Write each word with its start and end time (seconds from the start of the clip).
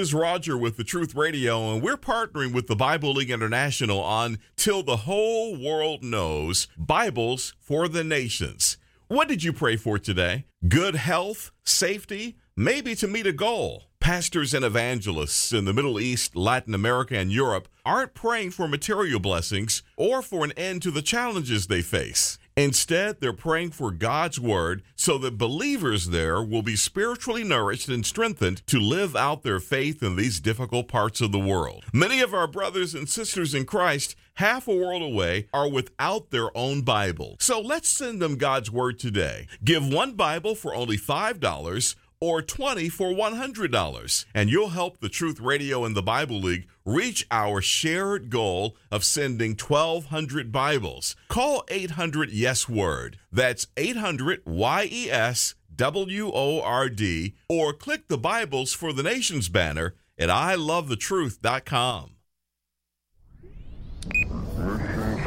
Is 0.00 0.14
Roger 0.14 0.56
with 0.56 0.78
the 0.78 0.82
Truth 0.82 1.14
Radio, 1.14 1.74
and 1.74 1.82
we're 1.82 1.98
partnering 1.98 2.54
with 2.54 2.68
the 2.68 2.74
Bible 2.74 3.12
League 3.12 3.30
International 3.30 4.00
on 4.00 4.38
Till 4.56 4.82
the 4.82 4.96
Whole 4.96 5.54
World 5.62 6.02
Knows 6.02 6.68
Bibles 6.78 7.52
for 7.60 7.86
the 7.86 8.02
Nations. 8.02 8.78
What 9.08 9.28
did 9.28 9.44
you 9.44 9.52
pray 9.52 9.76
for 9.76 9.98
today? 9.98 10.46
Good 10.66 10.94
health, 10.94 11.50
safety, 11.64 12.38
maybe 12.56 12.94
to 12.94 13.06
meet 13.06 13.26
a 13.26 13.32
goal. 13.32 13.90
Pastors 14.00 14.54
and 14.54 14.64
evangelists 14.64 15.52
in 15.52 15.66
the 15.66 15.74
Middle 15.74 16.00
East, 16.00 16.34
Latin 16.34 16.72
America, 16.72 17.18
and 17.18 17.30
Europe 17.30 17.68
aren't 17.84 18.14
praying 18.14 18.52
for 18.52 18.66
material 18.66 19.20
blessings 19.20 19.82
or 19.98 20.22
for 20.22 20.44
an 20.44 20.52
end 20.52 20.80
to 20.80 20.90
the 20.90 21.02
challenges 21.02 21.66
they 21.66 21.82
face. 21.82 22.38
Instead, 22.60 23.20
they're 23.20 23.32
praying 23.32 23.70
for 23.70 23.90
God's 23.90 24.38
word 24.38 24.82
so 24.94 25.16
that 25.16 25.38
believers 25.38 26.08
there 26.08 26.42
will 26.42 26.60
be 26.60 26.76
spiritually 26.76 27.42
nourished 27.42 27.88
and 27.88 28.04
strengthened 28.04 28.64
to 28.66 28.78
live 28.78 29.16
out 29.16 29.42
their 29.42 29.60
faith 29.60 30.02
in 30.02 30.16
these 30.16 30.40
difficult 30.40 30.86
parts 30.86 31.22
of 31.22 31.32
the 31.32 31.38
world. 31.38 31.84
Many 31.92 32.20
of 32.20 32.34
our 32.34 32.46
brothers 32.46 32.94
and 32.94 33.08
sisters 33.08 33.54
in 33.54 33.64
Christ, 33.64 34.14
half 34.34 34.68
a 34.68 34.76
world 34.76 35.00
away, 35.00 35.46
are 35.54 35.70
without 35.70 36.30
their 36.30 36.54
own 36.54 36.82
Bible. 36.82 37.36
So 37.40 37.60
let's 37.62 37.88
send 37.88 38.20
them 38.20 38.36
God's 38.36 38.70
word 38.70 38.98
today. 38.98 39.46
Give 39.64 39.90
one 39.90 40.12
Bible 40.12 40.54
for 40.54 40.74
only 40.74 40.98
$5 40.98 41.94
or 42.20 42.42
20 42.42 42.88
for 42.90 43.10
$100 43.10 44.24
and 44.34 44.50
you'll 44.50 44.68
help 44.70 45.00
the 45.00 45.08
Truth 45.08 45.40
Radio 45.40 45.84
and 45.84 45.96
the 45.96 46.02
Bible 46.02 46.38
League 46.40 46.68
reach 46.84 47.26
our 47.30 47.62
shared 47.62 48.28
goal 48.30 48.76
of 48.90 49.04
sending 49.04 49.56
1200 49.56 50.52
Bibles. 50.52 51.16
Call 51.28 51.64
800 51.68 52.30
Yes 52.30 52.68
Word. 52.68 53.18
That's 53.32 53.66
800 53.76 54.42
Y 54.44 54.88
E 54.90 55.10
S 55.10 55.54
W 55.74 56.30
O 56.34 56.60
R 56.60 56.88
D 56.90 57.34
or 57.48 57.72
click 57.72 58.08
the 58.08 58.18
Bibles 58.18 58.72
for 58.74 58.92
the 58.92 59.02
Nations 59.02 59.48
banner 59.48 59.94
at 60.18 60.28
ilovethetruth.com. 60.28 62.10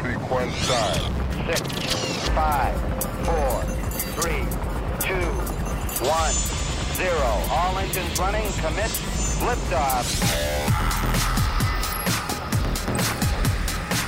Sequence 0.03 0.67
time. 0.67 1.13
Six, 1.47 2.29
five, 2.29 2.75
four, 3.25 3.63
three, 4.21 4.45
two, 4.99 5.29
one, 6.05 6.62
zero. 6.93 7.41
All 7.49 7.77
engines 7.79 8.19
running. 8.19 8.43
Commit. 8.53 8.91
Liftoff. 9.41 10.05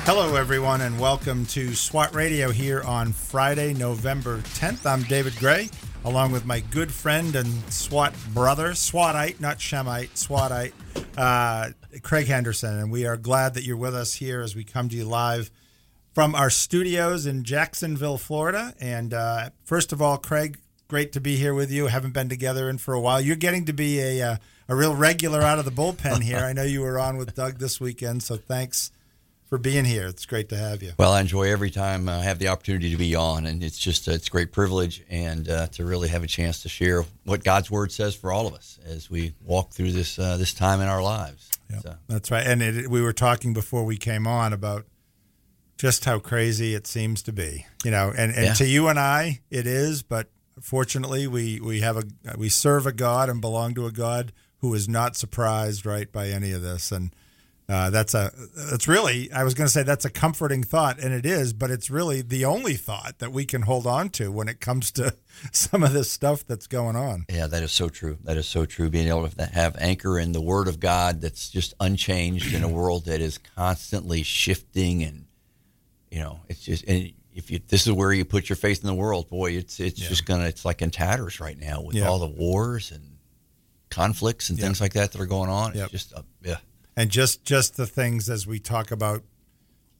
Hello, 0.06 0.36
everyone, 0.36 0.82
and 0.82 1.00
welcome 1.00 1.48
to 1.48 1.74
SWAT 1.74 2.14
Radio 2.14 2.52
here 2.52 2.84
on 2.84 3.12
Friday, 3.12 3.74
November 3.74 4.38
10th. 4.38 4.86
I'm 4.86 5.02
David 5.02 5.36
Grey, 5.38 5.72
along 6.04 6.32
with 6.32 6.46
my 6.46 6.60
good 6.60 6.92
friend 6.92 7.36
and 7.36 7.48
SWAT 7.74 8.14
brother, 8.32 8.70
SWATite, 8.70 9.42
not 9.42 9.58
Shemite, 9.58 10.12
SWATite, 10.12 10.74
uh, 11.18 11.72
Craig 12.04 12.28
Henderson. 12.28 12.78
And 12.78 12.92
we 12.92 13.08
are 13.08 13.18
glad 13.18 13.56
that 13.56 13.64
you're 13.64 13.78
with 13.78 13.96
us 13.96 14.14
here 14.14 14.42
as 14.42 14.56
we 14.56 14.64
come 14.64 14.90
to 14.90 14.96
you 14.96 15.06
live 15.06 15.50
from 16.14 16.36
our 16.36 16.52
studios 16.52 17.26
in 17.26 17.44
Jacksonville, 17.44 18.20
Florida. 18.20 18.76
And 18.80 19.12
uh, 19.12 19.50
first 19.64 19.92
of 19.92 20.04
all, 20.04 20.18
Craig, 20.20 20.60
great 20.88 21.12
to 21.14 21.22
be 21.22 21.36
here 21.38 21.54
with 21.54 21.72
you. 21.72 21.88
Haven't 21.88 22.14
been 22.14 22.30
together 22.30 22.70
in 22.70 22.78
for 22.78 22.94
a 22.94 23.00
while. 23.02 23.20
You're 23.22 23.36
getting 23.36 23.66
to 23.66 23.74
be 23.74 24.00
a, 24.00 24.22
uh, 24.22 24.38
a 24.70 24.76
real 24.76 24.96
regular 24.96 25.42
out 25.42 25.60
of 25.60 25.66
the 25.66 25.72
bullpen 25.72 26.22
here. 26.24 26.40
I 26.40 26.54
know 26.54 26.64
you 26.64 26.82
were 26.82 27.00
on 27.00 27.18
with 27.18 27.36
Doug 27.36 27.60
this 27.60 27.80
weekend, 27.80 28.24
so 28.24 28.38
thanks 28.38 28.92
for 29.48 29.58
being 29.58 29.86
here. 29.86 30.08
It's 30.08 30.26
great 30.26 30.50
to 30.50 30.58
have 30.58 30.82
you. 30.82 30.94
Well, 30.98 31.12
I 31.12 31.22
enjoy 31.22 31.44
every 31.52 31.70
time 31.70 32.10
I 32.10 32.24
have 32.24 32.40
the 32.40 32.48
opportunity 32.48 32.90
to 32.92 32.98
be 32.98 33.16
on, 33.16 33.46
and 33.46 33.64
it's 33.64 33.78
just 33.78 34.08
it's 34.08 34.28
a 34.28 34.32
great 34.32 34.52
privilege 34.52 35.04
and 35.10 35.48
uh, 35.50 35.68
to 35.68 35.86
really 35.86 36.08
have 36.10 36.24
a 36.24 36.28
chance 36.28 36.64
to 36.64 36.70
share 36.70 37.04
what 37.26 37.44
God's 37.44 37.70
Word 37.70 37.92
says 37.92 38.16
for 38.16 38.32
all 38.32 38.48
of 38.48 38.54
us 38.54 38.80
as 38.86 39.10
we 39.10 39.34
walk 39.44 39.72
through 39.72 39.92
this 39.92 40.18
uh, 40.18 40.38
this 40.38 40.54
time 40.54 40.82
in 40.82 40.88
our 40.88 41.02
lives. 41.04 41.52
Yep, 41.72 41.82
So, 41.82 41.96
That's 42.08 42.32
right. 42.32 42.46
And 42.46 42.62
it, 42.62 42.90
we 42.90 43.02
were 43.02 43.14
talking 43.14 43.54
before 43.54 43.86
we 43.86 43.98
came 43.98 44.28
on 44.28 44.54
about 44.54 44.86
just 45.78 46.06
how 46.06 46.20
crazy 46.20 46.74
it 46.74 46.88
seems 46.88 47.22
to 47.24 47.32
be. 47.34 47.66
You 47.84 47.92
know, 47.92 48.14
and, 48.16 48.32
and 48.34 48.46
Yeah. 48.46 48.54
to 48.54 48.66
you 48.68 48.88
and 48.88 49.00
I, 49.00 49.42
it 49.50 49.68
is. 49.68 50.02
But 50.04 50.28
fortunately, 50.62 51.28
we 51.28 51.60
we 51.60 51.82
have 51.82 51.98
a 51.98 52.04
we 52.38 52.50
serve 52.50 52.86
a 52.86 52.92
God 52.92 53.30
and 53.30 53.42
belong 53.42 53.74
to 53.76 53.86
a 53.86 53.92
God 53.92 54.32
who 54.60 54.74
is 54.74 54.88
not 54.90 55.16
surprised, 55.16 55.86
right, 55.86 56.12
by 56.12 56.30
any 56.30 56.52
of 56.52 56.62
this. 56.62 56.92
And 56.92 57.14
uh, 57.68 57.90
that's 57.90 58.14
a 58.14 58.32
that's 58.70 58.88
really 58.88 59.32
I 59.32 59.44
was 59.44 59.54
going 59.54 59.66
to 59.66 59.72
say 59.72 59.84
that's 59.84 60.06
a 60.06 60.10
comforting 60.10 60.64
thought, 60.64 61.00
and 61.00 61.14
it 61.14 61.26
is. 61.26 61.52
But 61.54 61.72
it's 61.72 61.90
really 61.90 62.22
the 62.22 62.46
only 62.46 62.76
thought 62.76 63.20
that 63.20 63.32
we 63.32 63.46
can 63.46 63.64
hold 63.64 63.88
on 63.88 64.10
to 64.12 64.32
when 64.32 64.48
it 64.48 64.60
comes 64.60 64.92
to 64.94 65.16
some 65.52 65.84
of 65.84 65.94
this 65.94 66.12
stuff 66.12 66.46
that's 66.46 66.68
going 66.68 66.96
on. 66.96 67.26
yeah, 67.30 67.48
that 67.48 67.64
is 67.64 67.72
so 67.72 67.90
true. 67.90 68.18
That 68.24 68.38
is 68.38 68.48
so 68.48 68.66
true. 68.66 68.90
Being 68.90 69.08
able 69.08 69.28
to 69.28 69.46
have 69.46 69.76
anchor 69.80 70.20
in 70.20 70.32
the 70.32 70.42
Word 70.42 70.68
of 70.68 70.80
God 70.80 71.22
that's 71.22 71.50
just 71.50 71.74
unchanged 71.80 72.54
in 72.54 72.64
a 72.64 72.70
world 72.70 73.06
that 73.06 73.20
is 73.22 73.40
constantly 73.56 74.22
shifting, 74.22 75.04
and 75.04 75.26
you 76.12 76.20
know, 76.20 76.42
it's 76.48 76.62
just 76.62 76.86
and 76.86 77.14
if 77.36 77.52
you 77.52 77.60
this 77.68 77.86
is 77.86 77.92
where 77.94 78.12
you 78.14 78.26
put 78.26 78.50
your 78.50 78.56
faith 78.56 78.82
in 78.82 78.88
the 78.88 78.96
world, 78.96 79.30
boy, 79.30 79.52
it's 79.52 79.80
it's 79.80 80.00
just 80.00 80.26
gonna 80.26 80.46
it's 80.46 80.66
like 80.66 80.82
in 80.82 80.90
tatters 80.90 81.40
right 81.40 81.60
now 81.60 81.82
with 81.82 81.96
Yeah. 81.96 82.08
all 82.08 82.18
the 82.20 82.28
wars 82.28 82.92
and 82.92 83.18
conflicts 83.90 84.50
and 84.50 84.58
Yep. 84.58 84.66
things 84.66 84.82
like 84.82 84.94
that 84.94 85.12
that 85.12 85.22
are 85.22 85.26
going 85.26 85.50
on. 85.50 85.74
Yep. 85.76 85.84
It's 85.86 85.92
just 85.92 86.14
uh, 86.14 86.22
yeah. 86.42 86.58
and 86.98 87.10
just 87.10 87.44
just 87.44 87.78
the 87.78 87.86
things 87.88 88.30
as 88.30 88.48
we 88.48 88.60
talk 88.60 88.92
about 88.92 89.24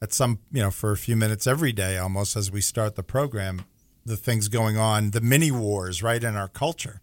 at 0.02 0.12
some 0.12 0.38
you 0.52 0.60
know 0.62 0.70
for 0.70 0.92
a 0.92 0.96
few 0.96 1.16
minutes 1.16 1.46
every 1.46 1.72
day 1.72 1.96
almost 1.96 2.36
as 2.36 2.50
we 2.50 2.60
start 2.60 2.96
the 2.96 3.02
program 3.02 3.62
the 4.04 4.16
things 4.16 4.48
going 4.48 4.76
on 4.76 5.10
the 5.12 5.20
mini 5.20 5.50
wars 5.50 6.02
right 6.02 6.22
in 6.22 6.36
our 6.36 6.48
culture 6.48 7.00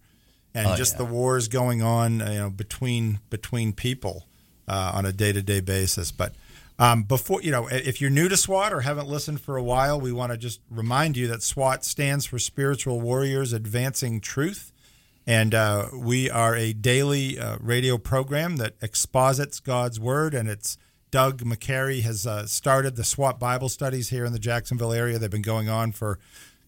and 0.54 0.66
Oh, 0.68 0.76
just 0.76 0.94
yeah. 0.94 0.98
the 0.98 1.04
wars 1.06 1.48
going 1.48 1.82
on 1.82 2.20
you 2.20 2.24
know 2.38 2.50
between 2.50 3.18
between 3.30 3.72
people 3.72 4.28
uh, 4.68 4.92
on 4.94 5.04
a 5.04 5.12
day-to-day 5.12 5.60
basis 5.60 6.12
but 6.12 6.34
um, 6.78 7.02
before 7.02 7.42
you 7.42 7.50
know 7.50 7.66
if 7.68 8.00
you're 8.00 8.10
new 8.10 8.28
to 8.28 8.36
SWAT 8.36 8.72
or 8.72 8.80
haven't 8.80 9.08
listened 9.08 9.40
for 9.40 9.56
a 9.56 9.62
while 9.62 10.00
we 10.00 10.12
want 10.12 10.32
to 10.32 10.38
just 10.38 10.60
remind 10.70 11.16
you 11.16 11.26
that 11.28 11.42
SWAT 11.42 11.84
stands 11.84 12.26
for 12.26 12.38
spiritual 12.38 13.00
warriors 13.00 13.52
advancing 13.52 14.20
truth 14.20 14.72
and 15.26 15.54
uh, 15.54 15.88
we 15.94 16.28
are 16.28 16.54
a 16.54 16.72
daily 16.72 17.38
uh, 17.38 17.56
radio 17.60 17.96
program 17.96 18.56
that 18.56 18.74
exposits 18.82 19.58
God's 19.58 19.98
word. 19.98 20.34
And 20.34 20.48
it's 20.48 20.76
Doug 21.10 21.42
McCary 21.42 22.02
has 22.02 22.26
uh, 22.26 22.46
started 22.46 22.96
the 22.96 23.04
SWAT 23.04 23.38
Bible 23.38 23.68
studies 23.68 24.10
here 24.10 24.24
in 24.24 24.32
the 24.32 24.38
Jacksonville 24.38 24.92
area. 24.92 25.18
They've 25.18 25.30
been 25.30 25.42
going 25.42 25.68
on 25.68 25.92
for, 25.92 26.18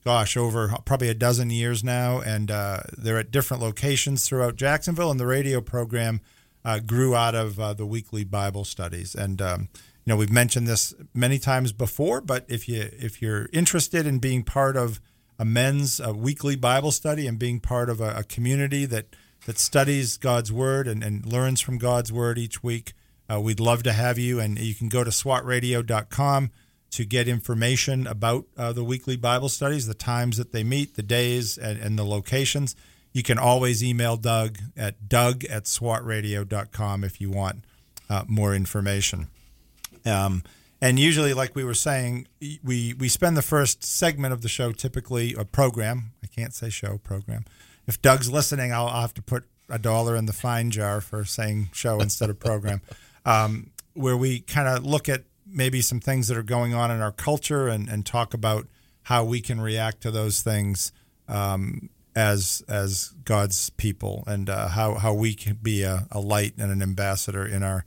gosh, 0.05 0.37
over 0.37 0.75
probably 0.87 1.09
a 1.09 1.15
dozen 1.15 1.51
years 1.51 1.85
now. 1.85 2.21
And 2.21 2.51
uh, 2.51 2.81
they're 2.97 3.19
at 3.19 3.31
different 3.31 3.63
locations 3.63 4.27
throughout 4.27 4.57
Jacksonville. 4.57 5.11
And 5.11 5.21
the 5.21 5.27
radio 5.27 5.61
program 5.61 6.23
uh, 6.65 6.79
grew 6.79 7.15
out 7.15 7.35
of 7.35 7.61
uh, 7.61 7.75
the 7.75 7.87
weekly 7.87 8.25
Bible 8.25 8.65
studies. 8.65 9.15
And 9.15 9.43
um, 9.43 9.69
you 10.07 10.13
know, 10.13 10.17
we've 10.17 10.31
mentioned 10.31 10.69
this 10.69 10.95
many 11.13 11.39
times 11.39 11.73
before, 11.73 12.21
but 12.21 12.47
if 12.49 12.69
you 12.69 12.89
if 12.93 13.21
you're 13.21 13.49
interested 13.53 14.07
in 14.07 14.21
being 14.21 14.45
part 14.45 14.77
of 14.77 15.01
a 15.37 15.45
men's 15.45 16.01
uh 16.01 16.15
weekly 16.15 16.55
Bible 16.55 16.93
study 16.93 17.27
and 17.27 17.39
being 17.39 17.59
part 17.59 17.91
of 17.91 18.01
a, 18.01 18.19
a 18.19 18.23
community 18.23 18.87
that 18.87 19.07
that 19.47 19.59
studies 19.59 20.17
God's 20.17 20.53
word 20.53 20.87
and, 20.87 21.03
and 21.03 21.27
learns 21.27 21.61
from 21.61 21.79
God's 21.79 22.13
word 22.13 22.39
each 22.39 22.63
week, 22.63 22.93
uh, 23.31 23.41
we'd 23.41 23.61
love 23.61 23.83
to 23.83 23.93
have 23.93 24.19
you. 24.19 24.39
And 24.41 24.59
you 24.59 24.75
can 24.75 24.89
go 24.89 25.05
to 25.05 25.11
swatradio.com 25.11 26.51
to 26.91 27.05
get 27.05 27.29
information 27.29 28.07
about 28.07 28.47
uh, 28.57 28.73
the 28.73 28.85
weekly 28.85 29.17
Bible 29.17 29.49
studies, 29.49 29.87
the 29.87 29.95
times 29.95 30.37
that 30.37 30.53
they 30.53 30.65
meet, 30.65 30.95
the 30.95 31.03
days, 31.03 31.59
and, 31.59 31.79
and 31.81 31.99
the 31.99 32.05
locations. 32.05 32.75
You 33.13 33.23
can 33.23 33.39
always 33.39 33.83
email 33.83 34.17
Doug 34.17 34.59
at 34.77 35.09
doug 35.09 35.45
at 35.45 35.65
swatradio.com 35.65 37.05
if 37.05 37.21
you 37.21 37.31
want 37.31 37.65
uh, 38.09 38.25
more 38.29 38.55
information. 38.55 39.29
Um, 40.07 40.43
and 40.81 40.99
usually, 40.99 41.33
like 41.33 41.55
we 41.55 41.65
were 41.65 41.75
saying, 41.75 42.29
we 42.63 42.95
we 42.95 43.09
spend 43.09 43.37
the 43.37 43.43
first 43.43 43.83
segment 43.83 44.33
of 44.33 44.43
the 44.43 44.49
show 44.49 44.73
typically 44.73 45.35
a 45.35 45.45
program. 45.45 46.13
I 46.23 46.27
can't 46.27 46.55
say 46.55 46.69
show 46.69 46.99
program. 46.99 47.45
If 47.87 48.03
Doug's 48.03 48.31
listening, 48.31 48.73
I'll, 48.73 48.87
I'll 48.87 49.01
have 49.01 49.15
to 49.15 49.23
put 49.23 49.45
a 49.69 49.79
dollar 49.79 50.17
in 50.17 50.27
the 50.27 50.33
fine 50.33 50.71
jar 50.71 51.01
for 51.01 51.25
saying 51.25 51.71
show 51.73 52.01
instead 52.01 52.31
of 52.31 52.39
program, 52.39 52.83
um, 53.25 53.71
where 53.95 54.17
we 54.17 54.41
kind 54.41 54.69
of 54.69 54.85
look 54.85 55.09
at 55.09 55.25
maybe 55.47 55.81
some 55.81 56.01
things 56.01 56.29
that 56.29 56.37
are 56.37 56.43
going 56.43 56.75
on 56.75 56.91
in 56.91 57.01
our 57.01 57.13
culture 57.13 57.69
and, 57.69 57.89
and 57.89 58.05
talk 58.05 58.35
about 58.35 58.67
how 59.05 59.25
we 59.25 59.41
can 59.41 59.61
react 59.61 60.01
to 60.03 60.11
those 60.11 60.43
things 60.43 60.93
um, 61.29 61.89
as 62.15 62.63
as 62.69 63.15
God's 63.25 63.71
people 63.71 64.25
and 64.27 64.51
uh, 64.51 64.69
how 64.69 64.95
how 64.95 65.15
we 65.15 65.35
can 65.35 65.59
be 65.63 65.83
a, 65.83 66.07
a 66.11 66.21
light 66.21 66.55
and 66.59 66.71
an 66.71 66.83
ambassador 66.83 67.47
in 67.47 67.63
our 67.63 67.85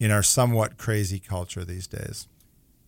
in 0.00 0.10
our 0.10 0.22
somewhat 0.24 0.76
crazy 0.78 1.20
culture 1.20 1.64
these 1.64 1.86
days. 1.86 2.26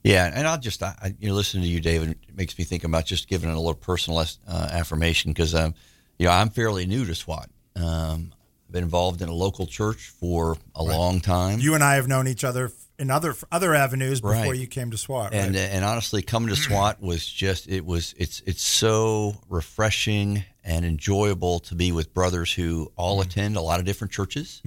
Yeah, 0.02 0.28
and 0.34 0.48
I'll 0.48 0.58
just, 0.58 0.82
I, 0.82 1.14
you 1.20 1.28
know, 1.28 1.34
listening 1.34 1.62
to 1.62 1.68
you, 1.68 1.78
David, 1.78 2.10
it 2.10 2.34
makes 2.36 2.58
me 2.58 2.64
think 2.64 2.82
about 2.82 3.06
just 3.06 3.28
giving 3.28 3.48
it 3.48 3.52
a 3.52 3.58
little 3.60 3.74
personal 3.74 4.18
uh, 4.18 4.24
affirmation 4.72 5.30
because, 5.30 5.54
um, 5.54 5.74
you 6.18 6.26
know, 6.26 6.32
I'm 6.32 6.50
fairly 6.50 6.86
new 6.86 7.04
to 7.04 7.14
SWAT. 7.14 7.48
Um, 7.76 8.32
I've 8.66 8.72
been 8.72 8.82
involved 8.82 9.22
in 9.22 9.28
a 9.28 9.32
local 9.34 9.66
church 9.66 10.08
for 10.08 10.56
a 10.74 10.82
long 10.82 11.20
time. 11.20 11.60
You 11.60 11.74
and 11.74 11.84
I 11.84 11.94
have 11.94 12.08
known 12.08 12.26
each 12.26 12.42
other 12.42 12.72
in 12.98 13.10
other 13.10 13.34
other 13.50 13.74
avenues 13.74 14.20
before 14.20 14.34
Right. 14.34 14.58
you 14.58 14.66
came 14.66 14.90
to 14.90 14.98
SWAT. 14.98 15.32
and 15.34 15.54
right? 15.54 15.68
and 15.72 15.84
honestly, 15.84 16.20
coming 16.22 16.48
to 16.50 16.56
SWAT 16.56 17.00
was 17.00 17.24
just 17.26 17.68
it 17.68 17.84
was 17.84 18.14
it's 18.18 18.42
it's 18.46 18.62
so 18.62 19.36
refreshing 19.48 20.44
and 20.64 20.84
enjoyable 20.84 21.58
to 21.60 21.74
be 21.74 21.92
with 21.92 22.12
brothers 22.14 22.52
who 22.52 22.90
all 22.96 23.20
Mm-hmm. 23.20 23.28
attend 23.30 23.56
a 23.56 23.60
lot 23.60 23.78
of 23.80 23.86
different 23.86 24.12
churches, 24.12 24.62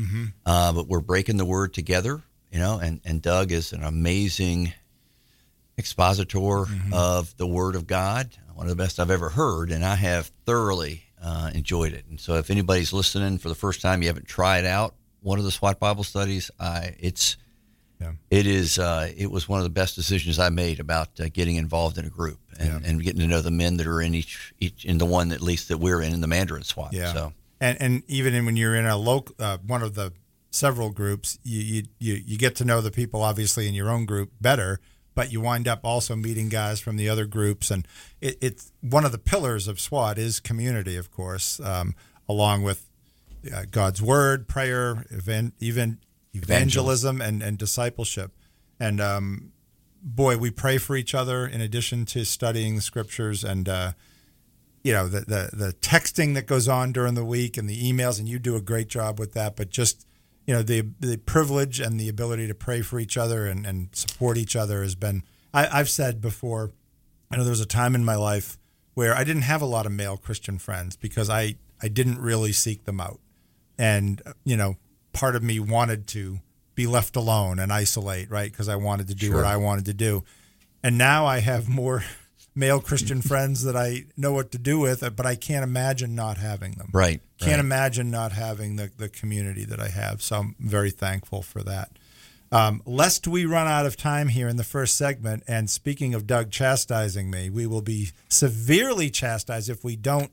uh, 0.45 0.71
but 0.73 0.87
we're 0.87 0.99
breaking 1.01 1.37
the 1.37 1.45
word 1.45 1.73
together, 1.73 2.21
you 2.55 2.61
know. 2.61 2.79
And 2.81 3.01
and 3.05 3.21
Doug 3.21 3.51
is 3.51 3.73
an 3.73 3.83
amazing 3.83 4.73
expositor 5.77 6.37
Mm-hmm. 6.39 6.93
of 6.93 7.35
the 7.37 7.47
Word 7.47 7.75
of 7.75 7.85
God, 7.87 8.29
one 8.53 8.65
of 8.65 8.69
the 8.69 8.81
best 8.83 8.99
I've 8.99 9.11
ever 9.11 9.29
heard, 9.29 9.71
and 9.71 9.83
I 9.83 9.95
have 9.95 10.27
thoroughly 10.45 11.03
uh, 11.21 11.51
enjoyed 11.53 11.93
it. 11.93 12.05
And 12.09 12.19
so, 12.19 12.35
if 12.35 12.49
anybody's 12.49 12.93
listening 12.93 13.37
for 13.39 13.49
the 13.49 13.55
first 13.55 13.81
time, 13.81 14.01
you 14.01 14.07
haven't 14.07 14.27
tried 14.27 14.65
out 14.65 14.95
one 15.21 15.37
of 15.39 15.43
the 15.45 15.51
SWAT 15.51 15.79
Bible 15.79 16.03
studies, 16.03 16.49
I 16.59 16.95
it's 16.99 17.35
Yeah. 17.99 18.13
it 18.29 18.45
is 18.47 18.77
uh, 18.79 19.09
it 19.17 19.29
was 19.31 19.49
one 19.49 19.59
of 19.59 19.63
the 19.63 19.69
best 19.81 19.95
decisions 19.95 20.39
I 20.39 20.49
made 20.49 20.79
about 20.79 21.09
uh, 21.19 21.27
getting 21.33 21.55
involved 21.57 21.97
in 21.97 22.05
a 22.05 22.09
group 22.09 22.39
and, 22.59 22.85
and 22.85 23.01
getting 23.03 23.21
to 23.21 23.27
know 23.27 23.41
the 23.41 23.51
men 23.51 23.77
that 23.77 23.87
are 23.87 24.01
in 24.01 24.13
each 24.15 24.53
each 24.59 24.85
in 24.85 24.97
the 24.97 25.05
one 25.05 25.31
at 25.31 25.41
least 25.41 25.67
that 25.69 25.77
we're 25.79 26.01
in 26.01 26.13
in 26.13 26.21
the 26.21 26.27
Mandarin 26.27 26.63
SWAT. 26.63 26.93
Yeah. 26.93 27.11
So 27.13 27.33
and 27.59 27.77
and 27.81 28.03
even 28.07 28.33
in, 28.35 28.45
when 28.45 28.55
you're 28.55 28.75
in 28.75 28.85
a 28.85 28.97
local 28.97 29.35
uh, 29.39 29.57
one 29.65 29.81
of 29.83 29.95
the 29.95 30.11
several 30.55 30.89
groups, 30.89 31.37
you, 31.43 31.83
you 31.99 32.13
you 32.25 32.37
get 32.37 32.55
to 32.55 32.65
know 32.65 32.81
the 32.81 32.91
people 32.91 33.21
obviously 33.21 33.67
in 33.67 33.73
your 33.73 33.89
own 33.89 34.05
group 34.05 34.31
better, 34.39 34.79
but 35.13 35.31
you 35.31 35.41
wind 35.41 35.67
up 35.67 35.81
also 35.83 36.15
meeting 36.15 36.49
guys 36.49 36.79
from 36.79 36.95
the 36.95 37.09
other 37.09 37.25
groups, 37.25 37.69
and 37.69 37.87
it, 38.21 38.37
it's 38.41 38.71
one 38.81 39.05
of 39.05 39.11
the 39.11 39.17
pillars 39.17 39.67
of 39.67 39.79
SWAT 39.79 40.17
is 40.17 40.39
community, 40.39 40.95
of 40.95 41.11
course, 41.11 41.59
um, 41.59 41.93
along 42.27 42.63
with 42.63 42.87
uh, 43.53 43.63
God's 43.69 44.01
word, 44.01 44.47
prayer, 44.47 45.05
even 45.59 45.99
evangelism, 46.33 47.21
and 47.21 47.43
and 47.43 47.57
discipleship, 47.57 48.31
and 48.79 49.01
um, 49.01 49.51
boy, 50.01 50.37
we 50.37 50.51
pray 50.51 50.77
for 50.77 50.95
each 50.95 51.13
other 51.13 51.45
in 51.45 51.61
addition 51.61 52.05
to 52.05 52.25
studying 52.25 52.75
the 52.75 52.81
scriptures 52.81 53.43
and. 53.43 53.67
Uh, 53.69 53.91
you 54.83 54.93
know 54.93 55.07
the, 55.07 55.21
the 55.21 55.49
the 55.51 55.73
texting 55.81 56.35
that 56.35 56.45
goes 56.45 56.67
on 56.67 56.91
during 56.91 57.15
the 57.15 57.25
week 57.25 57.57
and 57.57 57.67
the 57.67 57.91
emails 57.91 58.19
and 58.19 58.29
you 58.29 58.37
do 58.37 58.55
a 58.55 58.61
great 58.61 58.87
job 58.87 59.17
with 59.17 59.33
that 59.33 59.55
but 59.55 59.71
just 59.71 60.05
you 60.45 60.53
know 60.53 60.61
the 60.61 60.81
the 60.99 61.17
privilege 61.17 61.79
and 61.79 61.99
the 61.99 62.09
ability 62.09 62.47
to 62.47 62.55
pray 62.55 62.81
for 62.81 62.99
each 62.99 63.17
other 63.17 63.45
and, 63.45 63.65
and 63.65 63.89
support 63.95 64.37
each 64.37 64.55
other 64.55 64.81
has 64.81 64.95
been 64.95 65.23
I, 65.53 65.79
I've 65.79 65.89
said 65.89 66.21
before 66.21 66.71
I 67.31 67.37
know 67.37 67.43
there 67.43 67.51
was 67.51 67.61
a 67.61 67.65
time 67.65 67.95
in 67.95 68.05
my 68.05 68.15
life 68.15 68.57
where 68.93 69.15
I 69.15 69.23
didn't 69.23 69.43
have 69.43 69.61
a 69.61 69.65
lot 69.65 69.85
of 69.85 69.91
male 69.91 70.17
Christian 70.17 70.57
friends 70.57 70.95
because 70.95 71.29
I 71.29 71.55
I 71.81 71.87
didn't 71.87 72.19
really 72.19 72.51
seek 72.51 72.85
them 72.85 73.01
out. 73.01 73.19
And 73.77 74.21
you 74.43 74.57
know 74.57 74.77
part 75.13 75.35
of 75.35 75.43
me 75.43 75.59
wanted 75.59 76.07
to 76.07 76.39
be 76.75 76.85
left 76.85 77.15
alone 77.15 77.57
and 77.59 77.71
isolate 77.71 78.29
right? 78.29 78.51
Because 78.51 78.69
I 78.69 78.75
wanted 78.75 79.07
to 79.07 79.15
do 79.15 79.33
what 79.33 79.45
I 79.45 79.57
wanted 79.57 79.85
to 79.85 79.93
do. 79.93 80.23
And 80.83 80.97
now 80.97 81.25
I 81.25 81.39
have 81.39 81.67
more 81.67 82.03
male 82.55 82.79
Christian 82.79 83.21
friends 83.21 83.63
that 83.63 83.75
I 83.75 84.05
know 84.15 84.31
what 84.31 84.51
to 84.53 84.57
do 84.57 84.79
with, 84.79 85.01
but 85.15 85.25
I 85.25 85.35
can't 85.35 85.63
imagine 85.63 86.15
not 86.15 86.37
having 86.37 86.73
them. 86.73 86.89
right, 86.93 87.21
Can't 87.37 87.51
right. 87.51 87.59
imagine 87.59 88.09
not 88.09 88.31
having 88.31 88.77
the, 88.77 88.91
the 88.97 89.09
community 89.09 89.65
that 89.65 89.79
I 89.79 89.89
have. 89.89 90.21
So 90.21 90.37
I'm 90.37 90.55
very 90.59 90.91
thankful 90.91 91.41
for 91.41 91.61
that. 91.63 91.91
Um, 92.51 92.81
lest 92.85 93.27
we 93.27 93.45
run 93.45 93.67
out 93.67 93.85
of 93.85 93.97
time 93.97 94.29
here 94.29 94.47
in 94.47 94.55
the 94.55 94.63
first 94.63 94.95
segment, 94.95 95.43
and 95.47 95.69
speaking 95.69 96.13
of 96.13 96.25
Doug 96.25 96.51
chastising 96.51 97.29
me, 97.29 97.49
we 97.49 97.67
will 97.67 97.81
be 97.81 98.11
severely 98.29 99.09
chastised 99.09 99.69
if 99.69 99.83
we 99.83 99.95
don't 99.97 100.31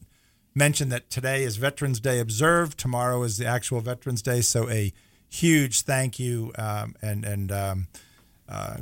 mention 0.55 0.91
that 0.91 1.11
today 1.11 1.43
is 1.43 1.57
Veterans 1.57 1.99
Day 1.99 2.21
observed. 2.21 2.79
Tomorrow 2.79 3.23
is 3.25 3.39
the 3.39 3.47
actual 3.47 3.81
Veterans 3.81 4.23
Day. 4.23 4.43
So 4.43 4.69
a 4.69 4.93
huge 5.29 5.81
thank 5.81 6.21
you 6.21 6.53
um, 6.59 6.95
and 7.03 7.25
and 7.25 7.51
um, 7.51 7.87
uh, 8.49 8.77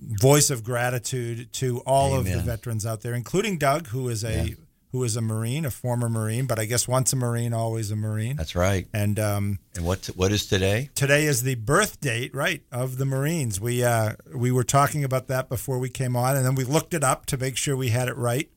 voice 0.00 0.50
of 0.50 0.62
gratitude 0.64 1.52
to 1.54 1.80
all 1.80 2.14
of 2.14 2.24
the 2.24 2.38
veterans 2.40 2.86
out 2.86 3.00
there, 3.02 3.14
including 3.14 3.58
Doug, 3.58 3.88
who 3.88 4.08
is 4.08 4.24
a 4.24 4.48
Yeah. 4.48 4.54
who 4.92 5.04
is 5.04 5.16
a 5.16 5.20
Marine, 5.20 5.66
a 5.66 5.70
former 5.70 6.08
Marine, 6.08 6.46
but 6.46 6.58
I 6.58 6.64
guess 6.64 6.88
once 6.88 7.12
a 7.12 7.16
Marine, 7.16 7.52
always 7.52 7.90
a 7.90 7.96
Marine. 7.96 8.36
That's 8.36 8.54
right. 8.54 8.86
And 8.94 9.18
um, 9.18 9.58
And 9.76 9.84
what 9.84 10.06
what 10.16 10.32
is 10.32 10.46
today? 10.46 10.88
today 10.94 11.26
is 11.26 11.42
the 11.42 11.56
birth 11.56 12.00
date, 12.00 12.34
right, 12.34 12.62
of 12.72 12.96
the 12.96 13.04
Marines. 13.04 13.60
We 13.60 13.84
uh, 13.84 14.12
we 14.34 14.50
were 14.50 14.64
talking 14.64 15.04
about 15.04 15.26
that 15.28 15.48
before 15.48 15.78
we 15.78 15.90
came 15.90 16.16
on, 16.16 16.36
and 16.36 16.44
then 16.46 16.54
we 16.54 16.64
looked 16.64 16.94
it 16.94 17.04
up 17.04 17.26
to 17.26 17.36
make 17.36 17.56
sure 17.58 17.76
we 17.76 17.88
had 17.90 18.08
it 18.08 18.16
right. 18.16 18.48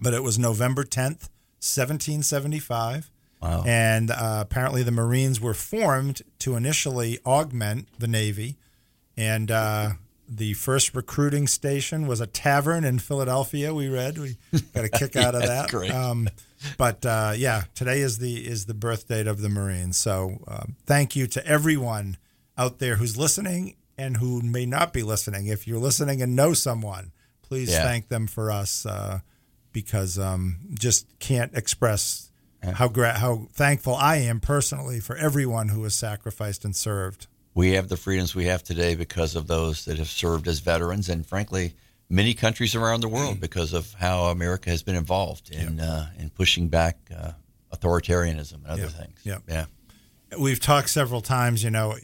But 0.00 0.12
it 0.14 0.22
was 0.22 0.38
November 0.38 0.84
tenth, 0.84 1.30
seventeen 1.60 2.22
seventy 2.22 2.58
five. 2.58 3.10
Wow. 3.40 3.64
And 3.66 4.10
uh, 4.10 4.38
apparently, 4.40 4.82
the 4.82 4.92
Marines 4.92 5.40
were 5.40 5.54
formed 5.54 6.22
to 6.40 6.54
initially 6.54 7.18
augment 7.24 7.88
the 7.98 8.06
Navy, 8.08 8.56
and 9.16 9.50
uh, 9.50 9.90
the 10.36 10.54
first 10.54 10.94
recruiting 10.94 11.46
station 11.46 12.06
was 12.06 12.20
a 12.20 12.26
tavern 12.26 12.84
in 12.84 12.98
Philadelphia. 12.98 13.74
We 13.74 13.88
read 13.88 14.18
we 14.18 14.36
got 14.74 14.84
a 14.84 14.88
kick 14.88 15.16
out 15.24 15.34
of 15.34 15.42
Yeah, 15.42 15.66
that. 15.66 15.90
Um, 15.90 16.28
but 16.78 17.04
uh, 17.04 17.32
yeah, 17.36 17.64
today 17.74 18.00
is 18.00 18.18
the 18.18 18.46
is 18.46 18.66
the 18.66 18.74
birth 18.74 19.08
date 19.08 19.26
of 19.26 19.40
the 19.42 19.48
Marines. 19.48 19.96
So 19.96 20.38
um, 20.48 20.76
thank 20.86 21.14
you 21.16 21.26
to 21.28 21.46
everyone 21.46 22.16
out 22.56 22.78
there 22.78 22.96
who's 22.96 23.16
listening 23.16 23.76
and 23.98 24.16
who 24.16 24.40
may 24.42 24.64
not 24.66 24.92
be 24.92 25.02
listening. 25.02 25.46
If 25.48 25.66
you're 25.66 25.78
listening 25.80 26.22
and 26.22 26.34
know 26.36 26.52
someone, 26.54 27.12
please 27.42 27.70
Yeah. 27.70 27.82
thank 27.82 28.08
them 28.08 28.26
for 28.26 28.50
us 28.50 28.86
uh, 28.86 29.20
because 29.72 30.18
um, 30.18 30.56
just 30.74 31.06
can't 31.18 31.52
express 31.54 32.30
how 32.74 32.86
gra- 32.88 33.18
how 33.18 33.48
thankful 33.52 33.94
I 33.96 34.18
am 34.18 34.38
personally 34.38 35.00
for 35.00 35.16
everyone 35.16 35.68
who 35.70 35.82
has 35.82 35.94
sacrificed 35.96 36.64
and 36.64 36.76
served. 36.76 37.26
We 37.54 37.72
have 37.72 37.88
the 37.88 37.96
freedoms 37.96 38.34
we 38.34 38.46
have 38.46 38.62
today 38.62 38.94
because 38.94 39.36
of 39.36 39.46
those 39.46 39.84
that 39.84 39.98
have 39.98 40.08
served 40.08 40.48
as 40.48 40.60
veterans, 40.60 41.08
and 41.08 41.26
frankly, 41.26 41.74
many 42.08 42.32
countries 42.34 42.74
around 42.74 43.00
the 43.02 43.08
world 43.08 43.40
because 43.40 43.72
of 43.72 43.92
how 43.94 44.24
America 44.24 44.70
has 44.70 44.82
been 44.82 44.94
involved 44.96 45.50
in 45.50 45.78
uh, 45.80 46.08
in 46.18 46.30
pushing 46.30 46.68
back 46.68 46.96
uh, 47.14 47.32
authoritarianism 47.74 48.54
and 48.54 48.66
other 48.66 48.82
Yep. 48.82 48.90
things. 48.92 49.20
Yep. 49.24 49.42
Yeah. 49.48 49.64
we've 50.38 50.60
talked 50.60 50.88
several 50.90 51.20
times, 51.20 51.62
you 51.62 51.70
know, 51.70 51.96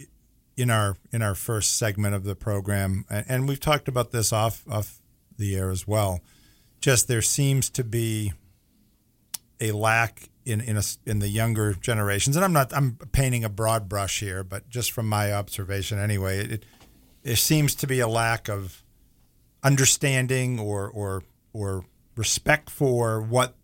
in 0.56 0.70
our 0.70 0.96
in 1.12 1.22
our 1.22 1.34
first 1.34 1.78
segment 1.78 2.14
of 2.14 2.24
the 2.24 2.34
program, 2.34 3.04
and, 3.08 3.24
and 3.28 3.48
we've 3.48 3.60
talked 3.60 3.88
about 3.88 4.10
this 4.10 4.32
off 4.32 4.64
off 4.70 5.00
the 5.38 5.56
air 5.56 5.70
as 5.70 5.86
well. 5.86 6.20
Just 6.80 7.08
there 7.08 7.22
seems 7.22 7.70
to 7.70 7.82
be 7.84 8.32
a 9.60 9.72
lack 9.72 10.28
in 10.48 10.60
in 10.60 10.76
a, 10.76 10.82
in 11.06 11.18
the 11.18 11.28
younger 11.28 11.74
generations, 11.74 12.36
and 12.36 12.44
I'm 12.44 12.52
not 12.52 12.72
I'm 12.72 12.96
painting 13.12 13.44
a 13.44 13.48
broad 13.48 13.88
brush 13.88 14.20
here, 14.20 14.42
but 14.42 14.68
just 14.68 14.92
from 14.92 15.08
my 15.08 15.32
observation 15.32 15.98
anyway, 15.98 16.38
it 16.38 16.64
there 17.22 17.36
seems 17.36 17.74
to 17.76 17.86
be 17.86 18.00
a 18.00 18.08
lack 18.08 18.48
of 18.48 18.82
understanding 19.62 20.58
or 20.58 20.88
or 20.88 21.22
or 21.52 21.84
respect 22.16 22.70
for 22.70 23.20
what 23.20 23.54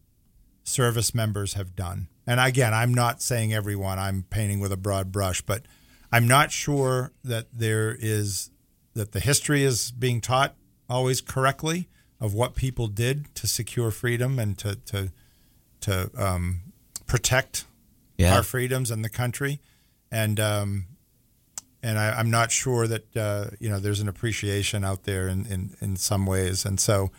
service 0.62 1.14
members 1.14 1.54
have 1.54 1.74
done. 1.74 2.08
And 2.26 2.40
again, 2.40 2.72
I'm 2.72 2.94
not 2.94 3.20
saying 3.20 3.52
everyone, 3.52 3.98
I'm 3.98 4.24
painting 4.30 4.60
with 4.60 4.72
a 4.72 4.76
broad 4.76 5.12
brush, 5.12 5.42
but 5.42 5.66
I'm 6.12 6.26
not 6.26 6.52
sure 6.52 7.12
that 7.24 7.46
there 7.52 7.96
is 7.98 8.50
that 8.94 9.12
the 9.12 9.20
history 9.20 9.64
is 9.64 9.90
being 9.90 10.20
taught 10.20 10.54
always 10.88 11.20
correctly 11.20 11.88
of 12.20 12.34
what 12.34 12.54
people 12.54 12.86
did 12.86 13.34
to 13.34 13.46
secure 13.46 13.90
freedom 13.90 14.38
and 14.38 14.56
to 14.58 14.76
to 14.76 15.10
to 15.80 16.10
um, 16.16 16.60
protect 17.14 17.64
Yeah. 18.18 18.34
our 18.36 18.42
freedoms 18.42 18.90
and 18.90 19.04
the 19.04 19.08
country. 19.08 19.60
And 20.10 20.40
um, 20.40 20.86
and 21.82 21.98
I, 21.98 22.10
I'm 22.18 22.30
not 22.30 22.50
sure 22.50 22.86
that 22.88 23.16
uh, 23.16 23.46
you 23.60 23.68
know 23.68 23.78
there's 23.78 24.00
an 24.00 24.08
appreciation 24.08 24.84
out 24.84 25.04
there 25.04 25.28
in, 25.28 25.46
in, 25.46 25.76
in 25.80 25.96
some 25.96 26.26
ways. 26.26 26.64
And 26.64 26.80
so, 26.80 27.10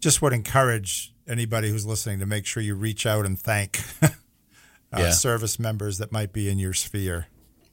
just 0.00 0.20
would 0.22 0.32
encourage 0.32 1.12
anybody 1.28 1.70
who's 1.70 1.86
listening 1.86 2.18
to 2.20 2.26
make 2.26 2.46
sure 2.46 2.62
you 2.62 2.74
reach 2.74 3.06
out 3.06 3.24
and 3.26 3.38
thank 3.38 3.80
uh, 4.02 4.08
Yeah. 4.96 5.10
service 5.10 5.58
members 5.58 5.98
that 5.98 6.10
might 6.12 6.32
be 6.32 6.48
in 6.48 6.58
your 6.58 6.72
sphere. 6.74 7.26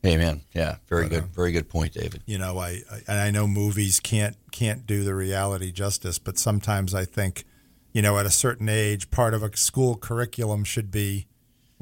Amen. 0.06 0.42
Yeah. 0.54 0.78
Very 0.90 1.06
uh, 1.06 1.10
good. 1.10 1.26
Very 1.36 1.52
good 1.52 1.70
point, 1.70 1.94
David. 1.94 2.24
You 2.26 2.38
know, 2.38 2.58
I, 2.60 2.82
I 2.92 2.98
and 3.08 3.20
I 3.20 3.32
know 3.32 3.48
movies 3.48 4.00
can't 4.00 4.36
can't 4.52 4.86
do 4.86 5.04
the 5.04 5.16
reality 5.16 5.72
justice, 5.72 6.20
but 6.20 6.38
sometimes 6.38 6.94
I 6.94 7.06
think, 7.06 7.46
you 7.94 8.02
know, 8.02 8.18
at 8.18 8.26
a 8.26 8.32
certain 8.32 8.70
age, 8.70 9.10
part 9.12 9.34
of 9.34 9.42
a 9.44 9.56
school 9.58 9.96
curriculum 9.96 10.64
should 10.64 10.92
be. 10.92 11.26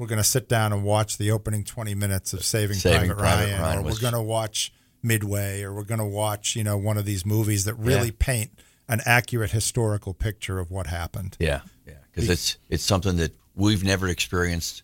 We're 0.02 0.08
going 0.08 0.18
to 0.18 0.24
sit 0.24 0.48
down 0.48 0.72
and 0.72 0.82
watch 0.82 1.16
the 1.16 1.30
opening 1.30 1.62
20 1.62 1.94
minutes 1.94 2.32
of 2.32 2.42
Saving, 2.44 2.76
Saving 2.76 3.10
Private, 3.10 3.18
Private 3.18 3.44
Ryan, 3.52 3.60
Ryan 3.62 3.78
or 3.78 3.82
was- 3.82 3.94
we're 3.94 4.00
going 4.10 4.14
to 4.14 4.22
watch 4.22 4.72
Midway, 5.00 5.62
or 5.62 5.72
we're 5.72 5.84
going 5.84 6.00
to 6.00 6.04
watch, 6.04 6.56
you 6.56 6.64
know, 6.64 6.76
one 6.76 6.96
of 6.98 7.04
these 7.04 7.24
movies 7.24 7.66
that 7.66 7.74
really 7.74 8.08
Yeah. 8.08 8.14
paint 8.18 8.50
an 8.88 9.00
accurate 9.06 9.52
historical 9.52 10.12
picture 10.12 10.58
of 10.58 10.72
what 10.72 10.88
happened. 10.88 11.36
Yeah. 11.38 11.60
Yeah. 11.86 11.94
Because 12.10 12.28
it's 12.28 12.56
it's 12.68 12.82
something 12.82 13.16
that 13.18 13.32
we've 13.54 13.84
never 13.84 14.08
experienced, 14.08 14.82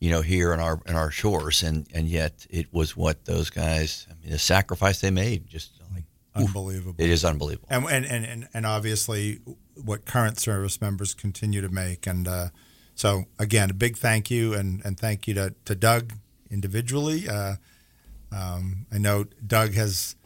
you 0.00 0.10
know, 0.10 0.22
here 0.22 0.54
in 0.54 0.60
our 0.60 0.80
in 0.86 0.96
our 0.96 1.10
shores, 1.10 1.62
and 1.62 1.86
and 1.92 2.08
yet 2.08 2.46
it 2.48 2.72
was 2.72 2.96
what 2.96 3.26
those 3.26 3.50
guys. 3.50 4.06
I 4.10 4.14
mean, 4.22 4.30
the 4.32 4.38
sacrifice 4.38 5.00
they 5.02 5.10
made, 5.10 5.46
just 5.46 5.72
like 5.94 6.04
Unbelievable. 6.34 6.94
it 7.04 7.10
is 7.10 7.22
unbelievable. 7.22 7.68
and 7.70 7.84
and, 7.84 8.06
and 8.06 8.24
and 8.24 8.48
and 8.54 8.64
obviously 8.66 9.40
what 9.82 10.06
current 10.06 10.38
service 10.40 10.80
members 10.80 11.12
continue 11.14 11.60
to 11.60 11.68
make 11.68 12.06
and 12.06 12.26
uh, 12.26 12.48
so 12.94 13.24
again 13.38 13.70
a 13.70 13.74
big 13.74 13.96
thank 13.96 14.30
you 14.30 14.54
and 14.54 14.84
and 14.84 14.98
thank 14.98 15.26
you 15.26 15.34
to, 15.34 15.54
to 15.64 15.74
Doug 15.74 16.12
individually 16.50 17.28
uh, 17.28 17.56
um, 18.34 18.86
I 18.92 18.98
know 18.98 19.24
Doug 19.46 19.74
has 19.74 20.16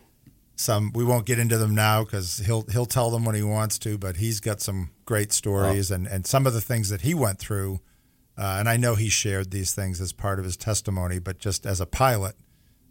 some. 0.57 0.93
We 0.95 1.05
won't 1.05 1.27
get 1.27 1.39
into 1.39 1.59
them 1.59 1.75
now 1.75 2.05
because 2.05 2.39
he'll 2.39 2.63
he'll 2.63 2.87
tell 2.87 3.11
them 3.11 3.25
when 3.25 3.35
he 3.35 3.43
wants 3.43 3.79
to. 3.81 3.99
But 3.99 4.17
he's 4.17 4.41
got 4.41 4.61
some 4.61 4.91
great 5.05 5.33
stories 5.33 5.91
and 5.91 6.07
and 6.07 6.27
some 6.27 6.47
of 6.47 6.55
the 6.55 6.61
things 6.61 6.89
that 6.89 7.03
he 7.03 7.15
went 7.15 7.39
through. 7.39 7.81
Uh, 8.37 8.57
and 8.59 8.69
I 8.69 8.77
know 8.77 8.95
he 8.95 9.09
shared 9.09 9.51
these 9.51 9.75
things 9.75 10.01
as 10.01 10.13
part 10.13 10.39
of 10.39 10.45
his 10.45 10.57
testimony, 10.57 11.19
but 11.19 11.39
just 11.39 11.67
as 11.67 11.81
a 11.81 11.87
pilot, 11.87 12.37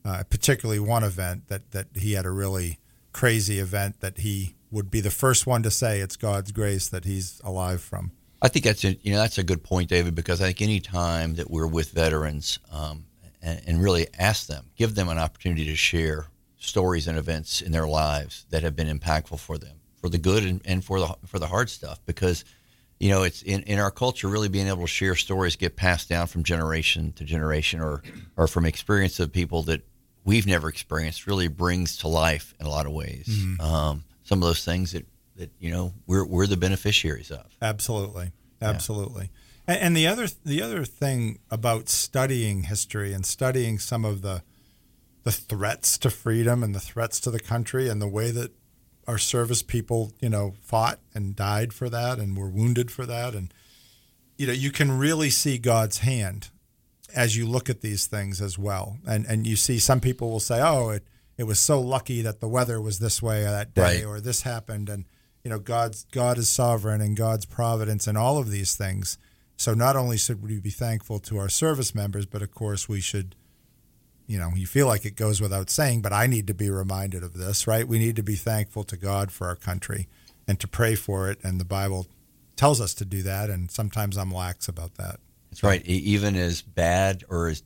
uh, 0.04 0.24
particularly 0.30 0.80
one 0.80 1.04
event 1.04 1.48
that 1.48 1.72
that 1.72 1.88
he 1.96 2.14
had 2.14 2.26
a 2.26 2.32
really 2.32 2.80
crazy 3.12 3.60
event 3.60 4.02
that 4.02 4.20
he 4.20 4.56
would 4.70 4.92
be 4.92 5.00
the 5.00 5.10
first 5.10 5.48
one 5.48 5.64
to 5.64 5.72
say 5.72 6.00
it's 6.02 6.18
God's 6.18 6.52
grace 6.52 6.90
that 6.90 7.06
he's 7.06 7.42
alive 7.44 7.82
from. 7.82 8.12
I 8.42 8.48
think 8.50 8.66
that's 8.66 8.84
a, 8.84 8.94
you 9.02 9.12
know 9.12 9.18
that's 9.18 9.38
a 9.38 9.44
good 9.44 9.64
point, 9.64 9.90
David, 9.90 10.16
because 10.16 10.42
I 10.42 10.48
think 10.48 10.62
any 10.62 10.80
time 10.80 11.36
that 11.36 11.50
we're 11.50 11.68
with 11.68 11.92
veterans 11.92 12.60
um, 12.72 13.06
and, 13.42 13.62
and 13.66 13.84
really 13.84 14.08
ask 14.18 14.48
them, 14.48 14.66
give 14.76 14.96
them 14.96 15.10
an 15.10 15.18
opportunity 15.18 15.66
to 15.66 15.76
share 15.76 16.28
stories 16.58 17.08
and 17.08 17.18
events 17.18 17.62
in 17.62 17.72
their 17.72 17.88
lives 17.88 18.46
that 18.50 18.64
have 18.64 18.76
been 18.76 18.88
impactful 18.88 19.40
for 19.40 19.58
them, 19.58 19.78
for 19.96 20.10
the 20.10 20.18
good 20.18 20.44
and, 20.44 20.62
and 20.66 20.84
for 20.84 21.00
the 21.00 21.16
for 21.26 21.40
the 21.40 21.48
hard 21.48 21.70
stuff, 21.70 22.00
because 22.06 22.46
you 23.00 23.10
know 23.10 23.24
it's 23.24 23.42
in, 23.42 23.64
in 23.64 23.80
our 23.80 23.92
culture 23.92 24.28
really 24.28 24.50
being 24.50 24.68
able 24.68 24.82
to 24.82 24.88
share 24.88 25.16
stories 25.16 25.56
get 25.56 25.76
passed 25.76 26.08
down 26.10 26.28
from 26.28 26.44
generation 26.44 27.14
to 27.14 27.24
generation 27.24 27.80
or 27.80 28.04
or 28.36 28.48
from 28.48 28.66
experience 28.66 29.20
of 29.20 29.32
people 29.32 29.64
that 29.64 29.82
we've 30.26 30.46
never 30.46 30.68
experienced 30.70 31.26
really 31.26 31.48
brings 31.48 31.98
to 31.98 32.08
life 32.08 32.54
in 32.60 32.66
a 32.66 32.70
lot 32.70 32.86
of 32.86 32.92
ways. 32.92 33.28
Um, 33.62 34.04
some 34.24 34.44
of 34.44 34.48
those 34.48 34.64
things 34.66 34.92
that 34.92 35.06
that 35.38 35.52
you 35.60 35.72
know 35.72 35.94
we're 36.06 36.26
we're 36.26 36.48
the 36.48 36.58
beneficiaries 36.58 37.32
of. 37.32 37.46
Absolutely, 37.62 38.32
absolutely. 38.62 39.32
And, 39.68 39.80
and 39.80 39.98
the 39.98 40.08
other 40.08 40.28
the 40.46 40.62
other 40.62 40.86
thing 40.86 41.40
about 41.50 41.90
studying 41.90 42.64
history 42.64 43.14
and 43.14 43.26
studying 43.26 43.80
some 43.80 44.06
of 44.06 44.22
the 44.22 44.44
the 45.24 45.32
threats 45.32 45.98
to 46.00 46.10
freedom 46.10 46.64
and 46.64 46.74
the 46.74 46.80
threats 46.80 47.20
to 47.22 47.32
the 47.32 47.40
country 47.40 47.90
and 47.90 48.02
the 48.02 48.08
way 48.08 48.32
that 48.32 48.52
our 49.08 49.18
service 49.18 49.62
people, 49.62 50.12
you 50.22 50.30
know, 50.30 50.54
fought 50.62 51.00
and 51.14 51.36
died 51.36 51.74
for 51.74 51.90
that 51.90 52.18
and 52.20 52.38
were 52.38 52.50
wounded 52.50 52.92
for 52.92 53.06
that 53.06 53.34
and 53.36 53.54
you 54.38 54.46
know, 54.46 54.54
you 54.54 54.70
can 54.72 54.92
really 54.98 55.30
see 55.32 55.58
God's 55.58 56.00
hand 56.00 56.50
as 57.16 57.36
you 57.36 57.48
look 57.48 57.70
at 57.70 57.82
these 57.82 58.06
things 58.06 58.40
as 58.42 58.58
well. 58.58 58.98
And 59.08 59.26
and 59.26 59.48
you 59.48 59.56
see 59.56 59.80
some 59.80 60.00
people 60.00 60.30
will 60.30 60.40
say, 60.40 60.62
"Oh, 60.62 60.90
it 60.90 61.08
it 61.38 61.46
was 61.46 61.60
so 61.60 61.82
lucky 61.82 62.22
that 62.22 62.40
the 62.40 62.48
weather 62.48 62.80
was 62.80 63.00
this 63.00 63.22
way 63.22 63.44
that 63.44 63.74
day 63.74 63.82
Right. 63.82 64.06
or 64.06 64.22
this 64.22 64.44
happened." 64.44 64.90
And 64.90 65.06
you 65.48 65.54
know, 65.54 65.60
God's 65.60 66.06
God 66.12 66.38
is 66.38 66.50
sovereign 66.50 67.00
and 67.00 67.16
God's 67.16 67.46
providence 67.46 68.06
and 68.06 68.18
all 68.18 68.38
of 68.38 68.52
these 68.52 68.76
things. 68.76 69.18
So 69.56 69.74
not 69.74 69.96
only 69.96 70.18
should 70.18 70.44
we 70.44 70.60
be 70.60 70.72
thankful 70.72 71.20
to 71.20 71.38
our 71.38 71.48
service 71.48 71.96
members, 71.96 72.26
but 72.26 72.42
of 72.42 72.54
course 72.54 72.90
we 72.90 73.00
should 73.00 73.34
you 74.26 74.38
know, 74.38 74.52
you 74.58 74.68
feel 74.68 74.88
like 74.88 75.06
it 75.06 75.16
goes 75.16 75.40
without 75.40 75.70
saying, 75.70 76.02
but 76.02 76.12
I 76.12 76.28
need 76.28 76.48
to 76.48 76.54
be 76.54 76.70
reminded 76.70 77.24
of 77.24 77.36
this, 77.36 77.66
right? 77.66 77.88
We 77.88 77.98
need 77.98 78.18
to 78.18 78.24
be 78.24 78.36
thankful 78.36 78.84
to 78.84 78.98
God 78.98 79.32
for 79.32 79.48
our 79.48 79.56
country 79.56 80.10
and 80.50 80.60
to 80.60 80.68
pray 80.68 80.96
for 80.96 81.32
it 81.32 81.40
and 81.46 81.62
the 81.62 81.66
Bible 81.66 82.08
tells 82.58 82.82
us 82.82 82.94
to 82.96 83.06
do 83.06 83.22
that 83.22 83.50
and 83.50 83.72
sometimes 83.72 84.18
I'm 84.18 84.32
lax 84.32 84.68
about 84.68 84.96
that. 84.96 85.22
That's 85.50 85.64
right. 85.64 85.82
Even 85.86 86.36
as 86.36 86.62
bad 86.62 87.24
or 87.30 87.48
as 87.48 87.64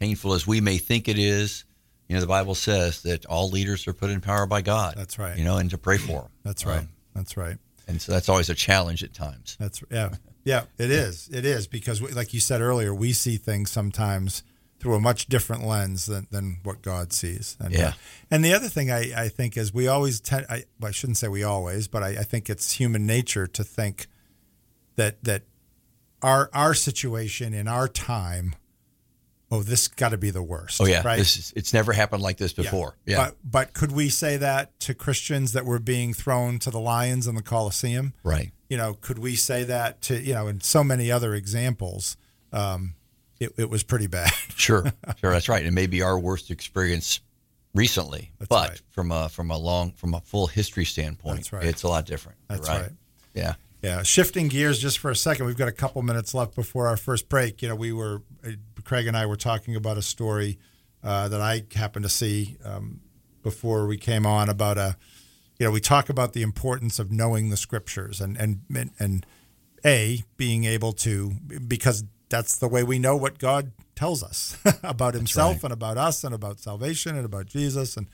painful 0.00 0.32
as 0.32 0.48
we 0.48 0.60
may 0.60 0.78
think 0.78 1.06
it 1.06 1.20
is, 1.20 1.64
you 2.08 2.16
know, 2.16 2.20
the 2.20 2.26
Bible 2.26 2.56
says 2.56 3.02
that 3.02 3.24
all 3.26 3.50
leaders 3.50 3.86
are 3.86 3.92
put 3.92 4.10
in 4.10 4.20
power 4.20 4.46
by 4.46 4.62
God. 4.62 4.94
That's 4.96 5.16
right. 5.16 5.38
You 5.38 5.44
know, 5.44 5.58
and 5.58 5.70
to 5.70 5.78
pray 5.78 5.96
for 5.96 6.22
them. 6.22 6.30
That's 6.42 6.66
right. 6.66 6.80
Um, 6.80 6.88
That's 7.14 7.36
right. 7.36 7.58
and 7.88 8.00
so 8.00 8.12
that's 8.12 8.28
always 8.28 8.50
a 8.50 8.54
challenge 8.54 9.02
at 9.04 9.14
times. 9.14 9.56
That's 9.60 9.82
yeah, 9.90 10.14
yeah. 10.44 10.64
It 10.78 10.90
is. 11.04 11.28
It 11.32 11.44
is 11.44 11.66
because, 11.66 12.00
we, 12.02 12.08
like 12.10 12.34
you 12.34 12.40
said 12.40 12.60
earlier, 12.60 12.94
we 12.94 13.12
see 13.12 13.36
things 13.36 13.70
sometimes 13.70 14.42
through 14.80 14.94
a 14.96 15.00
much 15.00 15.26
different 15.28 15.64
lens 15.64 16.06
than, 16.06 16.26
than 16.30 16.58
what 16.62 16.82
God 16.82 17.12
sees. 17.12 17.56
And, 17.60 17.72
Yeah. 17.72 17.88
uh, 17.88 17.92
and 18.30 18.44
the 18.44 18.52
other 18.52 18.68
thing 18.68 18.90
I, 18.90 19.24
I 19.24 19.28
think 19.28 19.56
is 19.56 19.72
we 19.72 19.88
always 19.88 20.20
tend. 20.20 20.44
I, 20.50 20.64
well, 20.80 20.88
I 20.88 20.92
shouldn't 20.92 21.16
say 21.16 21.28
we 21.28 21.42
always, 21.42 21.88
but 21.88 22.02
I, 22.02 22.08
I 22.08 22.22
think 22.24 22.50
it's 22.50 22.72
human 22.72 23.06
nature 23.06 23.46
to 23.46 23.64
think 23.64 24.06
that 24.96 25.22
that 25.24 25.42
our 26.22 26.50
our 26.52 26.74
situation 26.74 27.54
in 27.54 27.68
our 27.68 27.88
time. 27.88 28.54
Oh, 29.50 29.62
this 29.62 29.88
got 29.88 30.08
to 30.08 30.18
be 30.18 30.30
the 30.30 30.42
worst. 30.42 30.80
Oh 30.80 30.86
yeah, 30.86 31.02
right. 31.04 31.18
this 31.18 31.36
is, 31.36 31.52
it's 31.54 31.72
never 31.72 31.92
happened 31.92 32.22
like 32.22 32.38
this 32.38 32.52
before. 32.52 32.96
Yeah, 33.06 33.16
But 33.16 33.36
but 33.44 33.72
could 33.74 33.92
we 33.92 34.08
say 34.08 34.36
that 34.38 34.78
to 34.80 34.94
Christians 34.94 35.52
that 35.52 35.64
were 35.64 35.78
being 35.78 36.12
thrown 36.14 36.58
to 36.60 36.70
the 36.70 36.80
lions 36.80 37.26
in 37.26 37.34
the 37.34 37.42
Colosseum? 37.42 38.14
right. 38.24 38.50
you 38.68 38.76
know, 38.76 38.94
could 38.94 39.18
we 39.18 39.36
say 39.36 39.62
that 39.64 40.00
to, 40.02 40.18
you 40.18 40.34
know, 40.34 40.48
in 40.48 40.60
so 40.60 40.82
many 40.82 41.12
other 41.12 41.34
examples, 41.34 42.16
um, 42.52 42.94
it, 43.38 43.52
it 43.56 43.70
was 43.70 43.82
pretty 43.82 44.06
bad. 44.06 44.30
Sure, 44.56 44.84
sure. 45.20 45.32
That's 45.32 45.48
right. 45.48 45.64
It 45.66 45.72
may 45.72 45.86
be 45.86 46.00
our 46.02 46.18
worst 46.18 46.50
experience 46.50 47.20
recently, 47.74 48.30
That's 48.38 48.48
but 48.48 48.68
right. 48.70 48.82
from 48.90 49.10
a 49.10 49.28
from 49.28 49.50
a 49.50 49.58
long 49.58 49.92
from 49.92 50.14
a 50.14 50.20
full 50.20 50.46
history 50.46 50.84
standpoint, 50.84 51.52
right. 51.52 51.64
it's 51.64 51.82
a 51.82 51.88
lot 51.88 52.06
different. 52.06 52.38
That's 52.48 52.68
right. 52.68 52.90
Yeah. 53.34 53.54
Yeah. 53.82 54.02
Shifting 54.02 54.48
gears 54.48 54.78
just 54.78 54.98
for 54.98 55.10
a 55.10 55.16
second, 55.16 55.44
we've 55.46 55.58
got 55.58 55.68
a 55.68 55.72
couple 55.72 56.00
minutes 56.02 56.32
left 56.34 56.54
before 56.54 56.86
our 56.86 56.96
first 56.96 57.28
break. 57.28 57.60
You 57.60 57.68
know, 57.68 57.74
we 57.74 57.92
were, 57.92 58.22
uh, 58.46 58.52
Craig 58.84 59.06
and 59.06 59.16
I 59.16 59.26
were 59.26 59.36
talking 59.36 59.76
about 59.76 59.98
a 59.98 60.02
story 60.02 60.58
uh, 61.02 61.28
that 61.28 61.40
I 61.40 61.64
happened 61.74 62.04
to 62.04 62.08
see 62.08 62.56
um, 62.64 63.00
before 63.42 63.86
we 63.86 63.96
came 63.96 64.26
on 64.26 64.48
about 64.48 64.78
a, 64.78 64.96
you 65.58 65.66
know, 65.66 65.72
we 65.72 65.80
talk 65.80 66.08
about 66.08 66.32
the 66.32 66.42
importance 66.42 66.98
of 66.98 67.10
knowing 67.10 67.50
the 67.50 67.56
scriptures 67.56 68.20
and, 68.20 68.36
and, 68.36 68.60
and, 68.74 68.90
and 68.98 69.26
A, 69.84 70.24
being 70.36 70.64
able 70.64 70.92
to, 70.94 71.32
because 71.66 72.04
that's 72.28 72.56
the 72.56 72.68
way 72.68 72.82
we 72.82 72.98
know 72.98 73.16
what 73.16 73.38
God 73.38 73.72
tells 73.94 74.22
us 74.22 74.56
about 74.82 75.14
himself 75.14 75.62
and 75.62 75.72
about 75.72 75.98
us 75.98 76.24
and 76.24 76.34
about 76.34 76.58
salvation 76.58 77.16
and 77.16 77.24
about 77.24 77.46
Jesus. 77.46 77.96
And, 77.96 78.08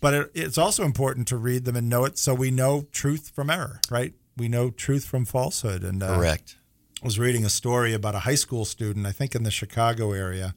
but 0.00 0.14
it, 0.14 0.30
it's 0.34 0.58
also 0.58 0.84
important 0.84 1.26
to 1.28 1.36
read 1.36 1.64
them 1.64 1.76
and 1.76 1.88
know 1.88 2.04
it 2.04 2.18
so 2.18 2.34
we 2.34 2.50
know 2.50 2.86
truth 2.92 3.32
from 3.34 3.50
error, 3.50 3.80
right? 3.90 4.14
We 4.36 4.48
know 4.48 4.70
truth 4.70 5.04
from 5.04 5.24
falsehood. 5.24 5.82
And 5.82 6.02
uh, 6.02 6.16
Correct. 6.16 6.56
Was 7.02 7.18
reading 7.18 7.46
a 7.46 7.50
story 7.50 7.94
about 7.94 8.14
a 8.14 8.20
high 8.20 8.34
school 8.34 8.66
student, 8.66 9.06
I 9.06 9.12
think 9.12 9.34
in 9.34 9.42
the 9.42 9.50
Chicago 9.50 10.12
area, 10.12 10.54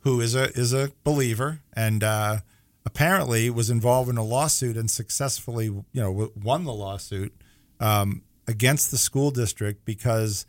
who 0.00 0.20
is 0.20 0.34
a 0.34 0.50
is 0.58 0.72
a 0.72 0.90
believer 1.04 1.60
and 1.72 2.02
uh, 2.02 2.38
apparently 2.84 3.48
was 3.50 3.70
involved 3.70 4.10
in 4.10 4.16
a 4.16 4.24
lawsuit 4.24 4.76
and 4.76 4.90
successfully, 4.90 5.66
you 5.66 5.84
know, 5.94 6.32
won 6.34 6.64
the 6.64 6.72
lawsuit 6.72 7.32
um, 7.78 8.22
against 8.48 8.90
the 8.90 8.98
school 8.98 9.30
district 9.30 9.84
because 9.84 10.44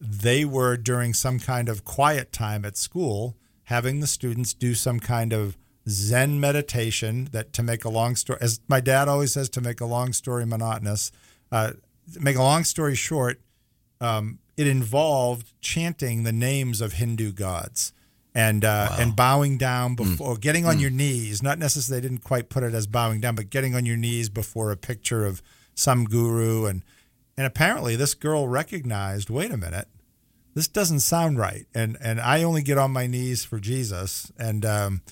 they 0.00 0.44
were 0.44 0.76
during 0.76 1.14
some 1.14 1.38
kind 1.38 1.68
of 1.68 1.84
quiet 1.84 2.32
time 2.32 2.64
at 2.64 2.76
school 2.76 3.36
having 3.64 4.00
the 4.00 4.06
students 4.06 4.52
do 4.54 4.74
some 4.74 5.00
kind 5.00 5.32
of 5.32 5.56
Zen 5.88 6.40
meditation 6.40 7.28
that 7.32 7.52
to 7.54 7.62
make 7.62 7.84
a 7.84 7.88
long 7.88 8.16
story, 8.16 8.38
as 8.40 8.60
my 8.68 8.80
dad 8.80 9.08
always 9.08 9.32
says, 9.32 9.48
to 9.50 9.60
make 9.60 9.80
a 9.80 9.86
long 9.86 10.12
story 10.12 10.46
monotonous. 10.46 11.12
Uh, 11.52 11.72
make 12.20 12.36
a 12.36 12.42
long 12.42 12.64
story 12.64 12.94
short, 12.94 13.40
um, 14.00 14.38
it 14.56 14.66
involved 14.66 15.52
chanting 15.60 16.22
the 16.22 16.32
names 16.32 16.80
of 16.80 16.94
Hindu 16.94 17.32
gods 17.32 17.92
and 18.34 18.64
uh, 18.64 18.96
and 18.98 19.14
bowing 19.14 19.58
down 19.58 19.94
before 19.94 20.36
getting 20.36 20.66
on 20.66 20.80
your 20.80 20.90
knees. 20.90 21.42
Not 21.42 21.58
necessarily 21.58 22.00
they 22.00 22.08
didn't 22.08 22.24
quite 22.24 22.48
put 22.48 22.62
it 22.62 22.74
as 22.74 22.86
bowing 22.86 23.20
down, 23.20 23.34
but 23.34 23.50
getting 23.50 23.74
on 23.74 23.86
your 23.86 23.96
knees 23.96 24.28
before 24.28 24.70
a 24.70 24.76
picture 24.76 25.24
of 25.24 25.42
some 25.74 26.04
guru 26.04 26.66
and 26.66 26.82
and 27.36 27.46
apparently 27.46 27.96
this 27.96 28.14
girl 28.14 28.48
recognized. 28.48 29.30
Wait 29.30 29.50
a 29.50 29.56
minute, 29.56 29.88
this 30.54 30.68
doesn't 30.68 31.00
sound 31.00 31.38
right. 31.38 31.66
And 31.74 31.96
and 32.00 32.20
I 32.20 32.42
only 32.42 32.62
get 32.62 32.78
on 32.78 32.90
my 32.92 33.06
knees 33.06 33.44
for 33.44 33.60
Jesus. 33.60 34.32
And 34.38 34.64
um, 34.64 35.02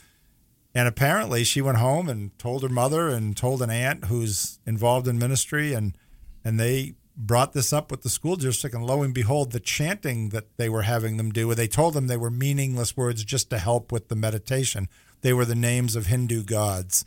and 0.74 0.88
apparently 0.88 1.44
she 1.44 1.60
went 1.60 1.78
home 1.78 2.08
and 2.08 2.36
told 2.38 2.62
her 2.62 2.68
mother 2.68 3.08
and 3.08 3.36
told 3.36 3.62
an 3.62 3.70
aunt 3.70 4.06
who's 4.06 4.58
involved 4.66 5.06
in 5.06 5.18
ministry 5.18 5.74
and 5.74 5.96
and 6.44 6.58
they 6.58 6.94
brought 7.16 7.52
this 7.52 7.72
up 7.72 7.90
with 7.90 8.02
the 8.02 8.08
school 8.08 8.36
district 8.36 8.74
and 8.74 8.86
lo 8.86 9.02
and 9.02 9.12
behold 9.14 9.52
the 9.52 9.60
chanting 9.60 10.30
that 10.30 10.56
they 10.56 10.68
were 10.68 10.82
having 10.82 11.16
them 11.18 11.30
do 11.30 11.46
where 11.46 11.56
they 11.56 11.68
told 11.68 11.92
them 11.94 12.06
they 12.06 12.16
were 12.16 12.30
meaningless 12.30 12.96
words 12.96 13.22
just 13.24 13.50
to 13.50 13.58
help 13.58 13.92
with 13.92 14.08
the 14.08 14.16
meditation 14.16 14.88
they 15.20 15.32
were 15.32 15.44
the 15.44 15.54
names 15.54 15.94
of 15.94 16.06
hindu 16.06 16.42
gods 16.42 17.04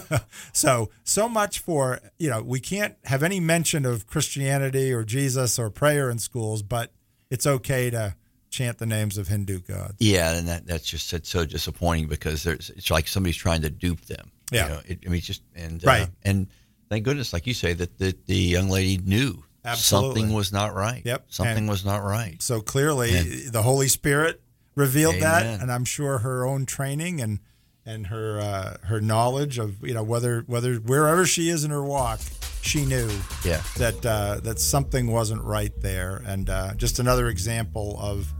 so 0.52 0.90
so 1.04 1.28
much 1.28 1.58
for 1.58 2.00
you 2.18 2.28
know 2.28 2.42
we 2.42 2.60
can't 2.60 2.96
have 3.04 3.22
any 3.22 3.40
mention 3.40 3.84
of 3.86 4.06
christianity 4.06 4.92
or 4.92 5.04
jesus 5.04 5.58
or 5.58 5.70
prayer 5.70 6.10
in 6.10 6.18
schools 6.18 6.62
but 6.62 6.92
it's 7.30 7.46
okay 7.46 7.90
to 7.90 8.14
chant 8.50 8.78
the 8.78 8.86
names 8.86 9.18
of 9.18 9.28
hindu 9.28 9.60
gods 9.60 9.94
Yeah, 9.98 10.36
and 10.36 10.46
that 10.48 10.66
that's 10.66 10.84
just 10.88 11.12
it's 11.12 11.28
so 11.28 11.44
disappointing 11.44 12.06
because 12.08 12.42
there's 12.44 12.70
it's 12.70 12.90
like 12.90 13.08
somebody's 13.08 13.36
trying 13.36 13.62
to 13.62 13.70
dupe 13.70 14.02
them. 14.02 14.30
you 14.52 14.58
Yeah. 14.58 14.68
know? 14.68 14.80
it, 14.86 15.00
I 15.04 15.08
mean, 15.10 15.20
just 15.20 15.42
and 15.56 15.82
Right. 15.82 16.02
uh, 16.02 16.06
and 16.22 16.46
thank 16.94 17.04
goodness, 17.04 17.32
like 17.32 17.46
you 17.46 17.54
say, 17.54 17.72
that 17.72 17.98
the, 17.98 18.16
the 18.26 18.36
young 18.36 18.68
lady 18.68 18.98
knew 18.98 19.42
Absolutely. 19.64 20.20
something 20.20 20.34
was 20.34 20.52
not 20.52 20.74
right. 20.74 21.02
Yep. 21.04 21.26
something 21.28 21.58
And- 21.58 21.68
was 21.68 21.84
not 21.84 22.02
right. 22.04 22.40
So 22.42 22.60
clearly, 22.60 23.16
And- 23.16 23.52
the 23.52 23.62
Holy 23.62 23.88
Spirit 23.88 24.40
revealed 24.76 25.16
that, 25.20 25.60
and 25.60 25.70
I'm 25.72 25.84
sure 25.84 26.18
her 26.18 26.44
own 26.46 26.66
training 26.66 27.20
and 27.20 27.40
and 27.86 28.06
her 28.06 28.40
uh, 28.40 28.76
her 28.86 29.00
knowledge 29.00 29.58
of 29.58 29.82
you 29.86 29.92
know 29.92 30.02
whether 30.02 30.42
whether 30.46 30.76
wherever 30.76 31.26
she 31.26 31.50
is 31.50 31.64
in 31.64 31.70
her 31.70 31.82
walk, 31.82 32.18
she 32.62 32.84
knew 32.86 33.10
Yeah. 33.44 33.60
that 33.76 34.06
uh, 34.06 34.40
that 34.42 34.58
something 34.58 35.10
wasn't 35.10 35.42
right 35.42 35.72
there, 35.82 36.22
and 36.26 36.48
uh, 36.48 36.74
just 36.76 36.98
another 36.98 37.28
example 37.28 37.98
of 38.00 38.32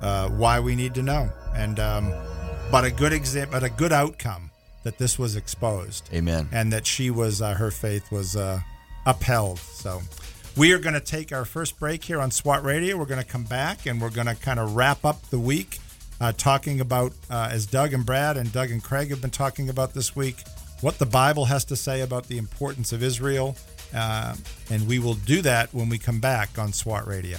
uh, 0.00 0.28
why 0.30 0.58
we 0.60 0.74
need 0.74 0.94
to 0.94 1.02
know, 1.02 1.30
and 1.54 1.78
um, 1.78 2.12
but 2.72 2.84
a 2.84 2.90
good 2.90 3.12
example, 3.12 3.52
but 3.60 3.62
a 3.64 3.70
good 3.70 3.92
outcome 3.92 4.47
that 4.82 4.98
this 4.98 5.18
was 5.18 5.36
exposed. 5.36 6.08
Amen. 6.12 6.48
And 6.52 6.72
that 6.72 6.86
she 6.86 7.10
was 7.10 7.42
uh, 7.42 7.54
her 7.54 7.70
faith 7.70 8.10
was 8.10 8.36
uh, 8.36 8.60
upheld. 9.06 9.58
So 9.58 10.00
we 10.56 10.72
are 10.72 10.78
going 10.78 10.94
to 10.94 11.00
take 11.00 11.32
our 11.32 11.44
first 11.44 11.78
break 11.78 12.04
here 12.04 12.20
on 12.20 12.30
SWAT 12.30 12.64
Radio. 12.64 12.96
We're 12.96 13.06
going 13.06 13.22
to 13.22 13.26
come 13.26 13.44
back 13.44 13.86
and 13.86 14.00
we're 14.00 14.10
going 14.10 14.26
to 14.26 14.34
kind 14.34 14.58
of 14.58 14.76
wrap 14.76 15.04
up 15.04 15.22
the 15.30 15.38
week 15.38 15.78
uh, 16.20 16.32
talking 16.32 16.80
about, 16.80 17.12
uh, 17.30 17.48
as 17.50 17.66
Doug 17.66 17.92
and 17.92 18.04
Brad 18.04 18.36
and 18.36 18.52
Doug 18.52 18.70
and 18.70 18.82
Craig 18.82 19.10
have 19.10 19.20
been 19.20 19.30
talking 19.30 19.68
about 19.68 19.94
this 19.94 20.16
week, 20.16 20.42
what 20.80 20.98
the 20.98 21.06
Bible 21.06 21.44
has 21.44 21.64
to 21.66 21.76
say 21.76 22.00
about 22.00 22.26
the 22.26 22.38
importance 22.38 22.92
of 22.92 23.02
Israel. 23.02 23.56
Uh, 23.94 24.34
and 24.70 24.86
we 24.86 24.98
will 24.98 25.14
do 25.14 25.42
that 25.42 25.72
when 25.72 25.88
we 25.88 25.96
come 25.96 26.20
back 26.20 26.58
on 26.58 26.72
SWAT 26.72 27.06
Radio. 27.06 27.38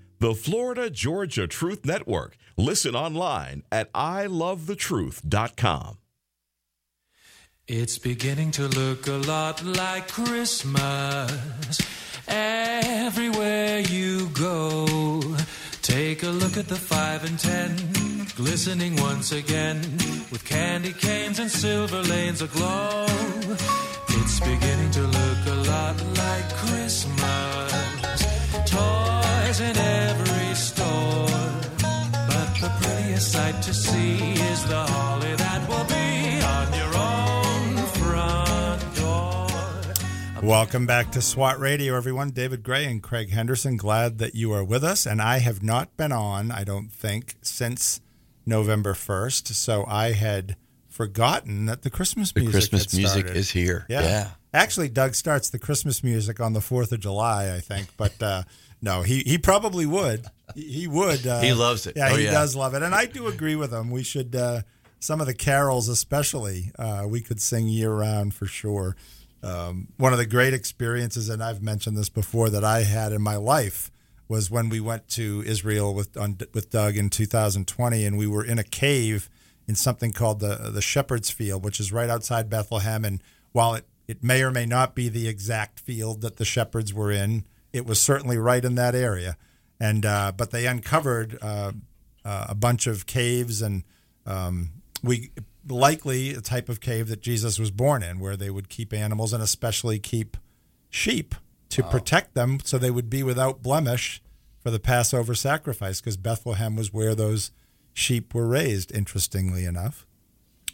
The 0.21 0.35
Florida 0.35 0.89
Georgia 0.91 1.47
Truth 1.47 1.83
Network. 1.83 2.37
Listen 2.55 2.95
online 2.95 3.63
at 3.71 3.91
ilovethetruth.com. 3.93 5.97
It's 7.67 7.97
beginning 7.97 8.51
to 8.51 8.67
look 8.67 9.07
a 9.07 9.13
lot 9.13 9.65
like 9.65 10.07
Christmas 10.07 11.81
everywhere 12.27 13.79
you 13.79 14.27
go. 14.27 15.23
Take 15.81 16.21
a 16.21 16.29
look 16.29 16.55
at 16.55 16.67
the 16.67 16.75
five 16.75 17.25
and 17.25 17.39
ten, 17.39 17.75
glistening 18.35 18.97
once 18.97 19.31
again 19.31 19.81
with 20.29 20.45
candy 20.45 20.93
canes 20.93 21.39
and 21.39 21.49
silver 21.49 22.03
lanes 22.03 22.43
aglow. 22.43 23.07
It's 24.09 24.39
beginning 24.39 24.91
to 24.91 25.01
look 25.01 25.47
a 25.47 25.55
lot 25.67 25.99
like 26.15 26.47
Christmas. 26.57 27.71
Toys 29.51 29.59
in 29.59 29.77
every 29.77 30.55
store. 30.55 31.27
But 31.77 32.53
the 32.61 32.71
prettiest 32.81 33.33
sight 33.33 33.61
to 33.63 33.73
see 33.73 34.33
is 34.33 34.65
the 34.65 34.81
holly 34.81 35.35
that 35.35 35.67
will 35.67 35.83
be 35.85 36.41
on 36.55 36.73
your 36.79 36.95
own 36.95 37.85
front 37.97 38.95
door. 38.95 40.41
Welcome 40.41 40.85
back 40.85 41.11
to 41.11 41.21
SWAT 41.21 41.59
Radio, 41.59 41.97
everyone. 41.97 42.29
David 42.29 42.63
Grey 42.63 42.85
and 42.85 43.03
Craig 43.03 43.31
Henderson. 43.31 43.75
Glad 43.75 44.19
that 44.19 44.35
you 44.35 44.53
are 44.53 44.63
with 44.63 44.85
us. 44.85 45.05
And 45.05 45.21
I 45.21 45.39
have 45.39 45.61
not 45.61 45.97
been 45.97 46.13
on, 46.13 46.51
I 46.51 46.63
don't 46.63 46.89
think, 46.89 47.35
since 47.41 47.99
November 48.45 48.93
1st. 48.93 49.47
So 49.47 49.83
I 49.85 50.13
had 50.13 50.55
forgotten 50.87 51.65
that 51.65 51.81
the 51.81 51.89
Christmas 51.89 52.31
The 52.31 52.41
music 52.41 52.53
Christmas 52.71 52.91
had 52.91 52.97
music 52.97 53.35
is 53.35 53.51
here. 53.51 53.85
Yeah. 53.89 54.01
Yeah. 54.01 54.29
Actually, 54.53 54.89
Doug 54.89 55.15
starts 55.15 55.49
the 55.49 55.59
Christmas 55.59 56.03
music 56.03 56.39
on 56.39 56.53
the 56.53 56.59
4th 56.59 56.91
of 56.91 56.99
July, 56.99 57.53
I 57.53 57.59
think. 57.61 57.87
But 57.95 58.21
uh, 58.21 58.43
no, 58.81 59.01
he, 59.03 59.19
he 59.19 59.37
probably 59.37 59.85
would. 59.85 60.25
He, 60.55 60.61
he 60.81 60.87
would. 60.87 61.25
Uh, 61.25 61.41
He 61.41 61.53
loves 61.53 61.85
it. 61.87 61.95
Yeah, 61.95 62.09
Oh, 62.11 62.15
he 62.15 62.25
yeah. 62.25 62.31
does 62.31 62.55
love 62.55 62.73
it. 62.73 62.81
And 62.83 62.93
I 62.95 63.05
do 63.05 63.27
agree 63.27 63.55
with 63.55 63.71
him. 63.73 63.91
We 63.91 64.03
should, 64.03 64.35
uh, 64.35 64.61
some 64.99 65.21
of 65.21 65.27
the 65.27 65.33
carols 65.33 65.87
especially, 65.89 66.71
uh, 66.77 67.05
we 67.07 67.21
could 67.21 67.41
sing 67.41 67.67
year 67.67 67.91
round 67.93 68.33
for 68.33 68.45
sure. 68.45 68.95
Um, 69.43 69.87
one 69.97 70.11
of 70.13 70.19
the 70.19 70.25
great 70.25 70.53
experiences, 70.53 71.27
and 71.29 71.43
I've 71.43 71.61
mentioned 71.63 71.97
this 71.97 72.09
before, 72.09 72.49
that 72.51 72.63
I 72.63 72.83
had 72.83 73.11
in 73.11 73.21
my 73.21 73.35
life 73.37 73.91
was 74.27 74.51
when 74.51 74.69
we 74.69 74.79
went 74.79 75.07
to 75.09 75.43
Israel 75.45 75.93
with 75.93 76.15
on, 76.15 76.37
with 76.53 76.69
Doug 76.69 76.95
in 76.97 77.09
2020, 77.09 78.05
and 78.05 78.17
we 78.17 78.27
were 78.27 78.45
in 78.45 78.59
a 78.59 78.63
cave 78.63 79.29
in 79.67 79.75
something 79.75 80.11
called 80.11 80.39
the 80.41 80.69
the 80.71 80.81
Shepherd's 80.81 81.29
Field, 81.31 81.63
which 81.65 81.79
is 81.79 81.91
right 81.91 82.09
outside 82.09 82.49
Bethlehem. 82.49 83.03
And 83.03 83.21
while 83.51 83.73
it 83.73 83.85
it 84.07 84.23
may 84.23 84.43
or 84.43 84.51
may 84.51 84.65
not 84.67 84.93
be 84.95 85.09
the 85.09 85.27
exact 85.27 85.79
field 85.79 86.21
that 86.21 86.37
the 86.37 86.45
shepherds 86.45 86.93
were 86.93 87.11
in, 87.11 87.43
it 87.73 87.85
was 87.85 88.01
certainly 88.01 88.37
right 88.37 88.63
in 88.63 88.75
that 88.75 88.95
area. 88.95 89.37
And 89.79 90.05
uh, 90.05 90.31
but 90.37 90.51
they 90.51 90.67
uncovered 90.67 91.39
uh, 91.41 91.71
uh, 92.23 92.45
a 92.49 92.55
bunch 92.55 92.85
of 92.85 93.05
caves, 93.07 93.61
and 93.61 93.83
um, 94.27 94.69
we 95.01 95.31
likely 95.67 96.35
a 96.35 96.41
type 96.41 96.69
of 96.69 96.79
cave 96.79 97.07
that 97.07 97.21
Jesus 97.21 97.57
was 97.57 97.71
born 97.71 98.03
in, 98.03 98.19
where 98.19 98.37
they 98.37 98.51
would 98.51 98.69
keep 98.69 98.93
animals 98.93 99.33
and 99.33 99.41
especially 99.41 99.97
keep 99.97 100.37
sheep 100.89 101.33
to 101.69 101.81
protect 101.83 102.35
them, 102.35 102.59
so 102.63 102.77
they 102.77 102.91
would 102.91 103.09
be 103.09 103.23
without 103.23 103.63
blemish 103.63 104.21
for 104.59 104.69
the 104.69 104.79
Passover 104.79 105.33
sacrifice, 105.33 105.99
because 105.99 106.17
Bethlehem 106.17 106.75
was 106.75 106.93
where 106.93 107.15
those 107.15 107.51
sheep 107.93 108.35
were 108.35 108.47
raised. 108.47 108.91
Interestingly 108.93 109.65
enough, 109.65 110.05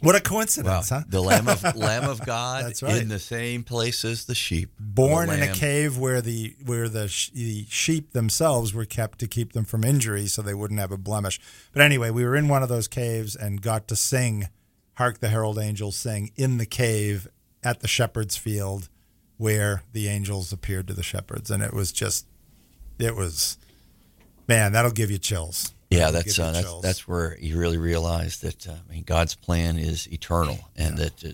what 0.00 0.14
a 0.14 0.18
Wow. 0.18 0.22
coincidence, 0.22 0.88
huh? 0.90 1.02
The 1.08 1.20
Lamb 1.20 1.48
of 1.48 1.62
Lamb 1.76 2.04
of 2.08 2.24
God 2.24 2.64
That's 2.64 2.82
right. 2.82 3.00
in 3.02 3.08
the 3.08 3.18
same 3.18 3.62
place 3.64 4.04
as 4.04 4.24
the 4.26 4.34
sheep. 4.34 4.70
born 4.78 5.28
The 5.28 5.34
in 5.42 5.42
a 5.50 5.52
cave 5.54 5.98
where 5.98 6.20
the 6.20 6.54
where 6.64 6.88
the, 6.88 7.08
sh- 7.08 7.30
the 7.30 7.66
sheep 7.68 8.12
themselves 8.12 8.72
were 8.74 8.84
kept 8.84 9.18
to 9.20 9.26
keep 9.26 9.52
them 9.52 9.64
from 9.64 9.84
injury 9.84 10.26
so 10.26 10.42
they 10.42 10.54
wouldn't 10.54 10.80
have 10.80 10.92
a 10.92 10.96
blemish. 10.98 11.40
But 11.72 11.82
anyway, 11.82 12.10
we 12.10 12.24
were 12.24 12.36
in 12.36 12.48
one 12.48 12.62
of 12.62 12.68
those 12.68 12.88
caves 12.88 13.34
and 13.36 13.60
got 13.62 13.88
to 13.88 13.96
sing 13.96 14.48
Hark 14.94 15.20
the 15.20 15.28
Herald 15.28 15.58
Angels 15.58 15.96
Sing 15.96 16.32
in 16.36 16.58
the 16.58 16.66
cave 16.66 17.28
at 17.62 17.80
the 17.80 17.88
shepherd's 17.88 18.36
field 18.36 18.88
where 19.36 19.82
the 19.92 20.08
angels 20.08 20.52
appeared 20.52 20.86
to 20.88 20.92
the 20.94 21.02
shepherds 21.02 21.50
and 21.50 21.62
it 21.62 21.72
was 21.72 21.92
just 21.92 22.26
it 22.98 23.14
was 23.14 23.58
man, 24.48 24.72
that'll 24.72 24.90
give 24.90 25.10
you 25.10 25.18
chills. 25.18 25.72
Yeah, 25.90 26.10
that's 26.10 26.38
uh, 26.38 26.52
that's 26.52 26.80
that's 26.82 27.08
where 27.08 27.36
you 27.40 27.58
really 27.58 27.78
realize 27.78 28.40
that 28.40 28.68
uh, 28.68 28.72
I 28.88 28.92
mean 28.92 29.04
God's 29.04 29.34
plan 29.34 29.78
is 29.78 30.06
eternal, 30.12 30.58
and 30.76 30.98
that, 30.98 31.24
uh, 31.24 31.28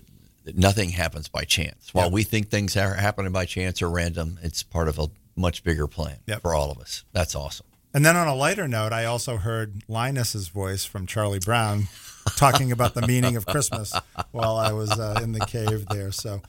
that 0.45 0.57
nothing 0.57 0.89
happens 0.91 1.27
by 1.27 1.43
chance. 1.43 1.93
While 1.93 2.05
Yeah. 2.07 2.11
we 2.13 2.23
think 2.23 2.49
things 2.49 2.77
are 2.77 2.93
happening 2.93 3.31
by 3.33 3.45
chance 3.45 3.81
or 3.81 3.89
random, 3.89 4.39
it's 4.41 4.63
part 4.63 4.87
of 4.87 4.97
a 4.97 5.07
much 5.35 5.63
bigger 5.63 5.87
plan 5.87 6.17
Yep. 6.27 6.41
for 6.41 6.53
all 6.55 6.71
of 6.71 6.79
us. 6.79 7.03
That's 7.11 7.35
awesome. 7.35 7.65
And 7.93 8.05
then 8.05 8.15
on 8.15 8.27
a 8.27 8.35
lighter 8.35 8.67
note, 8.67 8.93
I 8.93 9.05
also 9.05 9.37
heard 9.37 9.83
Linus's 9.89 10.47
voice 10.49 10.85
from 10.85 11.05
Charlie 11.05 11.39
Brown 11.39 11.87
talking 12.35 12.71
about 12.71 12.93
the 12.93 13.05
meaning 13.07 13.35
of 13.37 13.45
Christmas 13.45 13.93
while 14.31 14.57
I 14.57 14.71
was 14.71 14.91
uh, 14.91 15.19
in 15.23 15.31
the 15.31 15.39
cave 15.41 15.85
there. 15.89 16.11
So, 16.11 16.41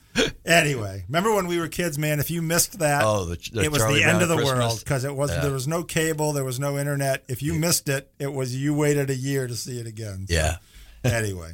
anyway, 0.45 1.03
remember 1.07 1.33
when 1.33 1.47
we 1.47 1.59
were 1.59 1.67
kids, 1.67 1.97
man? 1.97 2.19
If 2.19 2.31
you 2.31 2.41
missed 2.41 2.79
that, 2.79 3.03
Oh, 3.05 3.25
the- 3.25 3.35
the 3.53 3.61
it 3.63 3.71
was 3.71 3.81
Charlie 3.81 3.99
the 3.99 4.03
end 4.05 4.19
Brown 4.19 4.21
of 4.23 4.29
the 4.29 4.35
Christmas? 4.37 4.57
world 4.59 4.79
because 4.79 5.03
it 5.03 5.15
was 5.15 5.31
Yeah. 5.31 5.41
there 5.41 5.51
was 5.51 5.67
no 5.67 5.83
cable, 5.83 6.33
there 6.33 6.43
was 6.43 6.59
no 6.59 6.77
internet. 6.77 7.23
If 7.27 7.41
you 7.43 7.53
missed 7.53 7.89
it, 7.89 8.11
it 8.19 8.33
was 8.33 8.55
you 8.55 8.73
waited 8.73 9.09
a 9.09 9.15
year 9.15 9.47
to 9.47 9.55
see 9.55 9.79
it 9.79 9.87
again. 9.87 10.25
So, 10.27 10.33
Yeah. 10.35 10.57
anyway, 11.03 11.53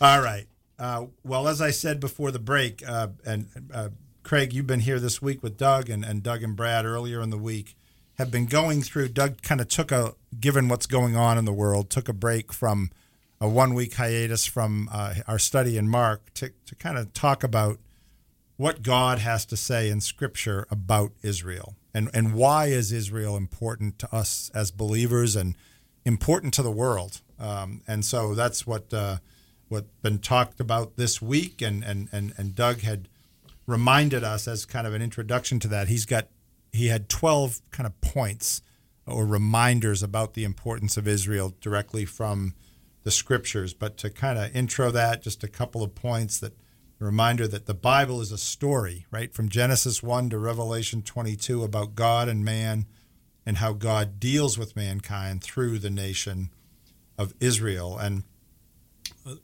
all 0.00 0.20
right. 0.22 0.46
Uh, 0.78 1.06
well, 1.24 1.48
as 1.48 1.60
I 1.60 1.70
said 1.70 1.98
before 2.00 2.30
the 2.30 2.38
break, 2.38 2.82
uh, 2.88 3.08
and 3.26 3.48
uh, 3.74 3.88
Craig, 4.22 4.52
you've 4.52 4.66
been 4.66 4.80
here 4.80 5.00
this 5.00 5.20
week 5.20 5.42
with 5.42 5.56
Doug, 5.56 5.88
and, 5.90 6.04
and 6.04 6.22
Doug 6.22 6.42
and 6.42 6.54
Brad 6.54 6.84
earlier 6.84 7.20
in 7.20 7.30
the 7.30 7.38
week 7.38 7.74
have 8.16 8.30
been 8.30 8.46
going 8.46 8.82
through. 8.82 9.08
Doug 9.08 9.42
kind 9.42 9.60
of 9.60 9.68
took 9.68 9.90
a, 9.90 10.14
given 10.38 10.68
what's 10.68 10.86
going 10.86 11.16
on 11.16 11.36
in 11.38 11.44
the 11.44 11.52
world, 11.52 11.90
took 11.90 12.08
a 12.08 12.12
break 12.12 12.52
from 12.52 12.90
a 13.40 13.48
one 13.48 13.74
week 13.74 13.94
hiatus 13.94 14.46
from 14.46 14.88
uh, 14.92 15.14
our 15.26 15.38
study 15.38 15.76
in 15.76 15.88
Mark 15.88 16.32
to, 16.34 16.52
to 16.66 16.74
kind 16.74 16.98
of 16.98 17.12
talk 17.12 17.44
about 17.44 17.78
what 18.56 18.82
God 18.82 19.18
has 19.20 19.44
to 19.46 19.56
say 19.56 19.88
in 19.88 20.00
Scripture 20.00 20.66
about 20.70 21.12
Israel 21.22 21.76
and, 21.94 22.10
and 22.12 22.34
why 22.34 22.66
is 22.66 22.92
Israel 22.92 23.36
important 23.36 23.98
to 24.00 24.14
us 24.14 24.50
as 24.54 24.70
believers 24.70 25.36
and 25.36 25.54
important 26.04 26.52
to 26.54 26.62
the 26.62 26.70
world. 26.70 27.20
Um, 27.38 27.82
and 27.86 28.04
so 28.04 28.34
that's 28.34 28.66
what 28.66 28.92
uh, 28.92 29.18
what 29.68 29.86
been 30.02 30.18
talked 30.18 30.60
about 30.60 30.96
this 30.96 31.20
week, 31.20 31.60
and, 31.60 31.84
and, 31.84 32.08
and, 32.10 32.32
and 32.38 32.56
Doug 32.56 32.80
had 32.80 33.08
reminded 33.66 34.24
us 34.24 34.48
as 34.48 34.64
kind 34.64 34.86
of 34.86 34.94
an 34.94 35.02
introduction 35.02 35.60
to 35.60 35.68
that. 35.68 35.88
He's 35.88 36.06
got 36.06 36.28
he 36.72 36.88
had 36.88 37.08
twelve 37.08 37.60
kind 37.70 37.86
of 37.86 38.00
points 38.00 38.62
or 39.06 39.26
reminders 39.26 40.02
about 40.02 40.34
the 40.34 40.44
importance 40.44 40.96
of 40.96 41.06
Israel 41.06 41.54
directly 41.60 42.04
from 42.04 42.54
the 43.04 43.10
scriptures. 43.10 43.74
But 43.74 43.96
to 43.98 44.10
kind 44.10 44.38
of 44.38 44.54
intro 44.54 44.90
that, 44.90 45.22
just 45.22 45.44
a 45.44 45.48
couple 45.48 45.82
of 45.82 45.94
points 45.94 46.38
that 46.40 46.54
a 47.00 47.04
reminder 47.04 47.46
that 47.46 47.66
the 47.66 47.74
Bible 47.74 48.20
is 48.20 48.32
a 48.32 48.38
story, 48.38 49.06
right? 49.10 49.32
From 49.32 49.48
Genesis 49.48 50.02
1 50.02 50.30
to 50.30 50.38
Revelation 50.38 51.02
22 51.02 51.62
about 51.62 51.94
God 51.94 52.28
and 52.28 52.44
man 52.44 52.86
and 53.46 53.58
how 53.58 53.72
God 53.72 54.18
deals 54.18 54.58
with 54.58 54.76
mankind 54.76 55.42
through 55.42 55.78
the 55.78 55.90
nation 55.90 56.50
of 57.16 57.34
Israel. 57.40 57.96
And 57.96 58.24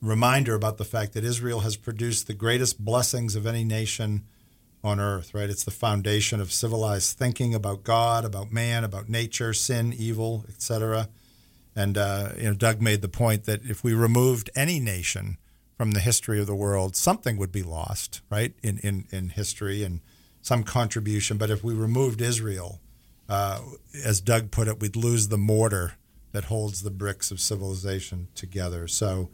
reminder 0.00 0.54
about 0.54 0.78
the 0.78 0.84
fact 0.84 1.12
that 1.12 1.24
Israel 1.24 1.60
has 1.60 1.76
produced 1.76 2.26
the 2.26 2.34
greatest 2.34 2.84
blessings 2.84 3.36
of 3.36 3.46
any 3.46 3.64
nation 3.64 4.24
on 4.82 5.00
earth, 5.00 5.32
right? 5.32 5.48
It's 5.48 5.64
the 5.64 5.70
foundation 5.70 6.40
of 6.40 6.52
civilized 6.52 7.16
thinking 7.16 7.54
about 7.54 7.84
God, 7.84 8.24
about 8.24 8.52
man, 8.52 8.84
about 8.84 9.08
nature, 9.08 9.54
sin, 9.54 9.94
evil, 9.96 10.44
etc. 10.48 11.08
And 11.76 11.98
uh, 11.98 12.30
you 12.37 12.44
know, 12.44 12.54
Doug 12.54 12.80
made 12.80 13.02
the 13.02 13.08
point 13.08 13.44
that 13.44 13.64
if 13.64 13.82
we 13.82 13.94
removed 13.94 14.50
any 14.54 14.78
nation 14.78 15.38
from 15.76 15.90
the 15.90 16.00
history 16.00 16.40
of 16.40 16.46
the 16.46 16.54
world, 16.54 16.94
something 16.94 17.37
would 17.37 17.52
be 17.52 17.62
lost, 17.62 18.20
right? 18.30 18.54
In 18.62 18.78
in, 18.78 19.06
in 19.10 19.30
history 19.30 19.82
and 19.82 20.00
some 20.40 20.62
contribution. 20.62 21.37
But 21.38 21.50
if 21.50 21.64
we 21.64 21.74
removed 21.74 22.20
Israel, 22.20 22.80
uh, 23.28 23.60
as 24.04 24.20
Doug 24.20 24.50
put 24.50 24.68
it, 24.68 24.80
we'd 24.80 24.96
lose 24.96 25.28
the 25.28 25.38
mortar 25.38 25.94
that 26.32 26.44
holds 26.44 26.82
the 26.82 26.90
bricks 26.90 27.30
of 27.30 27.40
civilization 27.40 28.28
together. 28.34 28.87
So 28.88 29.30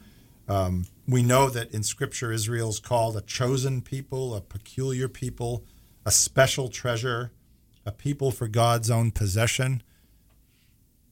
um, 0.48 0.86
we 1.08 1.22
know 1.22 1.48
that 1.48 1.72
in 1.72 1.82
Scripture, 1.82 2.32
Israel's 2.32 2.78
called 2.78 3.16
a 3.16 3.22
chosen 3.22 3.80
people, 3.80 4.34
a 4.34 4.40
peculiar 4.40 5.08
people, 5.08 5.64
a 6.04 6.10
special 6.10 6.68
treasure, 6.68 7.32
a 7.86 7.92
people 7.92 8.30
for 8.30 8.48
God's 8.48 8.90
own 8.90 9.10
possession. 9.10 9.82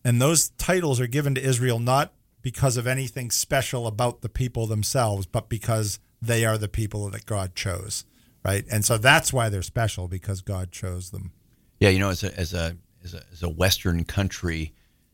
And 0.05 0.21
those 0.21 0.51
titles 0.51 1.01
are 1.01 1.07
given 1.07 1.35
to 1.35 1.43
Israel 1.43 1.79
not 1.79 2.13
because 2.43 2.77
of 2.77 2.87
anything 2.87 3.31
special 3.31 3.87
about 3.87 4.23
the 4.23 4.29
people 4.29 4.67
themselves, 4.67 5.27
but 5.27 5.49
because 5.49 5.99
they 6.23 6.45
are 6.45 6.59
the 6.59 6.69
people 6.69 7.11
that 7.11 7.27
God 7.27 7.55
chose, 7.55 8.05
right? 8.45 8.65
And 8.71 8.85
so 8.85 8.99
that's 8.99 9.33
why 9.33 9.49
they're 9.49 9.63
special 9.63 10.09
because 10.09 10.41
God 10.41 10.73
chose 10.73 11.11
them. 11.11 11.33
Yeah, 11.81 11.91
you 11.91 11.99
know, 11.99 12.11
as 12.11 12.25
a 12.25 12.39
as 12.39 12.55
a 12.55 12.77
as 13.05 13.15
a, 13.15 13.23
as 13.33 13.43
a 13.43 13.49
Western 13.49 14.05
country, 14.05 14.73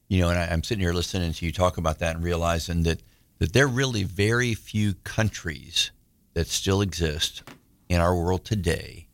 you 0.08 0.20
know, 0.20 0.30
and 0.30 0.38
I, 0.38 0.46
I'm 0.46 0.62
sitting 0.62 0.82
here 0.82 0.92
listening 0.92 1.32
to 1.32 1.46
you 1.46 1.52
talk 1.52 1.76
about 1.76 1.98
that 1.98 2.16
and 2.16 2.24
realizing 2.24 2.82
that 2.84 3.02
that 3.38 3.52
there 3.52 3.64
are 3.64 3.68
really 3.68 4.04
very 4.04 4.54
few 4.54 4.94
countries 5.04 5.90
that 6.34 6.46
still 6.46 6.80
exist 6.80 7.42
in 7.88 8.00
our 8.00 8.14
world 8.14 8.44
today 8.44 9.06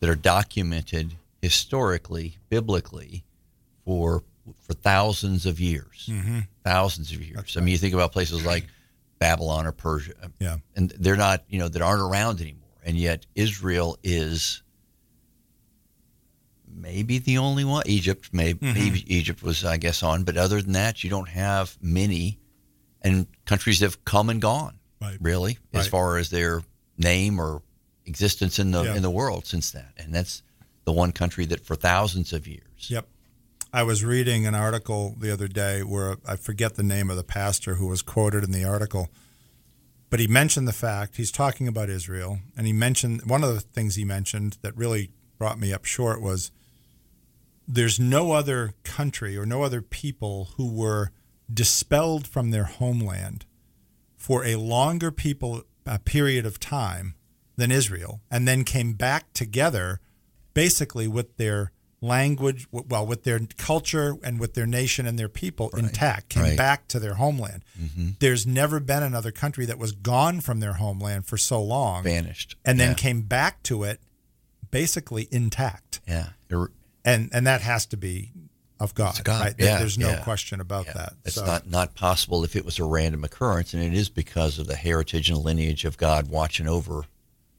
that 0.00 0.10
are 0.10 0.16
documented 0.16 1.14
historically, 1.40 2.36
biblically, 2.50 3.24
for 3.84 4.22
for 4.60 4.74
thousands 4.74 5.46
of 5.46 5.60
years, 5.60 6.08
Mm-hmm. 6.10 6.40
thousands 6.64 7.12
of 7.12 7.22
years. 7.22 7.56
I 7.56 7.60
mean, 7.60 7.68
you 7.72 7.78
think 7.78 7.94
about 7.94 8.12
places 8.12 8.44
like 8.44 8.66
Babylon 9.18 9.66
or 9.66 9.72
Persia, 9.72 10.14
Yeah. 10.38 10.58
and 10.76 10.90
they're 10.98 11.16
not, 11.16 11.44
you 11.48 11.58
know, 11.58 11.68
that 11.68 11.82
aren't 11.82 12.02
around 12.02 12.40
anymore, 12.40 12.68
and 12.84 12.96
yet 12.96 13.26
Israel 13.34 13.98
is 14.02 14.62
maybe 16.66 17.18
the 17.18 17.38
only 17.38 17.64
one. 17.64 17.82
Egypt, 17.86 18.28
maybe, 18.32 18.58
Mm-hmm. 18.66 18.74
maybe 18.78 19.14
Egypt 19.14 19.42
was, 19.42 19.64
I 19.64 19.76
guess, 19.76 20.02
on, 20.02 20.24
but 20.24 20.36
other 20.36 20.60
than 20.62 20.72
that, 20.72 21.02
you 21.02 21.10
don't 21.10 21.28
have 21.28 21.76
many, 21.80 22.38
and 23.02 23.26
countries 23.46 23.80
have 23.80 24.04
come 24.04 24.30
and 24.30 24.40
gone, 24.40 24.78
Right. 25.00 25.18
really, 25.20 25.58
as 25.72 25.86
far 25.86 26.18
as 26.18 26.30
their 26.30 26.62
name 26.96 27.40
or 27.40 27.62
existence 28.06 28.58
in 28.58 28.70
the 28.70 28.82
Yeah. 28.84 28.94
in 28.96 29.02
the 29.02 29.10
world 29.10 29.46
since 29.46 29.70
that, 29.72 29.92
and 29.98 30.14
that's 30.14 30.42
the 30.84 30.92
one 30.92 31.12
country 31.12 31.44
that 31.46 31.64
for 31.64 31.76
thousands 31.76 32.32
of 32.32 32.46
years. 32.46 32.86
Yep. 32.88 33.06
I 33.72 33.82
was 33.82 34.02
reading 34.02 34.46
an 34.46 34.54
article 34.54 35.14
the 35.18 35.30
other 35.30 35.46
day 35.46 35.82
where 35.82 36.16
I 36.26 36.36
forget 36.36 36.76
the 36.76 36.82
name 36.82 37.10
of 37.10 37.16
the 37.16 37.22
pastor 37.22 37.74
who 37.74 37.86
was 37.86 38.00
quoted 38.00 38.42
in 38.42 38.50
the 38.50 38.64
article, 38.64 39.10
but 40.08 40.20
he 40.20 40.26
mentioned 40.26 40.66
the 40.66 40.72
fact 40.72 41.16
he's 41.16 41.30
talking 41.30 41.68
about 41.68 41.90
Israel, 41.90 42.38
and 42.56 42.66
he 42.66 42.72
mentioned 42.72 43.28
one 43.28 43.44
of 43.44 43.52
the 43.52 43.60
things 43.60 43.96
he 43.96 44.06
mentioned 44.06 44.56
that 44.62 44.74
really 44.74 45.10
brought 45.36 45.58
me 45.58 45.70
up 45.70 45.84
short 45.84 46.22
was 46.22 46.50
there's 47.66 48.00
no 48.00 48.32
other 48.32 48.72
country 48.84 49.36
or 49.36 49.44
no 49.44 49.62
other 49.62 49.82
people 49.82 50.48
who 50.56 50.72
were 50.72 51.12
dispelled 51.52 52.26
from 52.26 52.50
their 52.50 52.64
homeland 52.64 53.44
for 54.16 54.46
a 54.46 54.56
longer 54.56 55.10
people 55.10 55.62
a 55.84 55.98
period 55.98 56.46
of 56.46 56.58
time 56.58 57.14
than 57.56 57.70
Israel, 57.70 58.22
and 58.30 58.48
then 58.48 58.64
came 58.64 58.94
back 58.94 59.34
together, 59.34 60.00
basically 60.54 61.06
with 61.06 61.36
their 61.36 61.72
language, 62.00 62.66
well, 62.70 63.04
with 63.06 63.24
their 63.24 63.40
culture 63.56 64.16
and 64.22 64.38
with 64.38 64.54
their 64.54 64.66
nation 64.66 65.06
and 65.06 65.18
their 65.18 65.28
people 65.28 65.68
intact, 65.76 66.28
came 66.28 66.42
Right. 66.44 66.56
back 66.56 66.86
to 66.88 67.00
their 67.00 67.14
homeland. 67.14 67.64
Mm-hmm. 67.80 68.10
There's 68.20 68.46
never 68.46 68.78
been 68.78 69.02
another 69.02 69.32
country 69.32 69.66
that 69.66 69.78
was 69.78 69.92
gone 69.92 70.40
from 70.40 70.60
their 70.60 70.74
homeland 70.74 71.26
for 71.26 71.36
so 71.36 71.60
long, 71.62 72.04
Vanished, 72.04 72.54
and 72.64 72.78
then 72.78 72.90
Yeah. 72.90 72.94
came 72.94 73.22
back 73.22 73.62
to 73.64 73.82
it, 73.82 74.00
basically 74.70 75.28
intact, 75.30 76.00
Yeah, 76.06 76.28
and 77.04 77.30
and 77.32 77.46
that 77.46 77.62
has 77.62 77.86
to 77.86 77.96
be 77.96 78.32
of 78.80 78.94
God. 78.94 79.10
It's 79.10 79.20
God, 79.22 79.40
right? 79.44 79.54
Yeah, 79.58 79.78
There's 79.78 79.98
no 79.98 80.10
yeah. 80.10 80.22
question 80.22 80.60
about 80.60 80.86
Yeah, 80.86 80.92
that. 80.92 81.12
It's 81.24 81.34
So- 81.34 81.44
not 81.44 81.68
not 81.68 81.94
possible 81.96 82.44
if 82.44 82.54
it 82.54 82.64
was 82.64 82.78
a 82.78 82.84
random 82.84 83.24
occurrence, 83.24 83.74
and 83.74 83.82
it 83.82 83.92
is 83.92 84.08
because 84.08 84.58
of 84.60 84.68
the 84.68 84.76
heritage 84.76 85.30
and 85.30 85.38
lineage 85.38 85.84
of 85.84 85.96
God 85.96 86.28
watching 86.28 86.68
over 86.68 87.04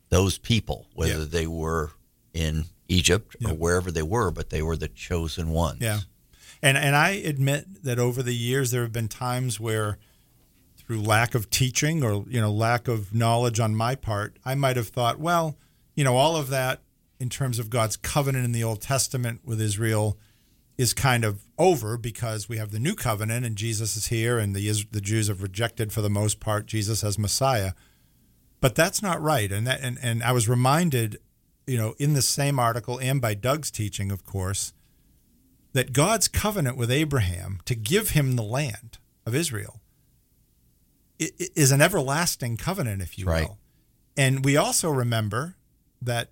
those 0.10 0.38
people, 0.38 0.88
whether 0.94 1.26
they 1.26 1.46
were 1.46 1.92
in 2.34 2.66
Egypt 2.90 3.36
or 3.46 3.54
wherever 3.54 3.92
they 3.92 4.04
were, 4.04 4.32
but 4.32 4.50
they 4.50 4.62
were 4.62 4.76
the 4.76 4.88
chosen 4.88 5.50
ones. 5.50 5.80
Yeah. 5.80 6.00
And 6.62 6.78
and 6.78 6.96
I 6.96 7.12
admit 7.12 7.84
that 7.84 8.00
over 8.00 8.22
the 8.22 8.36
years 8.36 8.72
there 8.72 8.82
have 8.82 8.92
been 8.92 9.08
times 9.08 9.60
where 9.60 9.98
through 10.76 11.02
lack 11.02 11.36
of 11.36 11.50
teaching 11.50 12.04
or 12.04 12.26
you 12.28 12.42
know 12.42 12.52
lack 12.52 12.88
of 12.88 13.14
knowledge 13.14 13.60
on 13.60 13.76
my 13.76 13.96
part, 13.96 14.38
I 14.44 14.56
might 14.56 14.76
have 14.76 14.90
thought, 14.90 15.20
well, 15.20 15.58
you 15.96 16.04
know, 16.04 16.18
all 16.18 16.36
of 16.36 16.50
that 16.50 16.82
in 17.20 17.30
terms 17.30 17.60
of 17.60 17.70
God's 17.70 17.96
covenant 17.96 18.46
in 18.46 18.52
the 18.52 18.64
Old 18.64 18.82
Testament 18.82 19.42
with 19.46 19.62
Israel 19.62 20.18
is 20.78 20.94
kind 20.94 21.26
of 21.26 21.44
over 21.58 21.98
because 21.98 22.48
we 22.48 22.58
have 22.58 22.72
the 22.72 22.80
new 22.80 22.96
covenant 22.96 23.46
and 23.46 23.56
Jesus 23.56 23.96
is 23.96 24.08
here 24.08 24.40
and 24.40 24.56
the 24.56 24.72
the 24.92 25.02
Jews 25.02 25.28
have 25.28 25.42
rejected 25.42 25.94
for 25.94 26.02
the 26.02 26.10
most 26.10 26.40
part 26.40 26.66
Jesus 26.66 27.04
as 27.04 27.20
Messiah. 27.20 27.74
But 28.62 28.76
that's 28.76 29.02
not 29.02 29.22
right. 29.22 29.52
And 29.52 29.68
that 29.68 29.82
and, 29.82 29.98
and 30.02 30.24
I 30.24 30.32
was 30.32 30.50
reminded, 30.50 31.20
you 31.70 31.78
know, 31.78 31.96
in 32.00 32.14
the 32.14 32.22
same 32.22 32.60
article 32.60 33.00
and 33.00 33.22
by 33.22 33.34
Doug's 33.34 33.70
teaching, 33.72 34.12
of 34.12 34.26
course, 34.26 34.74
that 35.74 35.94
God's 35.94 36.28
covenant 36.28 36.78
with 36.78 36.90
Abraham 36.92 37.60
to 37.66 37.76
give 37.76 38.10
him 38.12 38.36
the 38.36 38.44
land 38.44 38.98
of 39.26 39.36
Israel 39.36 39.80
is 41.20 41.72
an 41.72 41.82
everlasting 41.82 42.58
covenant, 42.58 43.02
if 43.02 43.18
you 43.20 43.26
Right. 43.26 43.48
will. 43.48 43.58
And 44.16 44.44
we 44.44 44.56
also 44.58 44.90
remember 44.90 45.56
that 46.02 46.30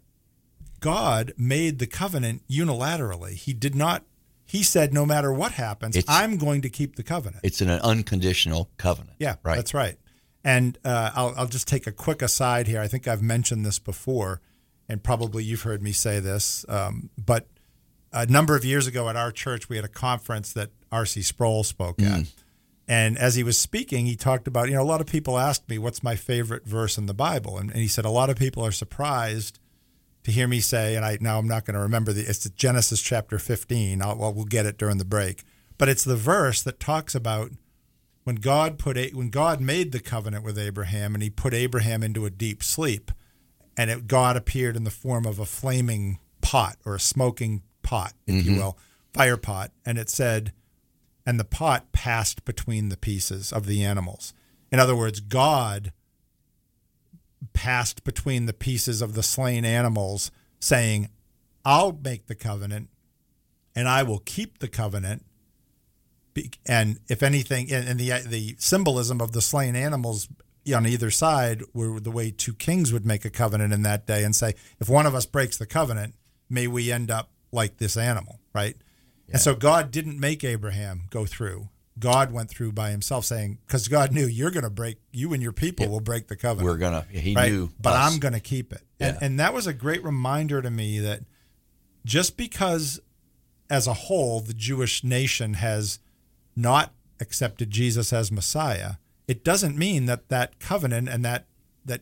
God 0.80 1.34
made 1.38 1.80
the 1.80 1.88
covenant 1.88 2.48
unilaterally. 2.50 3.34
He 3.34 3.54
did 3.54 3.76
not, 3.76 4.06
he 4.46 4.64
said, 4.64 4.94
no 4.94 5.06
matter 5.06 5.32
what 5.34 5.54
happens, 5.54 5.96
It's- 5.96 6.14
I'm 6.16 6.38
going 6.38 6.62
to 6.62 6.70
keep 6.70 6.96
the 6.96 7.04
covenant. 7.04 7.42
It's 7.44 7.62
an 7.62 7.70
unconditional 7.70 8.70
covenant. 8.78 9.18
Yeah, 9.20 9.36
right. 9.44 9.56
That's 9.56 9.74
right. 9.74 9.98
And 10.44 10.78
uh, 10.86 11.12
I'll, 11.14 11.34
I'll 11.38 11.48
just 11.48 11.68
take 11.68 11.86
a 11.88 11.92
quick 11.92 12.22
aside 12.22 12.68
here. 12.68 12.80
I 12.80 12.88
think 12.88 13.08
I've 13.08 13.22
mentioned 13.22 13.66
this 13.66 13.80
before, 13.80 14.40
and 14.90 15.04
probably 15.04 15.44
you've 15.44 15.64
heard 15.64 15.82
me 15.82 15.92
say 15.92 16.20
this. 16.20 16.66
Um, 16.70 17.10
but 17.18 17.48
a 18.14 18.26
number 18.26 18.56
of 18.56 18.64
years 18.64 18.88
ago 18.88 19.10
at 19.10 19.16
our 19.16 19.32
church, 19.32 19.70
we 19.70 19.76
had 19.76 19.86
a 19.86 19.90
conference 19.90 20.54
that 20.54 20.70
R.C. 20.92 21.22
Sproul 21.22 21.64
spoke 21.64 22.02
at. 22.02 22.06
And 22.88 23.18
as 23.18 23.36
he 23.36 23.44
was 23.44 23.58
speaking, 23.58 24.06
he 24.06 24.16
talked 24.16 24.48
about, 24.48 24.70
you 24.70 24.76
know, 24.76 24.82
a 24.82 24.84
lot 24.84 25.02
of 25.02 25.08
people 25.08 25.38
asked 25.38 25.68
me, 25.70 25.78
what's 25.78 26.02
my 26.02 26.16
favorite 26.16 26.66
verse 26.66 26.98
in 26.98 27.06
the 27.06 27.14
Bible? 27.14 27.58
And, 27.58 27.70
and 27.70 27.82
he 27.82 27.88
said, 27.90 28.06
a 28.06 28.10
lot 28.10 28.30
of 28.30 28.38
people 28.38 28.66
are 28.66 28.72
surprised 28.72 29.60
to 30.24 30.32
hear 30.32 30.48
me 30.48 30.62
say, 30.62 30.96
and 30.96 31.06
I 31.06 31.18
now 31.20 31.38
I'm 31.38 31.48
not 31.48 31.66
going 31.66 31.76
to 31.76 31.82
remember 31.82 32.14
the, 32.14 32.22
it's 32.22 32.50
Genesis 32.52 33.02
chapter 33.02 33.40
15. 33.40 34.02
I'll, 34.02 34.18
well, 34.18 34.34
we'll 34.34 34.46
get 34.46 34.66
it 34.66 34.78
during 34.78 34.98
the 34.98 35.06
break. 35.06 35.44
But 35.78 35.90
it's 35.90 36.04
the 36.04 36.16
verse 36.16 36.62
that 36.64 36.80
talks 36.80 37.14
about 37.14 37.52
when 38.24 38.36
God 38.36 38.78
put 38.78 38.98
a, 38.98 39.10
when 39.12 39.30
God 39.30 39.62
made 39.62 39.92
the 39.92 40.00
covenant 40.00 40.44
with 40.44 40.58
Abraham 40.58 41.14
and 41.14 41.24
he 41.24 41.30
put 41.30 41.54
Abraham 41.54 42.04
into 42.04 42.26
a 42.26 42.30
deep 42.30 42.64
sleep, 42.64 43.12
and 43.78 43.90
it, 43.90 44.08
God 44.08 44.36
appeared 44.36 44.76
in 44.76 44.84
the 44.84 44.92
form 44.92 45.26
of 45.26 45.40
a 45.40 45.46
flaming 45.46 46.20
pot 46.42 46.78
or 46.86 46.96
a 46.96 47.00
smoking 47.00 47.62
pot, 47.84 48.14
if 48.26 48.36
you 48.36 48.52
mm-hmm. 48.52 48.60
will, 48.60 48.78
fire 49.14 49.38
pot, 49.38 49.72
and 49.86 49.98
it 49.98 50.10
said, 50.10 50.52
and 51.26 51.40
the 51.40 51.46
pot 51.46 51.92
passed 51.92 52.44
between 52.44 52.90
the 52.90 52.98
pieces 52.98 53.54
of 53.54 53.66
the 53.66 53.84
animals. 53.84 54.34
In 54.72 54.80
other 54.80 54.96
words, 54.96 55.20
God 55.20 55.94
passed 57.54 58.04
between 58.04 58.46
the 58.46 58.54
pieces 58.54 59.02
of 59.02 59.14
the 59.14 59.24
slain 59.24 59.64
animals, 59.64 60.32
saying, 60.60 61.10
I'll 61.64 61.98
make 62.04 62.28
the 62.28 62.36
covenant 62.36 62.90
and 63.78 63.88
I 63.88 64.02
will 64.02 64.18
keep 64.18 64.58
the 64.58 64.68
covenant. 64.68 65.24
And 66.66 67.00
if 67.08 67.22
anything, 67.22 67.72
and 67.72 67.88
and 67.88 68.00
the 68.00 68.10
the 68.28 68.56
symbolism 68.58 69.22
of 69.22 69.34
the 69.34 69.42
slain 69.42 69.76
animals 69.76 70.28
on 70.74 70.86
either 70.86 71.12
side 71.12 71.64
were 71.74 72.00
the 72.00 72.12
way 72.12 72.32
two 72.32 72.54
kings 72.54 72.92
would 72.92 73.06
make 73.06 73.26
a 73.26 73.30
covenant 73.30 73.74
in 73.74 73.82
that 73.84 74.06
day 74.06 74.24
and 74.24 74.36
say, 74.36 74.54
if 74.80 74.90
one 74.90 75.06
of 75.06 75.16
us 75.16 75.26
breaks 75.26 75.58
the 75.58 75.66
covenant, 75.66 76.16
may 76.50 76.68
we 76.68 76.92
end 76.92 77.12
up 77.12 77.32
like 77.52 77.78
this 77.78 77.98
animal, 77.98 78.40
right? 78.54 78.76
And 79.30 79.42
so 79.42 79.56
God 79.56 79.92
didn't 79.92 80.20
make 80.20 80.44
Abraham 80.44 81.04
go 81.10 81.26
through. 81.26 81.70
God 82.00 82.32
went 82.32 82.50
through 82.50 82.74
by 82.74 82.92
himself, 82.92 83.26
saying, 83.26 83.58
because 83.66 83.88
God 83.88 84.12
knew 84.12 84.26
you're 84.26 84.52
going 84.52 84.64
to 84.64 84.70
break, 84.70 84.98
you 85.12 85.34
and 85.34 85.42
your 85.42 85.52
people 85.52 85.90
will 85.90 86.00
break 86.00 86.28
the 86.28 86.36
covenant. 86.36 86.66
We're 86.66 86.78
gonna. 86.78 87.06
He 87.10 87.34
right? 87.34 87.52
knew, 87.52 87.70
but 87.82 87.94
us. 87.94 88.14
I'm 88.14 88.20
going 88.20 88.36
to 88.36 88.40
keep 88.40 88.72
it. 88.72 88.84
And, 89.00 89.18
and 89.20 89.40
that 89.40 89.54
was 89.54 89.68
a 89.68 89.74
great 89.74 90.04
reminder 90.04 90.62
to 90.62 90.70
me 90.70 91.00
that 91.00 91.22
just 92.06 92.38
because, 92.38 93.00
as 93.70 93.88
a 93.88 93.94
whole, 93.94 94.40
the 94.40 94.54
Jewish 94.54 95.04
nation 95.04 95.56
has 95.56 96.00
not 96.56 96.94
accepted 97.20 97.72
Jesus 97.72 98.14
as 98.14 98.32
Messiah, 98.32 98.94
it 99.28 99.44
doesn't 99.44 99.78
mean 99.78 100.06
that 100.06 100.30
that 100.30 100.60
covenant 100.60 101.10
and 101.10 101.24
that 101.26 101.46
that 101.86 102.02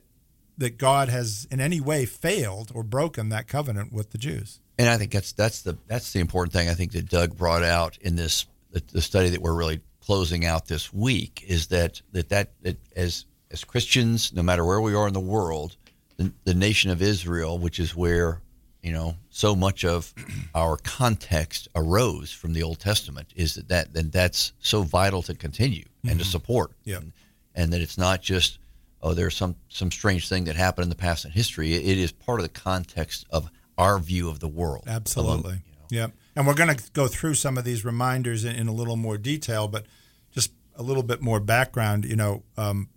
that 0.57 0.77
God 0.77 1.09
has 1.09 1.47
in 1.51 1.59
any 1.59 1.81
way 1.81 2.05
failed 2.05 2.71
or 2.73 2.83
broken 2.83 3.29
that 3.29 3.47
covenant 3.47 3.91
with 3.91 4.11
the 4.11 4.17
Jews. 4.17 4.59
And 4.77 4.89
I 4.89 4.97
think 4.97 5.11
that's 5.11 5.31
that's 5.33 5.61
the 5.61 5.77
that's 5.87 6.13
the 6.13 6.19
important 6.19 6.53
thing 6.53 6.69
I 6.69 6.73
think 6.73 6.91
that 6.93 7.09
Doug 7.09 7.35
brought 7.37 7.63
out 7.63 7.97
in 7.99 8.15
this 8.15 8.45
the, 8.71 9.01
study 9.01 9.29
that 9.29 9.41
we're 9.41 9.53
really 9.53 9.79
closing 10.01 10.45
out 10.45 10.67
this 10.67 10.93
week 10.93 11.43
is 11.47 11.67
that 11.67 12.01
that 12.11 12.29
that, 12.29 12.51
that 12.61 12.77
as 12.95 13.25
as 13.51 13.63
Christians, 13.63 14.33
no 14.33 14.43
matter 14.43 14.65
where 14.65 14.81
we 14.81 14.93
are 14.93 15.07
in 15.07 15.13
the 15.13 15.19
world, 15.19 15.77
the, 16.17 16.31
the 16.43 16.53
nation 16.53 16.91
of 16.91 17.01
Israel, 17.01 17.57
which 17.57 17.79
is 17.79 17.95
where 17.95 18.41
you 18.85 18.93
know 18.93 19.15
so 19.31 19.55
much 19.55 19.83
of 19.83 20.13
our 20.55 20.77
context 20.77 21.67
arose 21.75 22.31
from 22.31 22.53
the 22.53 22.61
Old 22.61 22.79
Testament, 22.79 23.33
is 23.35 23.55
that 23.55 23.67
that 23.69 23.93
then 23.93 24.11
that's 24.11 24.53
so 24.59 24.83
vital 24.83 25.23
to 25.23 25.33
continue 25.33 25.85
and 26.07 26.19
to 26.19 26.25
support. 26.25 26.71
Yeah. 26.83 26.97
And, 26.97 27.11
and 27.55 27.73
that 27.73 27.81
it's 27.81 27.97
not 27.97 28.21
just 28.21 28.59
oh 29.01 29.15
there's 29.15 29.35
some 29.35 29.55
some 29.69 29.89
strange 29.89 30.29
thing 30.29 30.43
that 30.45 30.55
happened 30.55 30.83
in 30.83 30.89
the 30.89 30.95
past 30.95 31.25
in 31.25 31.31
history. 31.31 31.73
It, 31.73 31.83
it 31.83 31.97
is 31.97 32.11
part 32.11 32.39
of 32.39 32.43
the 32.43 32.59
context 32.59 33.25
of 33.31 33.49
our 33.75 33.97
view 33.97 34.29
of 34.29 34.39
the 34.39 34.47
world. 34.47 34.83
Absolutely. 34.87 35.57
yeah. 35.89 36.07
And 36.35 36.45
we're 36.45 36.53
going 36.53 36.75
to 36.75 36.91
go 36.91 37.07
through 37.07 37.33
some 37.33 37.57
of 37.57 37.63
these 37.63 37.83
reminders 37.83 38.45
in, 38.45 38.55
in 38.55 38.67
a 38.67 38.73
little 38.73 38.97
more 38.97 39.17
detail, 39.17 39.67
but 39.67 39.85
just 40.31 40.51
a 40.75 40.83
little 40.83 41.03
bit 41.03 41.21
more 41.21 41.39
background. 41.39 42.05
You 42.05 42.17
know, 42.17 42.43
um, 42.55 42.89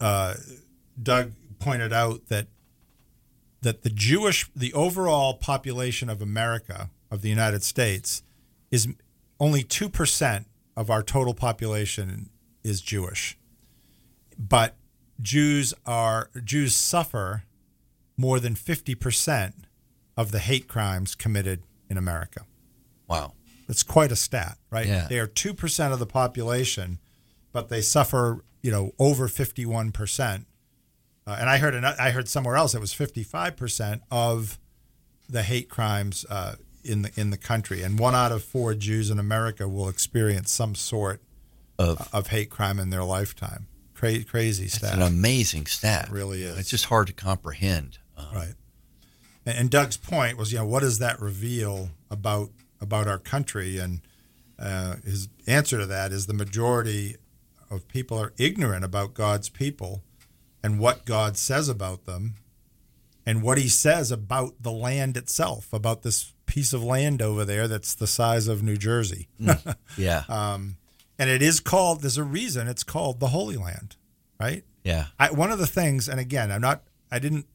uh, 0.00 0.34
Doug 1.00 1.32
pointed 1.58 1.92
out 1.92 2.28
that 2.28 2.46
that 3.62 3.82
the 3.82 3.90
Jewish, 3.90 4.50
the 4.54 4.72
overall 4.74 5.34
population 5.34 6.08
of 6.08 6.20
America 6.20 6.90
of 7.10 7.22
the 7.22 7.28
United 7.28 7.62
States 7.62 8.22
is 8.70 8.88
only 9.40 9.62
two 9.62 9.88
percent 9.88 10.46
of 10.76 10.90
our 10.90 11.02
total 11.02 11.34
population 11.34 12.30
is 12.62 12.80
Jewish, 12.80 13.38
but 14.38 14.76
Jews 15.20 15.74
are 15.86 16.30
Jews 16.44 16.74
suffer 16.74 17.44
more 18.16 18.38
than 18.38 18.54
50% 18.54 19.52
of 20.16 20.32
the 20.32 20.38
hate 20.38 20.68
crimes 20.68 21.14
committed 21.14 21.62
in 21.88 21.96
America. 21.96 22.46
Wow. 23.08 23.32
That's 23.66 23.82
quite 23.82 24.12
a 24.12 24.16
stat, 24.16 24.58
right? 24.70 24.86
Yeah. 24.86 25.06
They 25.08 25.18
are 25.18 25.26
2% 25.26 25.92
of 25.92 25.98
the 25.98 26.06
population, 26.06 26.98
but 27.52 27.68
they 27.68 27.80
suffer, 27.80 28.44
you 28.62 28.70
know, 28.70 28.92
over 28.98 29.28
51%. 29.28 30.44
Uh, 31.26 31.36
and 31.38 31.48
I 31.48 31.58
heard 31.58 31.74
an, 31.74 31.84
I 31.84 32.10
heard 32.10 32.28
somewhere 32.28 32.56
else 32.56 32.74
it 32.74 32.80
was 32.80 32.92
55% 32.92 34.00
of 34.10 34.58
the 35.28 35.42
hate 35.42 35.68
crimes 35.68 36.26
uh, 36.28 36.56
in 36.84 37.02
the 37.02 37.12
in 37.14 37.30
the 37.30 37.36
country, 37.38 37.82
and 37.82 37.98
one 37.98 38.14
out 38.14 38.32
of 38.32 38.42
four 38.42 38.74
Jews 38.74 39.08
in 39.10 39.18
America 39.18 39.68
will 39.68 39.88
experience 39.88 40.50
some 40.50 40.74
sort 40.74 41.22
Of 41.78 42.08
of 42.12 42.26
hate 42.28 42.50
crime 42.50 42.78
in 42.80 42.90
their 42.90 43.04
lifetime. 43.04 43.68
Cra- 43.94 44.24
crazy 44.24 44.66
stat. 44.66 44.94
it's 44.94 44.96
an 44.96 45.02
amazing 45.02 45.66
stat. 45.66 46.06
It 46.08 46.12
really 46.12 46.42
is. 46.42 46.58
It's 46.58 46.70
just 46.70 46.86
hard 46.86 47.06
to 47.06 47.12
comprehend. 47.12 47.98
Uh, 48.18 48.26
Right. 48.34 48.54
And, 49.46 49.58
and 49.58 49.70
Doug's 49.70 49.96
point 49.96 50.36
was, 50.36 50.52
you 50.52 50.58
know, 50.58 50.66
what 50.66 50.80
does 50.80 50.98
that 50.98 51.20
reveal 51.20 51.90
about 52.10 52.50
about 52.80 53.06
our 53.06 53.18
country? 53.18 53.78
And 53.78 54.00
uh, 54.58 54.96
his 55.04 55.28
answer 55.46 55.78
to 55.78 55.86
that 55.86 56.10
is 56.12 56.26
the 56.26 56.34
majority 56.34 57.16
of 57.70 57.86
people 57.88 58.18
are 58.18 58.32
ignorant 58.38 58.84
about 58.84 59.14
God's 59.14 59.48
people 59.48 60.02
and 60.62 60.78
what 60.78 61.04
God 61.04 61.36
says 61.36 61.68
about 61.68 62.04
them 62.04 62.34
and 63.24 63.42
what 63.42 63.58
he 63.58 63.68
says 63.68 64.10
about 64.10 64.54
the 64.62 64.72
land 64.72 65.16
itself, 65.16 65.72
about 65.72 66.02
this 66.02 66.34
piece 66.46 66.72
of 66.72 66.82
land 66.82 67.22
over 67.22 67.44
there 67.44 67.68
that's 67.68 67.94
the 67.94 68.06
size 68.06 68.48
of 68.48 68.62
New 68.62 68.76
Jersey. 68.76 69.28
yeah. 69.96 70.24
um, 70.28 70.76
and 71.18 71.30
it 71.30 71.42
is 71.42 71.60
called, 71.60 72.02
there's 72.02 72.18
a 72.18 72.24
reason 72.24 72.68
it's 72.68 72.82
called 72.82 73.20
the 73.20 73.28
Holy 73.28 73.56
Land, 73.56 73.96
right? 74.40 74.64
yeah. 74.84 75.06
I, 75.18 75.30
one 75.30 75.50
of 75.50 75.58
the 75.58 75.66
things, 75.66 76.08
and 76.08 76.18
again, 76.18 76.50
I'm 76.50 76.60
not, 76.60 76.82
I 77.10 77.18
didn't, 77.18 77.46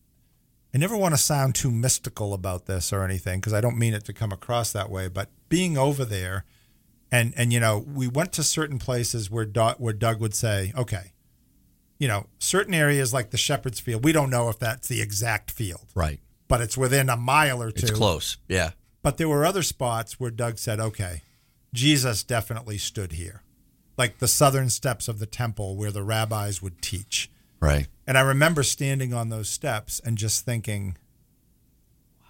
I 0.73 0.77
never 0.77 0.97
want 0.97 1.13
to 1.13 1.17
sound 1.17 1.55
too 1.55 1.71
mystical 1.71 2.33
about 2.33 2.65
this 2.65 2.93
or 2.93 3.03
anything 3.03 3.39
because 3.39 3.53
I 3.53 3.61
don't 3.61 3.77
mean 3.77 3.93
it 3.93 4.05
to 4.05 4.13
come 4.13 4.31
across 4.31 4.71
that 4.73 4.89
way. 4.89 5.07
But 5.07 5.29
being 5.49 5.77
over 5.77 6.05
there, 6.05 6.43
and 7.11 7.33
and 7.37 7.53
you 7.53 7.59
know, 7.59 7.79
we 7.79 8.07
went 8.07 8.33
to 8.33 8.43
certain 8.43 8.77
places 8.77 9.31
where 9.31 9.45
Doug, 9.45 9.77
where 9.77 9.93
Doug 9.93 10.19
would 10.19 10.35
say, 10.35 10.73
okay, 10.77 11.13
you 11.99 12.07
know, 12.07 12.27
certain 12.39 12.73
areas 12.73 13.13
like 13.13 13.31
the 13.31 13.37
Shepherd's 13.37 13.79
Field, 13.79 14.03
we 14.03 14.11
don't 14.11 14.29
know 14.29 14.49
if 14.49 14.59
that's 14.59 14.87
the 14.87 15.01
exact 15.01 15.51
field, 15.51 15.87
Right. 15.95 16.19
but 16.47 16.61
it's 16.61 16.77
within 16.77 17.09
a 17.09 17.17
mile 17.17 17.61
or 17.61 17.71
two. 17.71 17.87
It's 17.87 17.91
close. 17.91 18.37
Yeah. 18.47 18.71
But 19.01 19.17
there 19.17 19.29
were 19.29 19.45
other 19.45 19.63
spots 19.63 20.19
where 20.19 20.31
Doug 20.31 20.57
said, 20.59 20.79
okay, 20.79 21.21
Jesus 21.73 22.23
definitely 22.23 22.77
stood 22.77 23.13
here, 23.13 23.41
like 23.97 24.19
the 24.19 24.27
southern 24.27 24.69
steps 24.69 25.07
of 25.07 25.19
the 25.19 25.25
temple 25.25 25.75
where 25.75 25.91
the 25.91 26.03
rabbis 26.03 26.61
would 26.61 26.81
teach. 26.81 27.29
Right. 27.59 27.87
And 28.05 28.17
I 28.17 28.21
remember 28.21 28.63
standing 28.63 29.13
on 29.13 29.29
those 29.29 29.49
steps 29.49 29.99
and 30.03 30.17
just 30.17 30.45
thinking, 30.45 30.97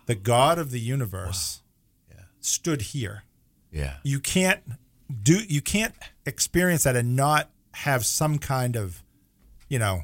the 0.05 0.15
God 0.15 0.57
of 0.57 0.71
the 0.71 0.79
universe 0.79 1.61
stood 2.39 2.81
here. 2.81 3.23
Yeah. 3.71 3.97
You 4.03 4.19
can't 4.21 4.61
do 5.23 5.39
you 5.47 5.61
can't 5.61 5.93
experience 6.25 6.83
that 6.83 6.95
and 6.95 7.15
not 7.15 7.49
have 7.73 8.05
some 8.05 8.37
kind 8.39 8.75
of, 8.75 9.03
you 9.69 9.79
know, 9.79 10.03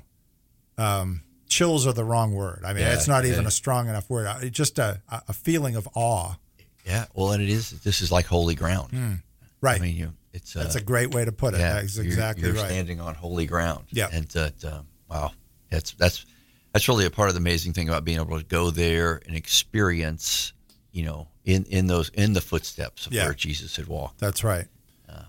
um, 0.77 1.21
chills 1.47 1.85
are 1.87 1.93
the 1.93 2.03
wrong 2.03 2.33
word. 2.33 2.63
I 2.65 2.73
mean, 2.73 2.83
Yeah, 2.83 2.93
it's 2.93 3.07
not 3.07 3.25
even 3.25 3.41
yeah. 3.43 3.47
a 3.47 3.51
strong 3.51 3.87
enough 3.89 4.09
word. 4.09 4.25
Uh, 4.27 4.39
It's 4.41 4.57
just 4.57 4.79
a, 4.79 5.01
a 5.09 5.33
feeling 5.33 5.75
of 5.75 5.87
awe. 5.95 6.33
Yeah. 6.85 7.05
Well, 7.13 7.31
and 7.31 7.41
it 7.41 7.49
is. 7.49 7.71
This 7.81 8.01
is 8.01 8.11
like 8.11 8.25
holy 8.25 8.55
ground. 8.55 8.89
Hmm. 8.91 9.13
Right. 9.61 9.79
I 9.79 9.83
mean, 9.83 9.95
you. 9.95 10.13
It's. 10.33 10.55
Uh, 10.55 10.63
That's 10.63 10.75
a 10.75 10.81
great 10.81 11.13
way 11.13 11.23
to 11.25 11.31
put 11.31 11.53
it. 11.53 11.59
yeah. 11.59 11.73
That's 11.75 11.95
you're- 11.95 12.07
exactly 12.07 12.45
you're, 12.47 12.53
right. 12.55 12.65
standing 12.65 12.99
on 12.99 13.15
holy 13.15 13.45
ground. 13.45 13.85
Yeah. 13.91 14.09
And 14.11 14.27
that. 14.29 14.65
Um, 14.65 14.87
wow. 15.09 15.31
That's 15.69 15.91
that's 15.93 16.25
that's 16.73 16.87
really 16.87 17.05
a 17.05 17.09
part 17.11 17.29
of 17.29 17.35
the 17.35 17.39
amazing 17.39 17.73
thing 17.73 17.87
about 17.87 18.03
being 18.03 18.19
able 18.19 18.37
to 18.37 18.45
go 18.45 18.69
there 18.71 19.21
and 19.25 19.35
experience, 19.35 20.53
you 20.91 21.03
know, 21.03 21.27
in 21.45 21.65
in 21.65 21.87
those 21.87 22.09
in 22.09 22.33
the 22.33 22.41
footsteps 22.41 23.05
of 23.07 23.13
Yeah. 23.13 23.25
where 23.25 23.33
Jesus 23.33 23.75
had 23.75 23.87
walked. 23.87 24.19
That's 24.19 24.43
right. 24.43 24.65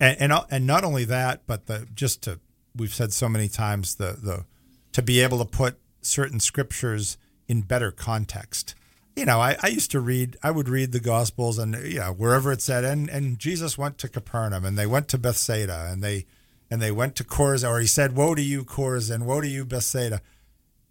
and, 0.00 0.16
and 0.32 0.32
and 0.50 0.66
not 0.66 0.84
only 0.84 1.04
that, 1.04 1.42
but 1.46 1.66
the 1.66 1.86
just 1.94 2.22
to 2.22 2.40
we've 2.76 2.94
said 2.94 3.12
so 3.12 3.28
many 3.28 3.48
times 3.48 3.96
the 3.96 4.18
the 4.20 4.44
to 4.92 5.02
be 5.02 5.20
able 5.20 5.38
to 5.38 5.44
put 5.44 5.78
certain 6.02 6.40
scriptures 6.40 7.16
in 7.48 7.62
better 7.62 7.90
context. 7.90 8.74
You 9.16 9.24
know, 9.24 9.40
I, 9.40 9.56
I 9.62 9.68
used 9.68 9.90
to 9.92 10.00
read 10.00 10.36
I 10.42 10.50
would 10.50 10.68
read 10.68 10.92
the 10.92 11.00
gospels 11.00 11.58
and 11.58 11.74
you 11.84 12.00
know, 12.00 12.12
wherever 12.12 12.52
it 12.52 12.62
said 12.62 12.84
and 12.84 13.08
and 13.08 13.38
Jesus 13.38 13.78
went 13.78 13.98
to 13.98 14.08
Capernaum 14.08 14.64
and 14.64 14.76
they 14.76 14.86
went 14.86 15.08
to 15.08 15.18
Bethsaida 15.18 15.88
and 15.90 16.02
they 16.02 16.26
and 16.70 16.80
they 16.82 16.90
went 16.90 17.14
to 17.16 17.24
Chorazin 17.24 17.68
or 17.68 17.80
he 17.80 17.86
said, 17.86 18.16
Woe 18.16 18.34
to 18.34 18.42
you, 18.42 18.64
Chorazin, 18.64 19.24
woe 19.24 19.40
to 19.40 19.48
you, 19.48 19.64
Bethsaida. 19.64 20.20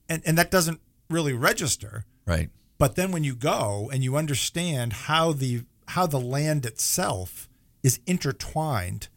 And 0.08 0.22
and 0.26 0.38
that 0.38 0.52
doesn't 0.52 0.80
really 1.10 1.34
register. 1.34 2.06
Right. 2.26 2.50
But 2.78 2.96
then 2.96 3.12
when 3.12 3.24
you 3.24 3.36
go 3.36 3.89
and 3.91 4.04
you 4.04 4.15
understand 4.15 4.93
how 4.93 5.34
the 5.34 5.63
how 5.89 6.08
the 6.08 6.19
land 6.19 6.65
itself 6.65 7.50
is 7.84 8.00
intertwined 8.06 9.10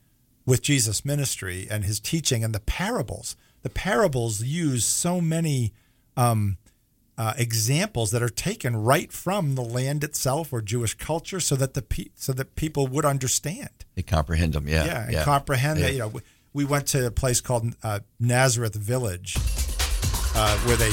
with 0.46 0.62
Jesus' 0.62 1.04
ministry 1.04 1.66
and 1.70 1.84
his 1.84 2.00
teaching 2.00 2.42
and 2.44 2.54
the 2.54 2.60
parables, 2.60 3.36
the 3.62 3.68
parables 3.70 4.42
use 4.42 4.84
so 4.84 5.20
many 5.20 5.72
um, 6.16 6.56
uh, 7.18 7.34
examples 7.36 8.10
that 8.12 8.22
are 8.22 8.28
taken 8.28 8.76
right 8.76 9.10
from 9.12 9.54
the 9.56 9.62
land 9.62 10.04
itself 10.04 10.52
or 10.52 10.62
Jewish 10.62 10.94
culture, 10.94 11.40
so 11.40 11.56
that 11.56 11.74
the 11.74 11.82
pe- 11.82 12.10
so 12.14 12.32
that 12.32 12.54
people 12.54 12.86
would 12.86 13.04
understand. 13.04 13.70
They 13.96 14.02
comprehend 14.02 14.52
them. 14.52 14.68
Yeah. 14.68 14.84
Yeah, 14.84 15.06
and 15.06 15.16
comprehend 15.24 15.80
Yeah. 15.80 15.86
that. 15.86 15.92
You 15.92 15.98
know, 16.00 16.08
we- 16.08 16.20
we 16.52 16.64
went 16.64 16.86
to 16.88 17.06
a 17.06 17.10
place 17.10 17.40
called 17.42 17.74
uh, 17.82 18.00
Nazareth 18.20 18.74
Village, 18.74 19.36
uh, 20.34 20.58
where 20.60 20.76
they, 20.76 20.90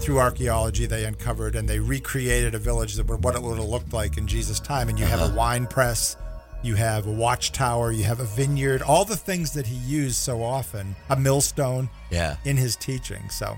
through 0.00 0.18
archaeology, 0.18 0.86
they 0.86 1.04
uncovered 1.04 1.54
and 1.54 1.68
they 1.68 1.78
recreated 1.78 2.54
a 2.54 2.58
village 2.58 2.94
that 2.94 3.06
were 3.06 3.16
what 3.16 3.34
it 3.36 3.42
would 3.42 3.56
have 3.58 3.68
looked 3.68 3.92
like 3.92 4.16
in 4.18 4.26
Jesus' 4.26 4.58
time. 4.58 4.88
And 4.88 4.98
you 4.98 5.04
have 5.04 5.20
a 5.30 5.34
wine 5.34 5.66
press, 5.68 6.16
you 6.62 6.74
have 6.74 7.06
a 7.06 7.10
watchtower, 7.10 7.92
you 7.92 8.04
have 8.04 8.20
a 8.20 8.24
vineyard, 8.24 8.82
all 8.82 9.04
the 9.04 9.16
things 9.16 9.52
that 9.52 9.66
he 9.66 9.76
used 9.76 10.16
so 10.16 10.42
often, 10.42 10.96
a 11.10 11.16
millstone 11.16 11.88
Yeah. 12.10 12.36
in 12.44 12.56
his 12.56 12.76
teaching. 12.76 13.28
So, 13.30 13.56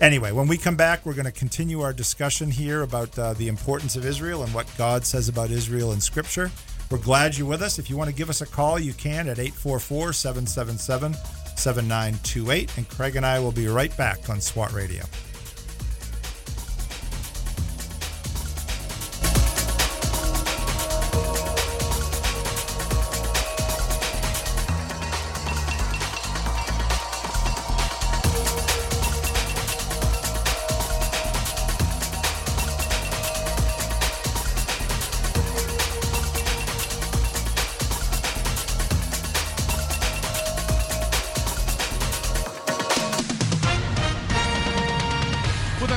anyway, 0.00 0.32
when 0.32 0.46
we 0.46 0.56
come 0.58 0.76
back, 0.76 1.06
we're 1.06 1.14
going 1.14 1.24
to 1.26 1.32
continue 1.32 1.80
our 1.80 1.92
discussion 1.92 2.50
here 2.50 2.82
about 2.82 3.18
uh, 3.18 3.32
the 3.34 3.48
importance 3.48 3.96
of 3.96 4.04
Israel 4.04 4.42
and 4.42 4.52
what 4.52 4.66
God 4.76 5.06
says 5.06 5.28
about 5.28 5.50
Israel 5.50 5.92
in 5.92 6.00
Scripture. 6.00 6.50
We're 6.90 6.98
glad 6.98 7.36
you're 7.38 7.46
with 7.46 7.62
us. 7.62 7.78
If 7.78 7.88
you 7.88 7.96
want 7.96 8.10
to 8.10 8.14
give 8.16 8.28
us 8.28 8.40
a 8.40 8.46
call, 8.46 8.78
you 8.78 8.92
can 8.92 9.28
at 9.28 9.38
844 9.38 10.12
777 10.12 11.14
7928. 11.56 12.76
And 12.76 12.88
Craig 12.88 13.16
and 13.16 13.24
I 13.24 13.38
will 13.38 13.52
be 13.52 13.68
right 13.68 13.96
back 13.96 14.28
on 14.28 14.40
SWAT 14.40 14.72
Radio. 14.72 15.04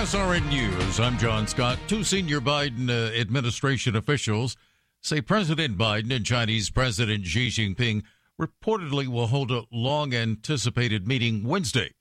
SRN 0.04 0.50
News, 0.50 1.00
I'm 1.00 1.18
John 1.18 1.48
Scott. 1.48 1.80
Two 1.88 2.04
senior 2.04 2.42
Biden 2.42 2.90
uh, 2.90 3.18
administration 3.18 3.96
officials 3.96 4.58
say 5.00 5.22
President 5.22 5.78
Biden 5.78 6.14
and 6.14 6.26
Chinese 6.26 6.70
President 6.70 7.26
Xi 7.26 7.48
Jinping 7.48 8.04
reportedly 8.38 9.08
will 9.08 9.28
hold 9.28 9.50
a 9.50 9.64
long 9.72 10.14
anticipated 10.14 11.08
meeting 11.08 11.46
Wednesday 11.46 11.92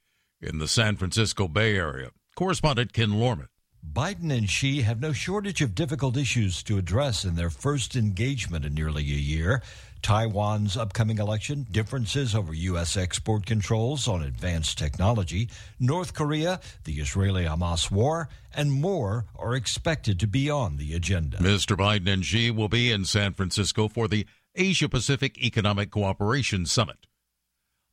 in 0.40 0.58
the 0.58 0.66
San 0.66 0.96
Francisco 0.96 1.46
Bay 1.46 1.76
Area. 1.76 2.10
Correspondent 2.34 2.92
Ken 2.92 3.20
Lorman. 3.20 3.46
Biden 3.88 4.36
and 4.36 4.50
Xi 4.50 4.82
have 4.82 5.00
no 5.00 5.12
shortage 5.12 5.62
of 5.62 5.76
difficult 5.76 6.16
issues 6.16 6.64
to 6.64 6.78
address 6.78 7.24
in 7.24 7.36
their 7.36 7.50
first 7.50 7.94
engagement 7.94 8.64
in 8.64 8.74
nearly 8.74 9.02
a 9.02 9.14
year. 9.14 9.62
Taiwan's 10.02 10.76
upcoming 10.76 11.18
election, 11.18 11.66
differences 11.70 12.34
over 12.34 12.52
U.S. 12.52 12.96
export 12.96 13.46
controls 13.46 14.08
on 14.08 14.22
advanced 14.22 14.76
technology, 14.78 15.48
North 15.78 16.14
Korea, 16.14 16.60
the 16.84 17.00
Israeli 17.00 17.44
Hamas 17.44 17.90
war, 17.90 18.28
and 18.54 18.72
more 18.72 19.26
are 19.36 19.54
expected 19.54 20.18
to 20.20 20.26
be 20.26 20.50
on 20.50 20.76
the 20.76 20.94
agenda. 20.94 21.38
Mr. 21.38 21.76
Biden 21.76 22.12
and 22.12 22.24
Xi 22.24 22.50
will 22.50 22.68
be 22.68 22.90
in 22.90 23.04
San 23.04 23.32
Francisco 23.32 23.88
for 23.88 24.08
the 24.08 24.26
Asia 24.54 24.88
Pacific 24.88 25.38
Economic 25.38 25.90
Cooperation 25.90 26.66
Summit. 26.66 27.06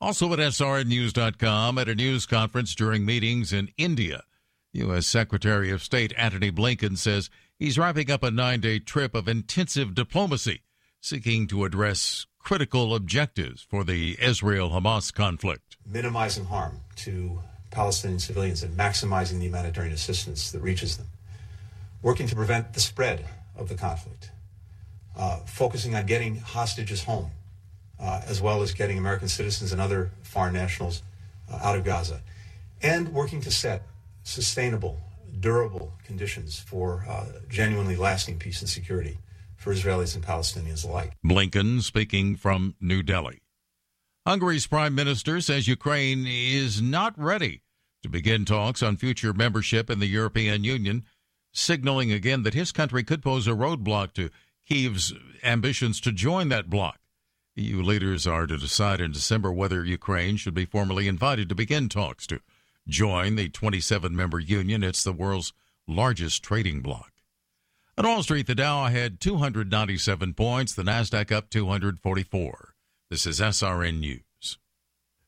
Also 0.02 0.32
at 0.34 0.40
SRNnews.com 0.40 1.78
at 1.78 1.90
a 1.90 1.96
news 1.96 2.26
conference 2.26 2.74
during 2.74 3.06
meetings 3.06 3.52
in 3.52 3.70
India. 3.78 4.24
U.S. 4.74 5.08
Secretary 5.08 5.72
of 5.72 5.84
State 5.84 6.14
Antony 6.18 6.52
Blinken 6.52 6.98
says 6.98 7.30
he's 7.58 7.78
wrapping 7.78 8.12
up 8.12 8.24
a 8.24 8.32
nine 8.32 8.62
day 8.62 8.80
trip 8.80 9.16
of 9.16 9.28
intensive 9.28 9.96
diplomacy, 9.96 10.62
seeking 11.02 11.48
to 11.48 11.66
address 11.66 12.26
critical 12.40 12.96
objectives 12.96 13.62
for 13.70 13.84
the 13.84 14.18
Israel 14.22 14.70
Hamas 14.70 15.14
conflict. 15.14 15.78
Minimizing 15.86 16.46
harm 16.46 16.80
to 16.98 17.40
Palestinian 17.72 18.20
civilians 18.20 18.64
and 18.64 18.78
maximizing 18.78 19.40
the 19.40 19.46
humanitarian 19.46 19.94
assistance 19.94 20.52
that 20.52 20.60
reaches 20.60 20.98
them. 20.98 21.08
Working 22.02 22.28
to 22.28 22.36
prevent 22.36 22.74
the 22.74 22.80
spread 22.80 23.26
of 23.56 23.70
the 23.70 23.76
conflict. 23.76 24.32
Uh, 25.16 25.38
focusing 25.46 25.96
on 25.96 26.06
getting 26.06 26.38
hostages 26.38 27.04
home, 27.04 27.32
uh, 28.00 28.22
as 28.26 28.42
well 28.42 28.62
as 28.62 28.74
getting 28.74 28.98
American 28.98 29.28
citizens 29.28 29.72
and 29.72 29.82
other 29.82 30.12
foreign 30.24 30.54
nationals 30.54 31.04
uh, 31.52 31.60
out 31.62 31.78
of 31.78 31.84
Gaza. 31.84 32.22
And 32.82 33.14
working 33.14 33.42
to 33.42 33.52
set 33.52 33.84
sustainable, 34.24 35.00
durable 35.40 35.94
conditions 36.06 36.60
for 36.60 37.06
uh, 37.08 37.26
genuinely 37.50 37.98
lasting 37.98 38.38
peace 38.38 38.62
and 38.62 38.70
security 38.70 39.18
for 39.60 39.74
Israelis 39.74 40.16
and 40.16 40.26
Palestinians 40.26 40.86
alike. 40.86 41.14
Blinken 41.24 41.82
speaking 41.82 42.36
from 42.36 42.76
New 42.80 43.04
Delhi. 43.04 43.42
Hungary's 44.26 44.68
prime 44.68 44.96
minister 44.96 45.42
says 45.42 45.68
Ukraine 45.68 46.26
is 46.28 46.82
not 46.82 47.18
ready 47.18 47.62
to 48.02 48.10
begin 48.10 48.46
talks 48.46 48.82
on 48.82 48.96
future 48.98 49.34
membership 49.34 49.90
in 49.90 50.00
the 50.00 50.08
European 50.08 50.64
Union, 50.64 51.04
signaling 51.52 52.12
again 52.12 52.44
that 52.44 52.54
his 52.54 52.72
country 52.72 53.04
could 53.04 53.22
pose 53.22 53.48
a 53.48 53.52
roadblock 53.52 54.14
to 54.14 54.30
Kiev's 54.70 55.14
ambitions 55.44 56.00
to 56.02 56.12
join 56.12 56.50
that 56.50 56.70
bloc. 56.70 57.00
EU 57.56 57.82
leaders 57.82 58.26
are 58.26 58.48
to 58.48 58.58
decide 58.58 59.02
in 59.02 59.12
December 59.12 59.52
whether 59.52 59.84
Ukraine 59.84 60.38
should 60.38 60.54
be 60.54 60.66
formally 60.66 61.08
invited 61.08 61.50
to 61.50 61.56
begin 61.56 61.90
talks 61.90 62.26
to 62.28 62.40
join 62.88 63.36
the 63.36 63.50
27 63.50 64.16
member 64.16 64.40
union. 64.40 64.84
It's 64.84 65.04
the 65.04 65.12
world's 65.12 65.52
largest 65.88 66.44
trading 66.44 66.82
bloc. 66.82 67.09
On 68.00 68.08
Wall 68.08 68.24
Street, 68.24 68.48
the 68.48 68.56
Dow 68.56 68.86
had 68.86 69.20
297 69.20 70.34
points, 70.34 70.74
the 70.74 70.84
NASDAQ 70.84 71.34
up 71.34 71.50
244. 71.50 72.74
This 73.10 73.26
is 73.26 73.42
SRN 73.42 74.00
News. 74.00 74.58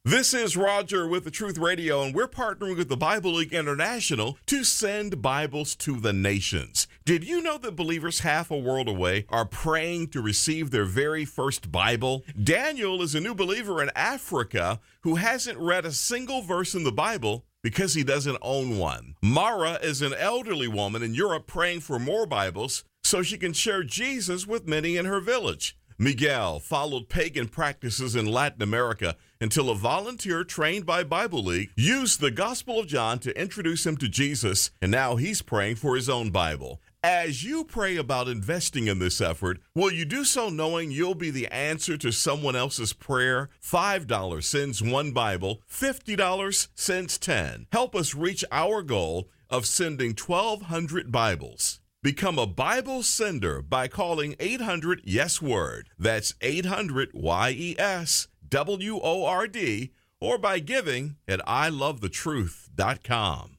This 0.06 0.34
is 0.34 0.56
Roger 0.56 1.06
with 1.06 1.26
the 1.26 1.32
Truth 1.32 1.58
Radio, 1.58 2.02
and 2.02 2.16
we're 2.16 2.30
partnering 2.30 2.78
with 2.78 2.88
the 2.88 2.96
Bible 2.96 3.34
League 3.34 3.52
International 3.52 4.38
to 4.46 4.64
send 4.64 5.22
Bibles 5.22 5.76
to 5.76 6.00
the 6.00 6.14
nations. 6.14 6.88
Did 7.04 7.26
you 7.26 7.42
know 7.42 7.58
that 7.58 7.76
believers 7.76 8.22
half 8.22 8.50
a 8.50 8.58
world 8.58 8.88
away 8.88 9.26
are 9.28 9.44
praying 9.44 10.08
to 10.12 10.22
receive 10.22 10.72
their 10.72 10.86
very 10.86 11.26
first 11.26 11.74
Bible? 11.74 12.24
Daniel 12.42 13.02
is 13.02 13.14
a 13.14 13.20
new 13.20 13.36
believer 13.36 13.84
in 13.84 13.92
Africa 13.98 14.80
who 15.02 15.16
hasn't 15.16 15.60
read 15.60 15.84
a 15.84 15.92
single 15.92 16.42
verse 16.42 16.74
in 16.74 16.86
the 16.86 16.92
Bible 16.94 17.44
because 17.64 17.94
he 17.94 18.04
doesn't 18.04 18.38
own 18.42 18.78
one. 18.78 19.16
Mara 19.22 19.80
is 19.82 20.02
an 20.02 20.14
elderly 20.14 20.68
woman 20.68 21.04
in 21.04 21.14
Europe 21.14 21.48
praying 21.48 21.82
for 21.82 22.00
more 22.00 22.26
Bibles 22.26 22.84
so 23.04 23.22
she 23.22 23.38
can 23.38 23.54
share 23.54 23.84
Jesus 23.84 24.48
with 24.48 24.68
many 24.68 24.98
in 24.98 25.06
her 25.06 25.20
village. 25.20 25.78
Miguel 26.02 26.60
followed 26.60 27.10
pagan 27.10 27.48
practices 27.48 28.16
in 28.16 28.26
Latin 28.26 28.64
America 28.64 29.16
until 29.40 29.70
a 29.70 29.76
volunteer 29.76 30.44
trained 30.44 30.84
by 30.84 31.04
Bible 31.04 31.44
League 31.44 31.70
used 31.76 32.20
the 32.20 32.32
Gospel 32.32 32.80
of 32.80 32.88
John 32.88 33.20
to 33.20 33.40
introduce 33.40 33.86
him 33.86 33.98
to 33.98 34.08
Jesus, 34.08 34.72
and 34.82 34.92
now 34.92 35.16
he's 35.16 35.44
praying 35.44 35.76
for 35.76 35.96
his 35.96 36.10
own 36.10 36.32
Bible. 36.32 36.82
As 37.04 37.44
you 37.44 37.64
pray 37.64 37.98
about 37.98 38.28
investing 38.28 38.86
in 38.86 39.00
this 39.00 39.22
effort, 39.22 39.60
will 39.74 39.92
you 39.92 40.06
do 40.06 40.24
so 40.24 40.50
knowing 40.50 40.92
you'll 40.92 41.16
be 41.16 41.32
the 41.32 41.48
answer 41.48 41.98
to 41.98 42.12
someone 42.12 42.56
else's 42.56 42.94
prayer? 42.94 43.50
$5 43.60 44.44
sends 44.44 44.84
one 44.84 45.12
Bible, 45.12 45.64
$50 45.68 46.68
sends 46.76 47.18
10. 47.18 47.66
Help 47.72 47.96
us 47.96 48.14
reach 48.14 48.46
our 48.52 48.84
goal 48.84 49.32
of 49.50 49.66
sending 49.66 50.12
1,200 50.12 51.12
Bibles. 51.12 51.80
Become 52.04 52.38
a 52.38 52.46
Bible 52.46 53.02
sender 53.02 53.64
by 53.64 53.88
calling 53.88 54.36
800 54.40 55.02
Yes 55.04 55.42
Word. 55.42 55.90
That's 55.98 56.36
800 56.40 57.10
Y 57.16 57.50
E 57.50 57.76
S 57.80 58.28
W 58.48 59.00
O 59.02 59.26
R 59.26 59.48
D 59.48 59.92
or 60.20 60.38
by 60.38 60.60
giving 60.60 61.16
at 61.28 61.40
ilovethetruth.com. 61.48 63.58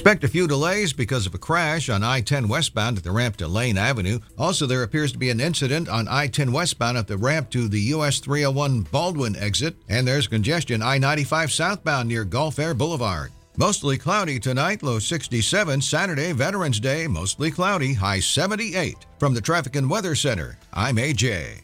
Expect 0.00 0.24
a 0.24 0.28
few 0.28 0.48
delays 0.48 0.94
because 0.94 1.26
of 1.26 1.34
a 1.34 1.38
crash 1.38 1.90
on 1.90 2.02
I 2.02 2.22
10 2.22 2.48
westbound 2.48 2.96
at 2.96 3.04
the 3.04 3.10
ramp 3.10 3.36
to 3.36 3.46
Lane 3.46 3.76
Avenue. 3.76 4.18
Also, 4.38 4.64
there 4.64 4.82
appears 4.82 5.12
to 5.12 5.18
be 5.18 5.28
an 5.28 5.40
incident 5.40 5.90
on 5.90 6.08
I 6.08 6.26
10 6.26 6.52
westbound 6.52 6.96
at 6.96 7.06
the 7.06 7.18
ramp 7.18 7.50
to 7.50 7.68
the 7.68 7.80
US 7.92 8.18
301 8.18 8.80
Baldwin 8.90 9.36
exit, 9.36 9.76
and 9.90 10.08
there's 10.08 10.26
congestion 10.26 10.80
I 10.80 10.96
95 10.96 11.52
southbound 11.52 12.08
near 12.08 12.24
Golfair 12.24 12.74
Boulevard. 12.74 13.30
Mostly 13.58 13.98
cloudy 13.98 14.40
tonight, 14.40 14.82
low 14.82 15.00
67. 15.00 15.82
Saturday, 15.82 16.32
Veterans 16.32 16.80
Day, 16.80 17.06
mostly 17.06 17.50
cloudy, 17.50 17.92
high 17.92 18.20
78. 18.20 18.96
From 19.18 19.34
the 19.34 19.42
Traffic 19.42 19.76
and 19.76 19.90
Weather 19.90 20.14
Center, 20.14 20.56
I'm 20.72 20.96
AJ. 20.96 21.60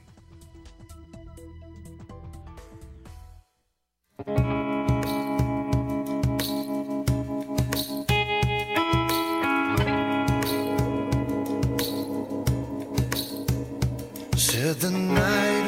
The 14.66 14.90
night 14.90 15.65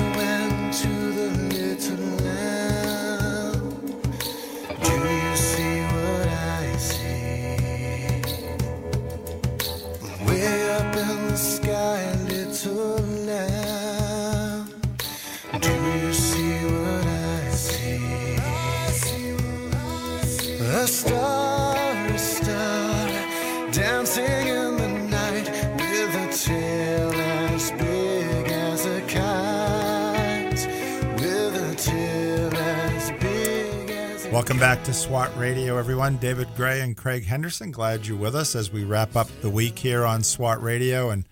Welcome 34.59 34.77
back 34.77 34.85
to 34.87 34.93
SWAT 34.93 35.39
Radio, 35.39 35.79
everyone. 35.79 36.17
David 36.17 36.49
Grey 36.57 36.81
and 36.81 36.97
Craig 36.97 37.25
Henderson. 37.25 37.71
Glad 37.71 38.09
you're 38.09 38.19
with 38.19 38.35
us 38.35 38.57
as 38.57 38.73
we 38.73 38.83
wrap 38.83 39.15
up 39.15 39.29
the 39.41 39.49
week 39.49 39.79
here 39.79 40.05
on 40.05 40.25
SWAT 40.25 40.61
Radio. 40.61 41.11
And 41.11 41.29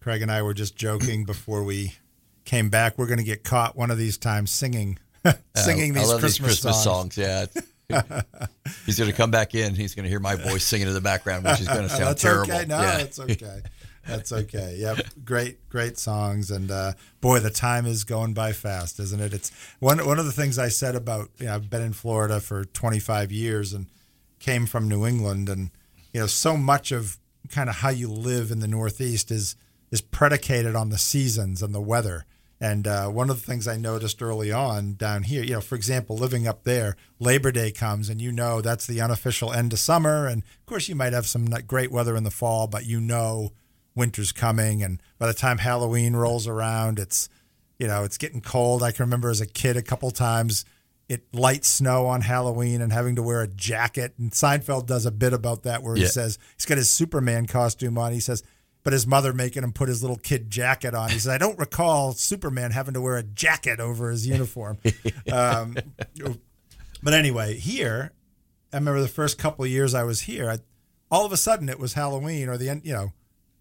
Craig 0.00 0.22
and 0.22 0.32
I 0.32 0.40
were 0.40 0.54
just 0.54 0.74
joking 0.74 1.24
before 1.26 1.64
we 1.64 1.92
came 2.46 2.70
back. 2.70 2.96
We're 2.96 3.08
going 3.08 3.18
to 3.18 3.24
get 3.24 3.44
caught 3.44 3.76
one 3.76 3.90
of 3.90 3.98
these 3.98 4.16
times 4.16 4.50
singing, 4.50 4.98
singing 5.54 5.90
Uh, 5.90 6.00
these 6.00 6.08
I 6.08 6.12
love 6.12 6.20
Christmas, 6.20 6.22
these 6.22 6.62
Christmas 6.62 6.82
songs. 6.82 7.14
songs. 7.14 7.50
Yeah. 7.90 8.22
he's 8.86 8.98
going 8.98 9.10
to 9.10 9.16
come 9.18 9.30
back 9.30 9.54
in. 9.54 9.74
He's 9.74 9.94
going 9.94 10.04
to 10.04 10.08
hear 10.08 10.18
my 10.20 10.36
voice 10.36 10.64
singing 10.64 10.88
in 10.88 10.94
the 10.94 11.02
background, 11.02 11.44
which 11.44 11.60
is 11.60 11.68
going 11.68 11.82
to 11.82 11.90
sound 11.90 12.04
that's 12.04 12.22
terrible. 12.22 12.54
okay. 12.54 12.64
No, 12.64 12.80
yeah. 12.80 12.96
that's 12.96 13.20
okay. 13.20 13.60
That's 14.06 14.32
okay. 14.32 14.76
Yep, 14.78 15.06
great, 15.24 15.68
great 15.68 15.98
songs, 15.98 16.50
and 16.50 16.70
uh, 16.70 16.92
boy, 17.20 17.38
the 17.38 17.50
time 17.50 17.86
is 17.86 18.04
going 18.04 18.34
by 18.34 18.52
fast, 18.52 18.98
isn't 18.98 19.20
it? 19.20 19.32
It's 19.32 19.52
one 19.78 20.04
one 20.04 20.18
of 20.18 20.26
the 20.26 20.32
things 20.32 20.58
I 20.58 20.68
said 20.68 20.96
about 20.96 21.30
you 21.38 21.46
know 21.46 21.54
I've 21.54 21.70
been 21.70 21.82
in 21.82 21.92
Florida 21.92 22.40
for 22.40 22.64
25 22.64 23.30
years 23.30 23.72
and 23.72 23.86
came 24.40 24.66
from 24.66 24.88
New 24.88 25.06
England, 25.06 25.48
and 25.48 25.70
you 26.12 26.20
know 26.20 26.26
so 26.26 26.56
much 26.56 26.90
of 26.90 27.18
kind 27.48 27.68
of 27.68 27.76
how 27.76 27.90
you 27.90 28.08
live 28.08 28.50
in 28.50 28.58
the 28.58 28.68
Northeast 28.68 29.30
is 29.30 29.56
is 29.90 30.00
predicated 30.00 30.74
on 30.74 30.88
the 30.88 30.98
seasons 30.98 31.62
and 31.62 31.74
the 31.74 31.80
weather. 31.80 32.24
And 32.60 32.86
uh, 32.86 33.08
one 33.08 33.28
of 33.28 33.40
the 33.40 33.44
things 33.44 33.66
I 33.66 33.76
noticed 33.76 34.22
early 34.22 34.52
on 34.52 34.94
down 34.94 35.24
here, 35.24 35.42
you 35.42 35.54
know, 35.54 35.60
for 35.60 35.74
example, 35.74 36.16
living 36.16 36.46
up 36.46 36.62
there, 36.62 36.96
Labor 37.18 37.50
Day 37.50 37.72
comes 37.72 38.08
and 38.08 38.20
you 38.20 38.30
know 38.30 38.60
that's 38.60 38.86
the 38.86 39.00
unofficial 39.00 39.52
end 39.52 39.72
of 39.72 39.80
summer. 39.80 40.28
And 40.28 40.42
of 40.42 40.66
course, 40.66 40.88
you 40.88 40.94
might 40.94 41.12
have 41.12 41.26
some 41.26 41.46
great 41.46 41.90
weather 41.90 42.16
in 42.16 42.22
the 42.22 42.30
fall, 42.30 42.68
but 42.68 42.86
you 42.86 43.00
know 43.00 43.50
winter's 43.94 44.32
coming. 44.32 44.82
And 44.82 45.02
by 45.18 45.26
the 45.26 45.34
time 45.34 45.58
Halloween 45.58 46.14
rolls 46.16 46.46
around, 46.46 46.98
it's, 46.98 47.28
you 47.78 47.86
know, 47.86 48.04
it's 48.04 48.18
getting 48.18 48.40
cold. 48.40 48.82
I 48.82 48.92
can 48.92 49.04
remember 49.04 49.30
as 49.30 49.40
a 49.40 49.46
kid 49.46 49.76
a 49.76 49.82
couple 49.82 50.10
times 50.10 50.64
it 51.08 51.24
light 51.34 51.64
snow 51.64 52.06
on 52.06 52.22
Halloween 52.22 52.80
and 52.80 52.90
having 52.92 53.16
to 53.16 53.22
wear 53.22 53.42
a 53.42 53.48
jacket. 53.48 54.14
And 54.18 54.30
Seinfeld 54.30 54.86
does 54.86 55.04
a 55.04 55.10
bit 55.10 55.32
about 55.34 55.64
that 55.64 55.82
where 55.82 55.94
he 55.96 56.02
Yeah. 56.02 56.08
says 56.08 56.38
he's 56.56 56.64
got 56.64 56.78
his 56.78 56.88
Superman 56.90 57.46
costume 57.46 57.98
on. 57.98 58.12
He 58.12 58.20
says, 58.20 58.42
but 58.84 58.92
his 58.92 59.06
mother 59.06 59.32
making 59.32 59.62
him 59.62 59.72
put 59.72 59.88
his 59.88 60.02
little 60.02 60.16
kid 60.16 60.48
jacket 60.50 60.94
on. 60.94 61.10
He 61.10 61.18
says, 61.18 61.28
I 61.28 61.38
don't 61.38 61.58
recall 61.58 62.12
Superman 62.12 62.70
having 62.70 62.94
to 62.94 63.00
wear 63.00 63.16
a 63.16 63.22
jacket 63.22 63.78
over 63.78 64.10
his 64.10 64.26
uniform. 64.26 64.78
um, 65.32 65.76
but 67.02 67.14
anyway, 67.14 67.56
here, 67.58 68.12
I 68.72 68.76
remember 68.76 69.00
the 69.00 69.08
first 69.08 69.38
couple 69.38 69.64
of 69.64 69.70
years 69.70 69.94
I 69.94 70.04
was 70.04 70.22
here, 70.22 70.48
I, 70.50 70.58
all 71.10 71.26
of 71.26 71.32
a 71.32 71.36
sudden 71.36 71.68
it 71.68 71.78
was 71.78 71.94
Halloween 71.94 72.48
or 72.48 72.56
the 72.56 72.68
end, 72.68 72.82
you 72.84 72.92
know, 72.92 73.12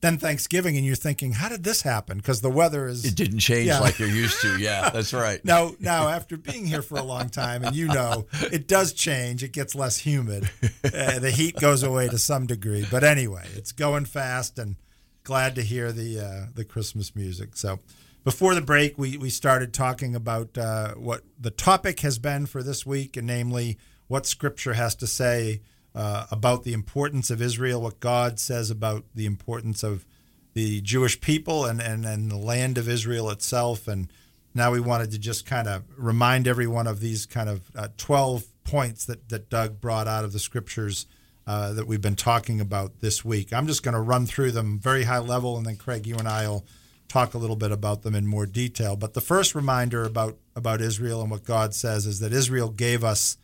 then 0.01 0.17
Thanksgiving, 0.17 0.75
and 0.77 0.85
you're 0.85 0.95
thinking, 0.95 1.33
how 1.33 1.47
did 1.47 1.63
this 1.63 1.83
happen? 1.83 2.17
Because 2.17 2.41
the 2.41 2.49
weather 2.49 2.87
is. 2.87 3.05
It 3.05 3.15
didn't 3.15 3.39
change 3.39 3.67
Yeah. 3.67 3.79
like 3.79 3.99
you're 3.99 4.09
used 4.09 4.41
to. 4.41 4.57
Yeah, 4.59 4.89
that's 4.93 5.13
right. 5.13 5.43
Now, 5.45 5.71
now 5.79 6.09
after 6.09 6.37
being 6.37 6.65
here 6.65 6.81
for 6.81 6.97
a 6.97 7.03
long 7.03 7.29
time, 7.29 7.63
and 7.63 7.75
you 7.75 7.87
know, 7.87 8.25
it 8.51 8.67
does 8.67 8.93
change. 8.93 9.43
It 9.43 9.51
gets 9.53 9.75
less 9.75 9.99
humid. 9.99 10.49
Uh, 10.83 11.19
the 11.19 11.31
heat 11.31 11.55
goes 11.59 11.83
away 11.83 12.09
to 12.09 12.17
some 12.17 12.47
degree. 12.47 12.85
But 12.89 13.03
anyway, 13.03 13.45
it's 13.55 13.71
going 13.71 14.05
fast, 14.05 14.57
and 14.57 14.75
glad 15.23 15.53
to 15.55 15.61
hear 15.61 15.91
the 15.91 16.19
uh, 16.19 16.45
the 16.55 16.65
Christmas 16.65 17.15
music. 17.15 17.55
So, 17.55 17.79
before 18.23 18.55
the 18.55 18.61
break, 18.61 18.97
we 18.97 19.17
we 19.17 19.29
started 19.29 19.71
talking 19.73 20.15
about 20.15 20.57
uh, 20.57 20.95
what 20.95 21.21
the 21.39 21.51
topic 21.51 21.99
has 21.99 22.17
been 22.17 22.47
for 22.47 22.63
this 22.63 22.85
week, 22.87 23.17
and 23.17 23.27
namely 23.27 23.77
what 24.07 24.25
Scripture 24.25 24.73
has 24.73 24.95
to 24.95 25.05
say 25.07 25.61
uh, 25.93 26.25
about 26.31 26.63
the 26.63 26.73
importance 26.73 27.29
of 27.29 27.41
Israel, 27.41 27.81
what 27.81 27.99
God 27.99 28.39
says 28.39 28.69
about 28.69 29.03
the 29.13 29.25
importance 29.25 29.83
of 29.83 30.05
the 30.53 30.81
Jewish 30.81 31.19
people 31.21 31.65
and, 31.65 31.81
and, 31.81 32.05
and 32.05 32.31
the 32.31 32.37
land 32.37 32.77
of 32.77 32.89
Israel 32.89 33.29
itself. 33.29 33.87
And 33.87 34.11
now 34.53 34.71
we 34.71 34.79
wanted 34.79 35.11
to 35.11 35.19
just 35.19 35.45
kind 35.45 35.67
of 35.67 35.83
remind 35.97 36.47
everyone 36.47 36.87
of 36.87 36.99
these 36.99 37.25
kind 37.25 37.49
of 37.49 37.71
uh, 37.75 37.87
12 37.97 38.45
points 38.63 39.05
that, 39.05 39.29
that 39.29 39.49
Doug 39.49 39.79
brought 39.81 40.07
out 40.07 40.23
of 40.23 40.33
the 40.33 40.39
scriptures 40.39 41.05
uh, 41.47 41.73
that 41.73 41.87
we've 41.87 42.01
been 42.01 42.15
talking 42.15 42.61
about 42.61 42.99
this 42.99 43.25
week. 43.25 43.51
I'm 43.51 43.67
just 43.67 43.83
going 43.83 43.95
to 43.95 44.01
run 44.01 44.25
through 44.25 44.51
them 44.51 44.79
very 44.79 45.03
high 45.03 45.19
level, 45.19 45.57
and 45.57 45.65
then 45.65 45.75
Craig, 45.75 46.05
you 46.05 46.15
and 46.15 46.27
I 46.27 46.47
will 46.47 46.65
talk 47.07 47.33
a 47.33 47.37
little 47.37 47.55
bit 47.55 47.71
about 47.71 48.03
them 48.03 48.15
in 48.15 48.25
more 48.25 48.45
detail. 48.45 48.95
But 48.95 49.13
the 49.13 49.21
first 49.21 49.55
reminder 49.55 50.03
about, 50.05 50.37
about 50.55 50.79
Israel 50.81 51.21
and 51.21 51.31
what 51.31 51.43
God 51.43 51.73
says 51.73 52.05
is 52.05 52.19
that 52.19 52.31
Israel 52.31 52.69
gave 52.69 53.03
us 53.03 53.37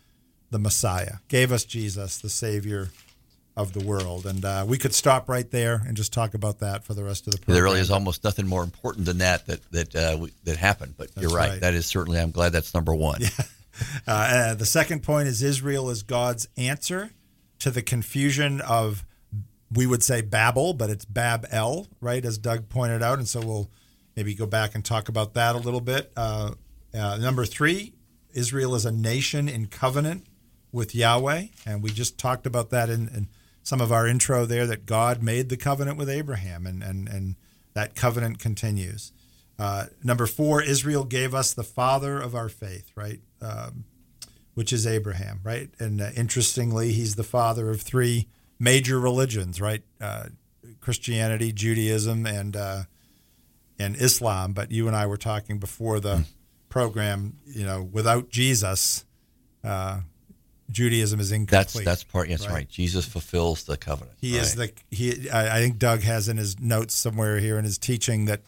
the 0.50 0.60
Messiah, 0.60 1.16
gave 1.28 1.52
us 1.52 1.66
Jesus, 1.66 2.18
the 2.18 2.30
Savior 2.30 2.90
of 3.56 3.74
the 3.74 3.84
world. 3.84 4.26
And 4.26 4.46
uh, 4.46 4.66
we 4.68 4.78
could 4.78 4.94
stop 4.94 5.28
right 5.28 5.50
there 5.50 5.82
and 5.86 5.98
just 5.98 6.14
talk 6.14 6.34
about 6.36 6.60
that 6.60 6.84
for 6.84 6.94
the 6.94 7.04
rest 7.04 7.26
of 7.28 7.34
the 7.34 7.40
program. 7.40 7.56
There 7.56 7.64
really 7.64 7.80
is 7.80 7.92
almost 7.92 8.24
nothing 8.24 8.48
more 8.48 8.64
important 8.64 9.06
than 9.06 9.18
that 9.18 9.48
that 9.48 9.72
that 9.72 9.96
uh, 9.96 10.18
we, 10.20 10.32
that 10.44 10.58
happened. 10.58 10.94
But 10.96 11.10
you're 11.20 11.32
right. 11.32 11.50
right. 11.50 11.62
That 11.62 11.74
is 11.74 11.86
certainly. 11.88 12.20
I'm 12.20 12.32
glad 12.32 12.54
that's 12.54 12.74
number 12.74 12.96
one. 12.96 13.22
Uh, 14.08 14.12
uh, 14.12 14.54
the 14.56 14.66
second 14.66 15.04
point 15.04 15.28
is 15.28 15.44
Israel 15.44 15.90
is 15.90 16.02
God's 16.04 16.48
answer 16.58 17.12
to 17.60 17.72
the 17.72 17.82
confusion 17.82 18.62
of, 18.62 19.06
we 19.72 19.86
would 19.86 20.04
say 20.04 20.22
Babel, 20.22 20.74
but 20.74 20.90
it's 20.90 21.06
Bab 21.06 21.46
El, 21.52 21.88
right, 22.00 22.24
as 22.24 22.38
Doug 22.38 22.70
pointed 22.70 23.04
out. 23.04 23.20
And 23.20 23.28
so 23.28 23.40
we'll 23.40 23.70
maybe 24.16 24.34
go 24.34 24.46
back 24.46 24.76
and 24.76 24.84
talk 24.84 25.10
about 25.10 25.34
that 25.34 25.56
a 25.56 25.60
little 25.60 25.82
bit. 25.82 26.12
Uh, 26.16 26.52
uh, 26.94 27.18
number 27.18 27.46
three, 27.46 27.94
Israel 28.34 28.76
is 28.76 28.86
a 28.86 28.92
nation 28.92 29.50
in 29.50 29.68
covenant 29.68 30.27
with 30.72 30.96
Yahweh. 30.96 31.48
And 31.66 31.82
we 31.82 31.92
just 31.92 32.18
talked 32.18 32.46
about 32.46 32.70
that 32.72 32.90
in, 32.90 33.08
in 33.10 33.28
some 33.64 33.82
of 33.82 33.92
our 33.92 34.08
intro 34.08 34.46
there 34.46 34.66
that 34.68 34.86
God 34.86 35.22
made 35.22 35.50
the 35.50 35.58
covenant 35.58 35.98
with 35.98 36.10
Abraham, 36.10 36.66
and, 36.66 36.82
and, 36.82 37.08
and 37.08 37.36
that 37.74 37.96
covenant 37.96 38.40
continues. 38.40 39.12
Uh, 39.60 39.86
number 40.04 40.26
four, 40.26 40.62
Israel 40.62 41.04
gave 41.04 41.34
us 41.34 41.54
the 41.54 41.64
father 41.64 42.20
of 42.20 42.36
our 42.36 42.50
faith, 42.50 42.92
right? 42.96 43.20
Um, 43.42 43.86
which 44.54 44.74
is 44.74 44.88
Abraham, 44.88 45.40
right? 45.44 45.70
And 45.80 46.02
uh, 46.02 46.10
interestingly, 46.16 46.92
he's 46.92 47.16
the 47.16 47.24
father 47.24 47.70
of 47.70 47.82
three 47.82 48.28
major 48.60 49.00
religions, 49.00 49.62
right? 49.62 49.84
Uh, 50.02 50.30
Christianity, 50.80 51.52
Judaism, 51.52 52.26
and 52.26 52.56
uh, 52.56 52.84
and 53.78 53.96
Islam. 53.96 54.54
But 54.54 54.72
you 54.72 54.88
and 54.88 54.96
I 54.96 55.06
were 55.06 55.18
talking 55.18 55.60
before 55.60 56.00
the 56.00 56.26
program. 56.70 57.38
You 57.46 57.66
know, 57.66 57.84
without 57.84 58.30
Jesus, 58.30 59.06
uh, 59.64 60.00
Judaism 60.70 61.20
is 61.20 61.32
incomplete. 61.32 61.86
That's 61.86 61.86
that's 61.86 62.04
part. 62.04 62.30
That's 62.30 62.48
right. 62.48 62.68
Jesus 62.68 63.06
fulfills 63.06 63.64
the 63.64 63.78
covenant. 63.78 64.18
He 64.20 64.38
is 64.38 64.58
right. 64.58 64.74
the 64.90 64.96
he. 64.96 65.30
I 65.30 65.58
I 65.58 65.60
think 65.62 65.80
Doug 65.80 66.02
has 66.02 66.28
in 66.28 66.38
his 66.38 66.60
notes 66.60 66.94
somewhere 66.94 67.40
here 67.40 67.58
in 67.58 67.64
his 67.64 67.78
teaching 67.78 68.26
that 68.26 68.42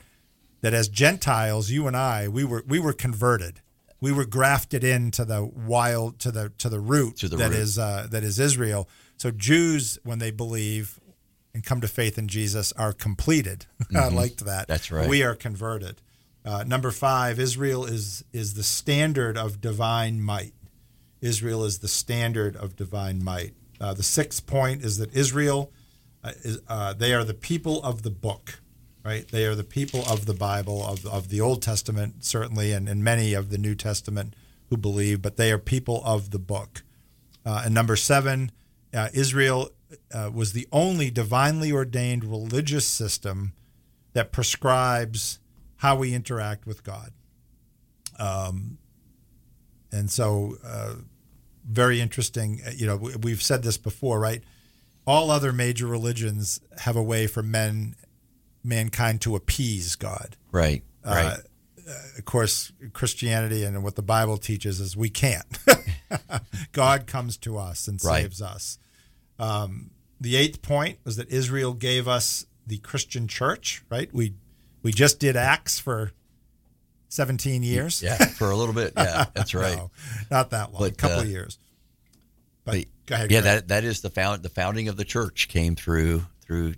that 0.62 0.74
as 0.74 0.90
Gentiles, 0.90 1.70
you 1.70 1.88
and 1.88 1.96
I, 1.96 2.28
we 2.28 2.44
were 2.44 2.64
we 2.68 2.80
were 2.80 2.94
converted. 2.94 3.62
We 4.02 4.12
were 4.14 4.26
grafted 4.26 4.84
into 4.84 5.26
the 5.26 5.44
wild 5.46 6.20
to 6.20 6.32
the 6.32 6.52
to 6.58 6.70
the 6.70 6.80
root 6.80 7.18
To 7.18 7.28
the 7.30 7.38
that 7.38 7.50
root. 7.52 7.60
is, 7.60 7.78
uh, 7.80 8.08
that 8.12 8.24
is 8.24 8.40
Israel. 8.40 8.88
So 9.18 9.30
Jews, 9.32 10.00
when 10.04 10.20
they 10.20 10.32
believe 10.32 11.00
and 11.54 11.64
come 11.66 11.82
to 11.82 11.88
faith 11.88 12.18
in 12.18 12.28
Jesus, 12.30 12.72
are 12.74 12.94
completed. 12.94 13.66
I 13.92 14.10
Mhm. 14.10 14.14
liked 14.14 14.46
that. 14.46 14.68
That's 14.68 14.90
right. 14.92 15.10
We 15.10 15.24
are 15.24 15.36
converted. 15.36 16.02
Uh, 16.46 16.64
number 16.66 16.92
five, 16.92 17.40
Israel 17.40 17.86
is 17.86 18.24
is 18.32 18.54
the 18.54 18.64
standard 18.64 19.38
of 19.38 19.60
divine 19.62 20.22
might. 20.22 20.54
Israel 21.22 21.64
is 21.64 21.80
the 21.80 21.88
standard 21.88 22.56
of 22.56 22.76
divine 22.76 23.24
might. 23.24 23.54
Uh, 23.80 23.94
the 23.94 24.04
sixth 24.04 24.46
point 24.46 24.84
is 24.84 24.98
that 24.98 25.14
Israel, 25.14 25.72
uh, 26.24 26.32
is, 26.44 26.60
uh, 26.68 26.94
they 26.94 27.14
are 27.14 27.24
the 27.24 27.34
people 27.34 27.82
of 27.84 28.04
the 28.04 28.10
book, 28.10 28.60
right? 29.04 29.28
They 29.28 29.46
are 29.46 29.56
the 29.56 29.64
people 29.64 30.04
of 30.08 30.26
the 30.26 30.34
Bible, 30.34 30.86
of, 30.86 31.06
of 31.06 31.30
the 31.30 31.42
Old 31.42 31.62
Testament, 31.62 32.24
certainly, 32.24 32.72
and, 32.74 32.90
and 32.90 33.04
many 33.04 33.34
of 33.34 33.50
the 33.50 33.58
New 33.58 33.76
Testament 33.76 34.34
who 34.70 34.78
believe, 34.78 35.22
but 35.22 35.38
they 35.38 35.52
are 35.52 35.58
people 35.58 36.02
of 36.06 36.32
the 36.32 36.40
book. 36.40 36.84
Uh, 37.46 37.64
and 37.66 37.74
number 37.74 37.96
seven, 37.96 38.52
uh, 38.94 39.10
Israel 39.14 39.70
uh, 40.14 40.30
was 40.34 40.54
the 40.54 40.68
only 40.72 41.10
divinely 41.10 41.72
ordained 41.72 42.24
religious 42.24 42.86
system 42.86 43.54
that 44.14 44.32
prescribes 44.32 45.40
how 45.78 45.96
we 45.96 46.14
interact 46.14 46.68
with 46.68 46.84
God. 46.84 47.12
Um, 48.20 48.78
and 49.92 50.10
so, 50.12 50.58
uh, 50.64 50.96
very 51.68 52.02
interesting. 52.02 52.62
Uh, 52.66 52.72
You 52.76 52.86
know, 52.88 52.96
we- 52.98 53.16
we've 53.18 53.42
said 53.44 53.64
this 53.64 53.78
before, 53.78 54.20
right? 54.20 54.44
All 55.06 55.32
other 55.32 55.52
major 55.54 55.88
religions 55.88 56.60
have 56.80 56.96
a 56.96 57.04
way 57.04 57.26
for 57.28 57.42
men, 57.44 57.96
mankind, 58.64 59.22
to 59.22 59.36
appease 59.36 59.96
God. 59.96 60.36
Right. 60.52 60.84
Right. 61.04 61.26
Uh, 61.26 61.38
uh, 61.90 61.94
of 62.18 62.26
course, 62.26 62.72
Christianity 62.94 63.64
and 63.64 63.84
what 63.84 63.96
the 63.96 64.02
Bible 64.04 64.38
teaches 64.38 64.80
is 64.80 64.96
we 64.98 65.10
can't. 65.10 65.58
God 66.72 67.08
comes 67.08 67.38
to 67.38 67.58
us 67.58 67.88
and 67.88 68.04
Right. 68.04 68.24
saves 68.24 68.42
us. 68.42 68.78
Um, 69.40 69.92
the 70.20 70.36
eighth 70.36 70.62
point 70.62 71.00
was 71.04 71.16
that 71.16 71.30
Israel 71.32 71.74
gave 71.74 72.08
us 72.08 72.46
the 72.68 72.78
Christian 72.80 73.28
church. 73.28 73.84
Right? 73.90 74.14
We 74.14 74.36
we 74.84 74.92
just 74.92 75.20
did 75.20 75.36
Acts 75.36 75.80
for 75.80 76.12
seventeen 77.10 77.62
years. 77.64 78.02
Yeah, 78.02 78.16
for 78.18 78.50
a 78.52 78.56
little 78.56 78.74
bit. 78.74 78.94
Yeah, 78.96 79.26
that's 79.34 79.54
right. 79.54 79.76
No, 79.78 79.92
not 80.32 80.52
that 80.52 80.72
long. 80.72 80.82
But, 80.82 80.92
a 80.94 80.96
couple 80.96 81.18
uh, 81.18 81.22
of 81.24 81.28
years. 81.28 81.58
But, 82.64 82.72
But, 82.76 82.86
go 83.06 83.16
ahead. 83.16 83.32
yeah, 83.32 83.42
Greg. 83.42 83.54
that 83.56 83.68
that 83.68 83.84
is 83.84 84.02
the 84.02 84.10
found 84.10 84.42
the 84.44 84.50
founding 84.50 84.88
of 84.88 84.96
the 84.98 85.06
church 85.06 85.48
came 85.50 85.76
through 85.76 86.24
through 86.42 86.76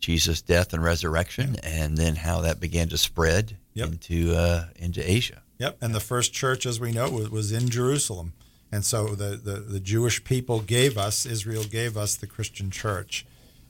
Jesus' 0.00 0.42
death 0.42 0.72
and 0.72 0.82
resurrection, 0.82 1.56
and 1.62 1.96
then 1.96 2.16
how 2.16 2.40
that 2.40 2.58
began 2.58 2.88
to 2.88 2.98
spread 2.98 3.56
Yep. 3.74 3.88
into 3.88 4.34
uh, 4.34 4.64
into 4.76 5.00
Asia. 5.08 5.42
Yep, 5.58 5.78
and 5.80 5.94
the 5.94 6.00
first 6.00 6.32
church, 6.32 6.66
as 6.66 6.80
we 6.80 6.90
know, 6.92 7.08
was, 7.08 7.30
was 7.30 7.52
in 7.52 7.68
Jerusalem, 7.70 8.32
and 8.72 8.84
so 8.84 9.14
the, 9.14 9.36
the 9.36 9.60
the 9.60 9.80
Jewish 9.80 10.24
people 10.24 10.60
gave 10.60 10.98
us 10.98 11.24
Israel 11.24 11.62
gave 11.64 11.96
us 11.96 12.16
the 12.16 12.26
Christian 12.26 12.70
church. 12.70 13.24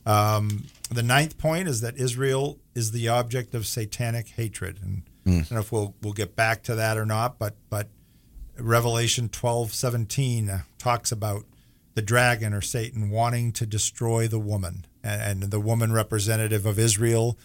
Um, 0.06 0.64
the 0.90 1.02
ninth 1.02 1.38
point 1.38 1.68
is 1.68 1.80
that 1.82 1.96
Israel 1.96 2.58
is 2.74 2.90
the 2.90 3.08
object 3.08 3.54
of 3.54 3.66
satanic 3.66 4.28
hatred, 4.30 4.80
and 4.82 5.02
I 5.26 5.30
don't 5.30 5.50
know 5.52 5.60
if 5.60 5.72
we'll 5.72 5.94
we'll 6.02 6.12
get 6.12 6.34
back 6.36 6.62
to 6.64 6.74
that 6.74 6.96
or 6.96 7.06
not, 7.06 7.38
but 7.38 7.56
but 7.70 7.88
Revelation 8.58 9.28
twelve 9.28 9.72
seventeen 9.72 10.62
talks 10.78 11.12
about 11.12 11.44
the 11.94 12.02
dragon 12.02 12.54
or 12.54 12.60
Satan 12.60 13.10
wanting 13.10 13.52
to 13.52 13.66
destroy 13.66 14.26
the 14.26 14.38
woman, 14.38 14.86
and, 15.02 15.42
and 15.42 15.50
the 15.52 15.60
woman 15.60 15.92
representative 15.92 16.66
of 16.66 16.78
Israel 16.78 17.38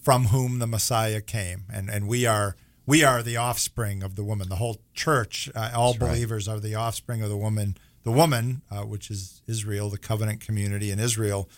from 0.00 0.26
whom 0.26 0.58
the 0.58 0.66
Messiah 0.66 1.20
came, 1.20 1.64
and 1.72 1.90
and 1.90 2.06
we 2.06 2.26
are 2.26 2.56
we 2.86 3.04
are 3.04 3.22
the 3.22 3.36
offspring 3.36 4.02
of 4.02 4.14
the 4.14 4.24
woman. 4.24 4.48
The 4.48 4.56
whole 4.56 4.78
church, 4.94 5.50
uh, 5.54 5.70
all 5.74 5.92
That's 5.92 6.02
right. 6.02 6.08
believers, 6.12 6.48
are 6.48 6.60
the 6.60 6.74
offspring 6.74 7.22
of 7.22 7.28
the 7.28 7.36
woman. 7.36 7.76
The 8.04 8.12
woman, 8.12 8.62
uh, 8.70 8.82
which 8.82 9.10
is 9.10 9.42
Israel, 9.46 9.90
the 9.90 9.98
covenant 9.98 10.40
community 10.40 10.90
in 10.90 10.98
Israel, 10.98 11.50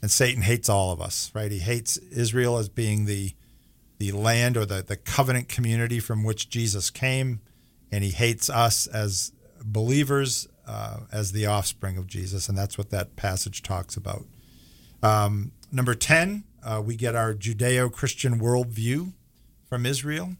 and 0.00 0.10
Satan 0.10 0.42
hates 0.42 0.68
all 0.70 0.92
of 0.92 1.00
us. 1.00 1.30
Right? 1.34 1.50
He 1.50 1.58
hates 1.58 1.98
Israel 1.98 2.56
as 2.56 2.68
being 2.68 3.04
the 3.04 3.32
the 4.00 4.12
land 4.12 4.56
or 4.56 4.64
the, 4.64 4.82
the 4.82 4.96
covenant 4.96 5.48
community 5.48 6.00
from 6.00 6.24
which 6.24 6.48
Jesus 6.48 6.88
came, 6.90 7.40
and 7.92 8.02
he 8.02 8.10
hates 8.10 8.48
us 8.48 8.86
as 8.86 9.32
believers 9.62 10.48
uh, 10.66 11.00
as 11.12 11.32
the 11.32 11.44
offspring 11.44 11.98
of 11.98 12.06
Jesus, 12.06 12.48
and 12.48 12.56
that's 12.56 12.78
what 12.78 12.90
that 12.90 13.14
passage 13.14 13.62
talks 13.62 13.96
about. 13.96 14.24
Um, 15.02 15.52
number 15.70 15.94
10, 15.94 16.44
uh, 16.64 16.82
we 16.84 16.96
get 16.96 17.14
our 17.14 17.34
Judeo 17.34 17.92
Christian 17.92 18.40
worldview 18.40 19.12
from 19.68 19.84
Israel. 19.84 20.36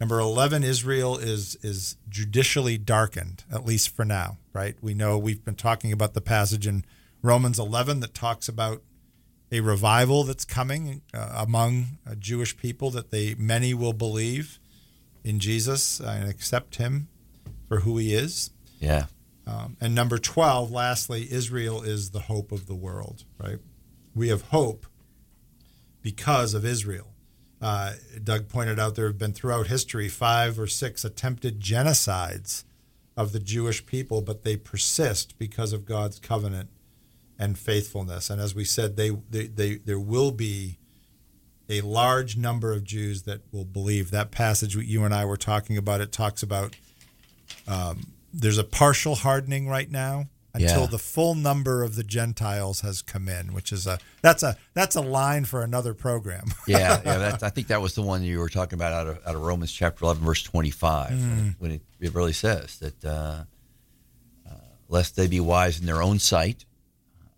Number 0.00 0.18
11, 0.18 0.64
Israel 0.64 1.18
is, 1.18 1.56
is 1.62 1.96
judicially 2.08 2.78
darkened, 2.78 3.44
at 3.52 3.66
least 3.66 3.94
for 3.94 4.06
now, 4.06 4.38
right? 4.54 4.74
We 4.80 4.94
know 4.94 5.18
we've 5.18 5.44
been 5.44 5.54
talking 5.54 5.92
about 5.92 6.14
the 6.14 6.20
passage 6.22 6.66
in 6.66 6.84
Romans 7.22 7.58
11 7.58 8.00
that 8.00 8.14
talks 8.14 8.48
about 8.48 8.80
a 9.52 9.60
revival 9.60 10.24
that's 10.24 10.44
coming 10.44 11.02
uh, 11.14 11.34
among 11.36 11.98
uh, 12.08 12.14
Jewish 12.16 12.56
people 12.56 12.90
that 12.90 13.10
they 13.10 13.34
many 13.36 13.74
will 13.74 13.92
believe 13.92 14.58
in 15.24 15.38
Jesus 15.38 16.00
and 16.00 16.28
accept 16.28 16.76
him 16.76 17.08
for 17.68 17.80
who 17.80 17.96
he 17.98 18.14
is. 18.14 18.50
Yeah. 18.80 19.06
Um, 19.46 19.76
and 19.80 19.94
number 19.94 20.18
12, 20.18 20.70
lastly, 20.72 21.28
Israel 21.30 21.82
is 21.82 22.10
the 22.10 22.20
hope 22.20 22.50
of 22.50 22.66
the 22.66 22.74
world, 22.74 23.24
right? 23.38 23.58
We 24.14 24.28
have 24.28 24.42
hope 24.42 24.86
because 26.02 26.54
of 26.54 26.64
Israel. 26.64 27.12
Uh, 27.60 27.94
Doug 28.22 28.48
pointed 28.48 28.78
out 28.78 28.96
there 28.96 29.06
have 29.06 29.18
been 29.18 29.32
throughout 29.32 29.68
history 29.68 30.08
five 30.08 30.58
or 30.58 30.66
six 30.66 31.04
attempted 31.04 31.60
genocides 31.60 32.64
of 33.16 33.32
the 33.32 33.40
Jewish 33.40 33.86
people, 33.86 34.20
but 34.20 34.42
they 34.42 34.56
persist 34.56 35.38
because 35.38 35.72
of 35.72 35.86
God's 35.86 36.18
covenant 36.18 36.68
and 37.38 37.58
faithfulness. 37.58 38.30
And 38.30 38.40
as 38.40 38.54
we 38.54 38.64
said, 38.64 38.96
they, 38.96 39.10
they, 39.30 39.46
they 39.46 39.74
there 39.76 39.98
will 40.00 40.30
be 40.32 40.78
a 41.68 41.80
large 41.80 42.36
number 42.36 42.72
of 42.72 42.84
Jews 42.84 43.22
that 43.22 43.40
will 43.52 43.64
believe. 43.64 44.10
That 44.10 44.30
passage 44.30 44.76
you 44.76 45.04
and 45.04 45.12
I 45.14 45.24
were 45.24 45.36
talking 45.36 45.76
about 45.76 46.00
it 46.00 46.12
talks 46.12 46.42
about 46.42 46.76
um, 47.68 48.06
there's 48.32 48.58
a 48.58 48.64
partial 48.64 49.14
hardening 49.16 49.68
right 49.68 49.90
now 49.90 50.26
until 50.54 50.82
Yeah. 50.82 50.86
the 50.86 50.98
full 50.98 51.34
number 51.34 51.82
of 51.82 51.96
the 51.96 52.02
Gentiles 52.02 52.80
has 52.80 53.02
come 53.02 53.28
in, 53.28 53.52
which 53.52 53.72
is 53.72 53.86
a 53.86 53.98
that's 54.22 54.42
a 54.42 54.56
that's 54.74 54.96
a 54.96 55.00
line 55.02 55.44
for 55.44 55.62
another 55.62 55.92
program. 55.92 56.46
yeah, 56.66 57.00
yeah. 57.04 57.18
That's, 57.18 57.42
I 57.42 57.50
think 57.50 57.66
that 57.68 57.82
was 57.82 57.94
the 57.94 58.02
one 58.02 58.22
you 58.22 58.38
were 58.38 58.48
talking 58.48 58.78
about 58.78 58.92
out 58.92 59.06
of, 59.08 59.26
out 59.26 59.34
of 59.34 59.42
Romans 59.42 59.70
chapter 59.72 60.04
11, 60.04 60.24
verse 60.24 60.42
25, 60.42 61.10
when, 61.10 61.18
Mm. 61.18 61.50
it, 61.50 61.54
when 61.58 61.70
it, 61.72 61.82
it 62.00 62.14
really 62.14 62.32
says 62.32 62.78
that, 62.78 63.04
uh, 63.04 63.44
uh, 64.48 64.50
lest 64.88 65.14
they 65.16 65.26
be 65.26 65.40
wise 65.40 65.78
in 65.80 65.86
their 65.86 66.00
own 66.02 66.18
sight, 66.18 66.64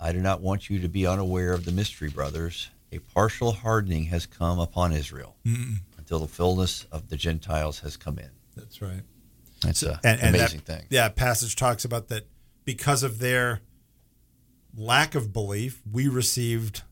I 0.00 0.12
do 0.12 0.20
not 0.20 0.40
want 0.40 0.70
you 0.70 0.78
to 0.80 0.88
be 0.88 1.06
unaware 1.06 1.52
of 1.52 1.64
the 1.64 1.72
mystery, 1.72 2.08
brothers. 2.08 2.70
A 2.92 2.98
partial 2.98 3.52
hardening 3.52 4.04
has 4.06 4.26
come 4.26 4.58
upon 4.58 4.92
Israel 4.92 5.36
Mm. 5.44 5.78
until 5.98 6.18
the 6.20 6.28
fullness 6.28 6.86
of 6.90 7.08
the 7.08 7.16
Gentiles 7.16 7.80
has 7.80 7.96
come 7.96 8.18
in. 8.18 8.30
That's 8.56 8.80
right. 8.80 9.02
That's 9.62 9.82
a 9.82 10.00
and, 10.04 10.20
and 10.20 10.36
amazing 10.36 10.62
that, 10.66 10.78
thing. 10.80 10.86
Yeah, 10.90 11.08
passage 11.08 11.56
talks 11.56 11.84
about 11.84 12.08
that 12.08 12.26
because 12.64 13.02
of 13.02 13.18
their 13.18 13.60
lack 14.76 15.14
of 15.14 15.32
belief, 15.32 15.82
we 15.90 16.08
received 16.08 16.82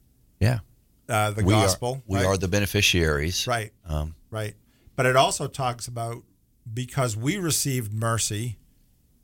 Yeah. 0.41 0.61
uh, 1.09 1.31
the 1.31 1.45
we 1.45 1.53
gospel. 1.53 1.97
Are, 1.97 2.03
we 2.07 2.17
right? 2.19 2.27
are 2.27 2.37
the 2.37 2.49
beneficiaries. 2.49 3.47
Right. 3.47 3.73
Um, 3.87 4.15
right. 4.31 4.55
But 4.97 5.07
it 5.07 5.17
also 5.17 5.47
talks 5.47 5.87
about 5.87 6.25
because 6.73 7.17
we 7.17 7.37
received 7.39 7.93
mercy, 7.93 8.59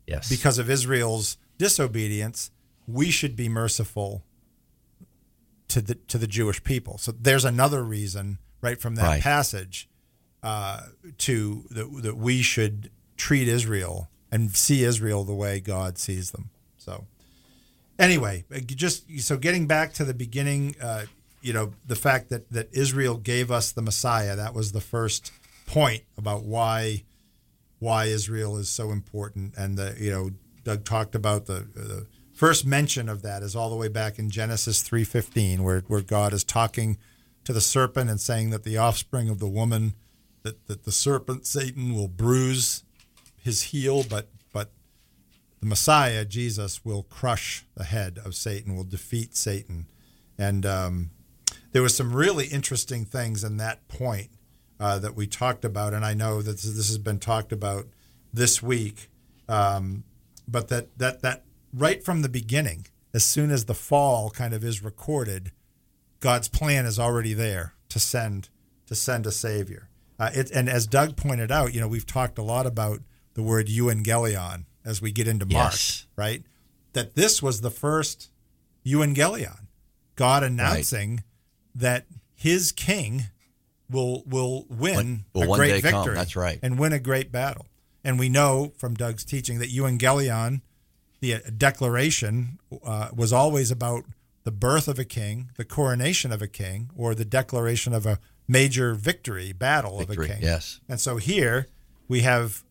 yes. 0.07 0.29
because 0.29 0.59
of 0.59 0.71
Israel's 0.71 1.39
disobedience, 1.59 2.51
we 2.87 3.11
should 3.11 3.37
be 3.37 3.49
merciful 3.49 4.23
to 5.69 5.81
the 5.81 5.95
to 5.95 6.19
the 6.19 6.27
Jewish 6.27 6.63
people. 6.65 6.99
So 6.99 7.13
there's 7.13 7.45
another 7.45 7.83
reason, 7.83 8.39
right 8.61 8.81
from 8.81 8.95
that 8.97 9.07
Right. 9.07 9.23
passage, 9.23 9.89
uh, 10.43 10.83
to 11.19 11.65
that, 11.71 12.03
that 12.03 12.17
we 12.17 12.43
should 12.43 12.91
treat 13.17 13.49
Israel 13.49 14.11
and 14.31 14.55
see 14.57 14.83
Israel 14.85 15.25
the 15.25 15.35
way 15.35 15.61
God 15.61 15.99
sees 15.99 16.31
them. 16.33 16.51
So 16.77 17.07
anyway, 17.99 18.45
uh, 18.55 18.61
just 18.61 19.05
so 19.21 19.37
getting 19.37 19.67
back 19.67 19.93
to 19.95 20.05
the 20.05 20.15
beginning, 20.15 20.75
uh, 20.81 21.07
you 21.41 21.53
know, 21.53 21.73
the 21.87 21.97
fact 21.97 22.29
that 22.31 22.51
that 22.51 22.69
Israel 22.73 23.17
gave 23.17 23.51
us 23.51 23.73
the 23.73 23.83
Messiah, 23.83 24.37
that 24.37 24.55
was 24.55 24.73
the 24.73 24.81
first 24.81 25.33
point 25.67 26.03
about 26.19 26.43
why 26.45 27.05
why 27.79 28.05
Israel 28.07 28.57
is 28.59 28.69
so 28.69 28.91
important. 28.91 29.55
And 29.57 29.79
the 29.79 29.97
you 29.99 30.11
know, 30.11 30.31
Doug 30.65 30.85
talked 30.85 31.15
about 31.15 31.47
the 31.47 31.67
the 31.75 32.07
first 32.33 32.67
mention 32.67 33.09
of 33.09 33.23
that 33.23 33.43
is 33.43 33.55
all 33.55 33.71
the 33.71 33.77
way 33.77 33.89
back 33.89 34.19
in 34.19 34.31
Genesis 34.31 34.83
three 34.83 35.05
fifteen, 35.05 35.63
where 35.63 35.81
where 35.87 36.03
God 36.03 36.33
is 36.33 36.45
talking 36.45 36.99
to 37.45 37.53
the 37.53 37.61
serpent 37.61 38.09
and 38.11 38.21
saying 38.21 38.51
that 38.51 38.65
the 38.65 38.77
offspring 38.77 39.29
of 39.29 39.39
the 39.39 39.49
woman, 39.49 39.95
that 40.43 40.67
that 40.67 40.85
the 40.85 40.93
serpent 40.93 41.47
Satan 41.47 41.95
will 41.95 42.09
bruise 42.09 42.85
his 43.37 43.63
heel, 43.65 44.05
but 44.09 44.29
but 44.53 44.71
the 45.61 45.67
Messiah 45.67 46.25
Jesus 46.25 46.85
will 46.85 47.05
crush 47.05 47.65
the 47.75 47.85
head 47.85 48.19
of 48.25 48.35
Satan, 48.35 48.77
will 48.77 48.85
defeat 48.85 49.37
Satan, 49.37 49.87
and 50.39 50.65
um, 50.67 51.11
there 51.73 51.83
was 51.83 51.97
some 51.97 52.15
really 52.15 52.47
interesting 52.47 53.05
things 53.05 53.45
in 53.45 53.57
that 53.57 53.89
point 53.89 54.29
uh, 54.79 54.99
that 54.99 55.15
we 55.15 55.27
talked 55.27 55.65
about, 55.65 55.95
and 55.95 56.05
I 56.05 56.15
know 56.15 56.43
that 56.43 56.53
this, 56.53 56.65
this 56.65 56.89
has 56.89 56.99
been 56.99 57.19
talked 57.19 57.53
about 57.53 57.87
this 58.33 58.63
week, 58.63 59.09
um, 59.49 60.05
but 60.47 60.69
that 60.69 60.97
that 60.99 61.23
that 61.23 61.45
right 61.73 62.03
from 62.05 62.23
the 62.23 62.29
beginning, 62.29 62.87
as 63.15 63.25
soon 63.25 63.51
as 63.51 63.65
the 63.67 63.75
fall 63.75 64.31
kind 64.31 64.55
of 64.55 64.65
is 64.65 64.83
recorded, 64.83 65.53
God's 66.21 66.49
plan 66.49 66.87
is 66.87 66.99
already 66.99 67.35
there 67.35 67.75
to 67.91 67.99
send 68.01 68.49
to 68.87 68.95
send 68.95 69.27
a 69.27 69.33
savior. 69.33 69.89
Uh, 70.19 70.31
it, 70.35 70.51
and 70.51 70.69
as 70.69 70.87
Doug 70.87 71.17
pointed 71.17 71.51
out, 71.51 71.75
you 71.75 71.81
know, 71.81 71.89
we've 71.89 72.07
talked 72.07 72.39
a 72.39 72.43
lot 72.43 72.67
about 72.67 73.01
the 73.35 73.43
word 73.43 73.67
evangelion 73.69 74.65
as 74.85 75.01
we 75.01 75.11
get 75.13 75.27
into 75.27 75.47
Mark, 75.47 75.73
Yes. 75.73 76.07
right? 76.17 76.43
That 76.93 77.15
this 77.15 77.43
was 77.43 77.61
the 77.61 77.71
first 77.71 78.31
evangelion, 78.87 79.67
God 80.17 80.43
announcing 80.43 81.23
that 81.75 82.07
His 82.35 82.73
King 82.73 83.25
will 83.91 84.23
will 84.27 84.67
win 84.69 85.25
Will 85.35 85.53
a 85.55 85.57
great 85.57 85.83
day 85.83 85.91
come, 85.91 86.01
victory. 86.05 86.15
that's 86.17 86.37
right. 86.37 86.59
and 86.63 86.79
win 86.79 86.93
a 86.93 86.99
great 86.99 87.31
battle. 87.33 87.67
And 88.05 88.19
we 88.19 88.29
know 88.29 88.73
from 88.77 88.95
Doug's 88.95 89.25
teaching 89.25 89.59
that 89.61 89.71
evangelion, 89.71 90.61
the 91.23 91.35
uh, 91.35 91.39
declaration, 91.57 92.59
uh, 92.85 93.09
was 93.15 93.33
always 93.33 93.71
about 93.71 94.05
the 94.45 94.51
birth 94.51 94.89
of 94.89 94.99
a 94.99 95.05
king, 95.05 95.51
the 95.57 95.65
coronation 95.65 96.33
of 96.33 96.43
a 96.43 96.49
king, 96.49 96.91
or 96.97 97.15
the 97.15 97.25
declaration 97.25 97.95
of 97.95 98.05
a 98.05 98.19
major 98.49 98.93
victory, 98.93 99.53
battle 99.53 99.99
Victory, 99.99 100.27
of 100.27 100.31
a 100.31 100.35
king. 100.35 100.43
yes. 100.43 100.81
And 100.89 101.01
so 101.01 101.17
here 101.17 101.69
we 102.09 102.23
have 102.23 102.65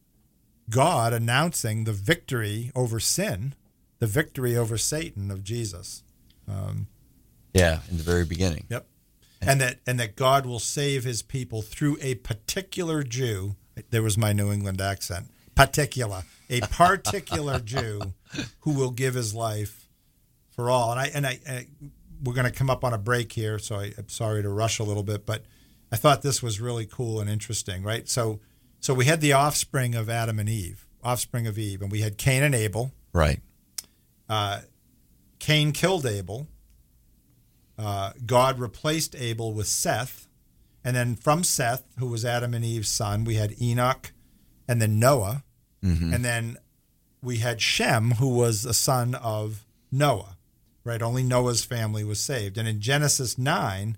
God 0.70 1.14
announcing 1.14 1.86
the 1.86 1.93
victory 1.93 2.72
over 2.76 2.99
sin, 2.99 3.56
the 3.99 4.08
victory 4.08 4.56
over 4.58 4.78
Satan 4.78 5.32
of 5.32 5.43
Jesus. 5.45 6.04
Um, 6.45 6.88
yeah, 7.54 7.80
in 7.89 7.97
the 7.97 8.04
very 8.04 8.26
beginning. 8.26 8.66
Yep. 8.70 8.86
And 9.41 9.60
that 9.62 9.80
and 9.88 9.99
that 9.99 10.16
God 10.16 10.45
will 10.45 10.60
save 10.60 11.04
his 11.04 11.22
people 11.22 11.62
through 11.62 11.97
a 12.02 12.16
particular 12.16 13.02
Jew. 13.02 13.56
There 13.89 14.04
was 14.04 14.18
my 14.18 14.34
New 14.34 14.52
England 14.52 14.82
accent. 14.82 15.32
Particular. 15.56 16.24
A 16.49 16.62
particular 16.62 17.60
Jew 17.66 18.14
who 18.62 18.72
will 18.74 18.91
give 18.91 19.14
his 19.14 19.34
life 19.34 19.88
for 20.49 20.70
all. 20.70 20.91
And 20.91 20.99
I 20.99 21.06
and 21.14 21.28
I, 21.28 21.39
I 21.47 21.68
we're 22.24 22.34
going 22.34 22.45
to 22.45 22.52
come 22.52 22.70
up 22.70 22.84
on 22.84 22.93
a 22.93 22.97
break 22.97 23.32
here, 23.32 23.58
so 23.58 23.78
I, 23.78 23.93
I'm 23.97 24.10
sorry 24.10 24.43
to 24.43 24.49
rush 24.49 24.80
a 24.80 24.84
little 24.84 25.04
bit, 25.04 25.26
but 25.26 25.43
I 25.91 25.95
thought 25.95 26.22
this 26.22 26.43
was 26.43 26.62
really 26.62 26.86
cool 26.86 27.20
and 27.20 27.30
interesting, 27.30 27.84
right? 27.84 28.08
So 28.08 28.39
so 28.80 28.93
we 28.93 29.06
had 29.06 29.22
the 29.22 29.34
offspring 29.34 29.95
of 29.95 30.10
Adam 30.10 30.39
and 30.39 30.49
Eve, 30.49 30.88
offspring 31.04 31.47
of 31.47 31.58
Eve, 31.58 31.82
and 31.82 31.91
we 31.91 32.02
had 32.02 32.18
Cain 32.18 32.43
and 32.43 32.56
Abel. 32.56 32.91
Right. 33.14 33.41
Uh, 34.28 34.62
Cain 35.39 35.72
killed 35.72 36.06
Abel. 36.06 36.47
Uh, 37.78 38.14
God 38.26 38.60
replaced 38.60 39.16
Abel 39.16 39.54
with 39.54 39.68
Seth. 39.68 40.28
And 40.84 40.95
then 40.95 41.16
from 41.16 41.43
Seth, 41.43 41.84
who 41.99 42.08
was 42.08 42.26
Adam 42.26 42.54
and 42.54 42.66
Eve's 42.66 42.89
son, 42.89 43.24
we 43.24 43.36
had 43.36 43.62
Enoch 43.62 44.14
and 44.72 44.82
then 44.82 44.97
Noah. 44.99 45.43
Mhm. 45.84 46.15
And 46.15 46.24
then 46.24 46.57
we 47.22 47.38
had 47.39 47.59
Shem, 47.59 48.11
who 48.11 48.30
was 48.30 48.63
a 48.63 48.74
son 48.74 49.15
of 49.15 49.65
Noah, 49.91 50.38
right? 50.86 51.01
Only 51.01 51.24
Noah's 51.24 51.65
family 51.65 52.05
was 52.05 52.22
saved. 52.22 52.57
And 52.57 52.69
in 52.69 52.80
Genesis 52.80 53.38
9, 53.38 53.97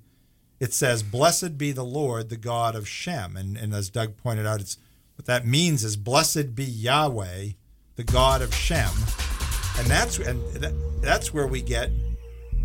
it 0.59 0.74
says, 0.74 1.03
Blessed 1.03 1.59
be 1.59 1.71
the 1.71 1.86
Lord, 1.86 2.30
the 2.30 2.38
God 2.38 2.76
of 2.76 2.88
Shem. 2.88 3.38
And, 3.38 3.55
and 3.55 3.71
as 3.71 3.91
Doug 3.91 4.17
pointed 4.17 4.47
out, 4.47 4.61
it's 4.61 4.78
what 5.15 5.28
that 5.28 5.45
means 5.45 5.84
is, 5.84 5.95
Blessed 5.95 6.55
be 6.55 6.65
Yahweh, 6.65 7.49
the 7.95 8.03
God 8.03 8.41
of 8.41 8.55
Shem. 8.55 8.89
And 9.78 9.88
that's 9.88 10.17
and 10.17 10.41
that, 10.55 10.74
that's 11.01 11.34
where 11.34 11.47
we 11.47 11.61
get 11.61 11.91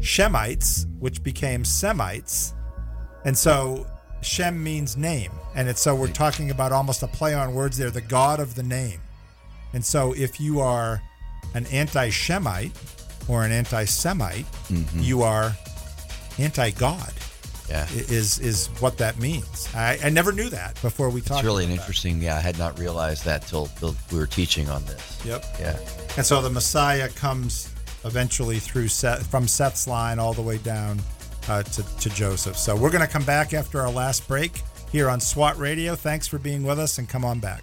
Shemites, 0.00 0.86
which 0.98 1.22
became 1.22 1.62
Semites. 1.64 2.54
And 3.26 3.36
so 3.36 3.86
Shem 4.22 4.62
means 4.62 4.96
name. 4.96 5.30
And 5.54 5.68
it's 5.68 5.80
so 5.80 5.94
we're 5.94 6.08
talking 6.08 6.50
about 6.50 6.72
almost 6.72 7.02
a 7.02 7.08
play 7.08 7.34
on 7.34 7.54
words 7.54 7.76
there, 7.78 7.90
the 7.90 8.00
God 8.00 8.40
of 8.40 8.54
the 8.54 8.62
name. 8.62 9.00
And 9.72 9.84
so 9.84 10.12
if 10.14 10.40
you 10.40 10.60
are 10.60 11.02
an 11.54 11.66
anti 11.66 12.08
Shemite 12.10 12.72
or 13.28 13.44
an 13.44 13.52
anti 13.52 13.84
Semite, 13.84 14.46
Mhm. 14.70 15.02
you 15.04 15.22
are 15.22 15.56
anti 16.38 16.70
God. 16.70 17.12
Yeah. 17.68 17.86
is 17.92 18.38
is 18.38 18.68
what 18.80 18.96
that 18.96 19.18
means. 19.18 19.68
I, 19.74 19.98
I 20.02 20.08
never 20.08 20.32
knew 20.32 20.48
that 20.48 20.80
before 20.80 21.10
we 21.10 21.20
talked. 21.20 21.40
It's 21.40 21.44
really 21.44 21.64
an 21.64 21.70
about 21.72 21.80
that. 21.80 21.82
interesting. 21.82 22.22
Yeah, 22.22 22.36
I 22.38 22.40
had 22.40 22.56
not 22.58 22.78
realized 22.78 23.26
that 23.26 23.46
till, 23.46 23.66
till 23.78 23.94
we 24.10 24.16
were 24.18 24.26
teaching 24.26 24.70
on 24.70 24.82
this. 24.86 25.18
Yep. 25.26 25.44
Yeah. 25.60 25.76
And 26.16 26.24
so 26.24 26.40
the 26.40 26.48
Messiah 26.48 27.10
comes 27.10 27.68
eventually 28.06 28.58
through 28.58 28.88
Seth, 28.88 29.26
from 29.26 29.46
Seth's 29.46 29.86
line 29.86 30.18
all 30.18 30.32
the 30.32 30.40
way 30.40 30.56
down 30.56 30.98
uh, 31.48 31.62
to, 31.62 31.96
to 31.98 32.10
Joseph. 32.10 32.56
So 32.56 32.76
we're 32.76 32.90
going 32.90 33.06
to 33.06 33.12
come 33.12 33.24
back 33.24 33.54
after 33.54 33.80
our 33.80 33.90
last 33.90 34.26
break 34.28 34.62
here 34.90 35.08
on 35.08 35.20
SWAT 35.20 35.58
Radio. 35.58 35.94
Thanks 35.94 36.26
for 36.26 36.38
being 36.38 36.62
with 36.62 36.78
us 36.78 36.98
and 36.98 37.08
come 37.08 37.24
on 37.24 37.40
back. 37.40 37.62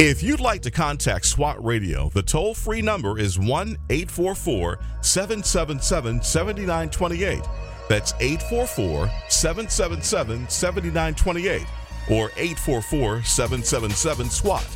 If 0.00 0.22
you'd 0.22 0.38
like 0.38 0.62
to 0.62 0.70
contact 0.70 1.26
SWAT 1.26 1.62
Radio, 1.64 2.08
the 2.10 2.22
toll 2.22 2.54
free 2.54 2.80
number 2.80 3.18
is 3.18 3.36
1 3.36 3.76
844 3.90 4.78
777 5.00 6.22
7928. 6.22 7.42
That's 7.88 8.12
844 8.20 9.10
777 9.28 10.48
7928 10.48 11.66
or 12.10 12.30
844 12.36 13.22
777 13.22 14.30
SWAT. 14.30 14.66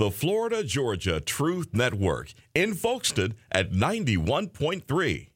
The 0.00 0.10
Florida 0.10 0.64
Georgia 0.64 1.20
Truth 1.20 1.74
Network 1.74 2.32
in 2.54 2.72
Folkston 2.72 3.34
at 3.52 3.70
91.3. 3.70 5.28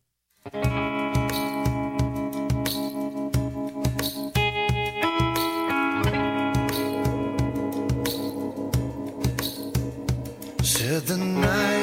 Said 10.62 11.02
the 11.08 11.18
night 11.18 11.73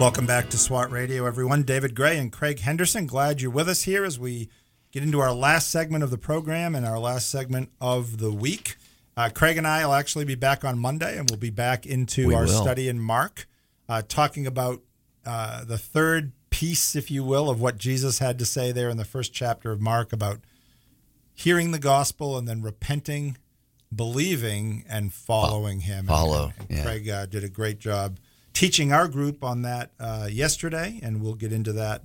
Welcome 0.00 0.26
back 0.26 0.50
to 0.50 0.58
SWAT 0.58 0.90
Radio, 0.90 1.24
everyone. 1.24 1.62
David 1.62 1.94
Grey 1.94 2.18
and 2.18 2.30
Craig 2.32 2.58
Henderson. 2.60 3.06
Glad 3.06 3.40
you're 3.40 3.50
with 3.50 3.68
us 3.68 3.82
here 3.82 4.04
as 4.04 4.18
we 4.18 4.48
get 4.90 5.02
into 5.04 5.20
our 5.20 5.32
last 5.32 5.70
segment 5.70 6.02
of 6.02 6.10
the 6.10 6.18
program 6.18 6.74
and 6.74 6.84
our 6.84 6.98
last 6.98 7.30
segment 7.30 7.70
of 7.80 8.18
the 8.18 8.32
week. 8.32 8.76
Uh, 9.16 9.30
Craig 9.32 9.56
and 9.56 9.66
I 9.66 9.86
will 9.86 9.94
actually 9.94 10.24
be 10.24 10.34
back 10.34 10.64
on 10.64 10.78
Monday, 10.80 11.16
and 11.16 11.30
we'll 11.30 11.38
be 11.38 11.50
back 11.50 11.86
into 11.86 12.26
We 12.28 12.34
our 12.34 12.42
will. 12.44 12.62
study 12.62 12.88
in 12.88 12.98
Mark, 12.98 13.46
uh, 13.88 14.02
talking 14.06 14.46
about 14.46 14.82
uh, 15.24 15.64
the 15.64 15.78
third 15.78 16.32
piece, 16.50 16.96
if 16.96 17.10
you 17.10 17.22
will, 17.24 17.48
of 17.48 17.60
what 17.60 17.78
Jesus 17.78 18.18
had 18.18 18.38
to 18.40 18.44
say 18.44 18.72
there 18.72 18.90
in 18.90 18.96
the 18.96 19.04
first 19.04 19.32
chapter 19.32 19.70
of 19.70 19.80
Mark 19.80 20.12
about 20.12 20.40
hearing 21.32 21.70
the 21.70 21.78
gospel 21.78 22.36
and 22.36 22.48
then 22.48 22.62
repenting, 22.62 23.38
believing, 23.94 24.84
and 24.88 25.12
following 25.12 25.80
Him. 25.80 26.06
Follow, 26.06 26.52
And, 26.58 26.66
yeah. 26.78 26.82
Craig 26.84 27.08
uh, 27.08 27.26
did 27.26 27.44
a 27.44 27.48
great 27.48 27.78
job 27.78 28.18
teaching 28.54 28.92
our 28.92 29.08
group 29.08 29.44
on 29.44 29.62
that 29.62 29.90
uh, 30.00 30.28
yesterday, 30.30 31.00
and 31.02 31.20
we'll 31.20 31.34
get 31.34 31.52
into 31.52 31.72
that 31.72 32.02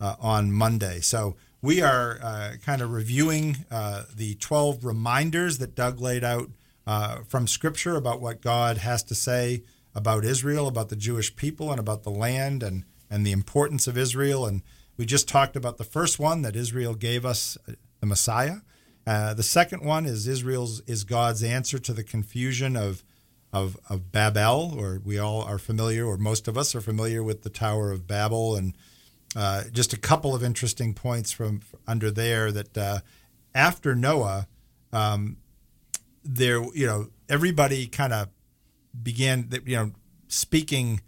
uh, 0.00 0.16
on 0.20 0.52
Monday. 0.52 1.00
So 1.00 1.36
we 1.62 1.80
are 1.80 2.18
uh, 2.20 2.52
kind 2.64 2.82
of 2.82 2.90
reviewing 2.90 3.64
uh, 3.70 4.04
the 4.14 4.34
12 4.34 4.84
reminders 4.84 5.58
that 5.58 5.76
Doug 5.76 6.00
laid 6.00 6.24
out 6.24 6.50
uh, 6.86 7.18
from 7.28 7.46
Scripture 7.46 7.96
about 7.96 8.20
what 8.20 8.42
God 8.42 8.78
has 8.78 9.04
to 9.04 9.14
say 9.14 9.62
about 9.94 10.24
Israel, 10.24 10.66
about 10.66 10.88
the 10.88 10.96
Jewish 10.96 11.36
people, 11.36 11.70
and 11.70 11.78
about 11.78 12.02
the 12.02 12.10
land 12.10 12.64
and, 12.64 12.84
and 13.08 13.24
the 13.24 13.32
importance 13.32 13.86
of 13.86 13.96
Israel. 13.96 14.44
And 14.44 14.62
we 14.96 15.06
just 15.06 15.28
talked 15.28 15.54
about 15.54 15.78
the 15.78 15.84
first 15.84 16.18
one 16.18 16.42
that 16.42 16.56
Israel 16.56 16.94
gave 16.94 17.24
us, 17.24 17.56
uh, 17.68 17.74
the 18.00 18.06
Messiah. 18.06 18.56
The 19.04 19.42
second 19.42 19.84
one 19.84 20.04
is 20.06 20.26
Israel's 20.26 20.80
is 20.86 21.04
God's 21.04 21.44
answer 21.44 21.78
to 21.78 21.92
the 21.92 22.04
confusion 22.04 22.76
of 22.76 23.04
of 23.52 23.76
of 23.88 24.10
Babel, 24.12 24.74
or 24.78 25.00
we 25.04 25.18
all 25.18 25.42
are 25.42 25.58
familiar, 25.58 26.06
or 26.06 26.16
most 26.16 26.48
of 26.48 26.56
us 26.56 26.74
are 26.74 26.80
familiar 26.80 27.22
with 27.22 27.42
the 27.42 27.50
Tower 27.50 27.90
of 27.90 28.06
Babel, 28.06 28.56
and 28.56 28.74
uh, 29.36 29.64
just 29.72 29.92
a 29.92 29.98
couple 29.98 30.34
of 30.34 30.42
interesting 30.42 30.94
points 30.94 31.32
from 31.32 31.60
under 31.86 32.10
there 32.10 32.50
that 32.52 32.78
uh, 32.78 32.98
after 33.54 33.94
Noah, 33.94 34.46
um, 34.92 35.36
there 36.24 36.62
you 36.74 36.86
know 36.86 37.08
everybody 37.28 37.86
kind 37.86 38.12
of 38.12 38.28
began 39.02 39.48
you 39.66 39.76
know 39.76 39.90
speaking 40.28 41.00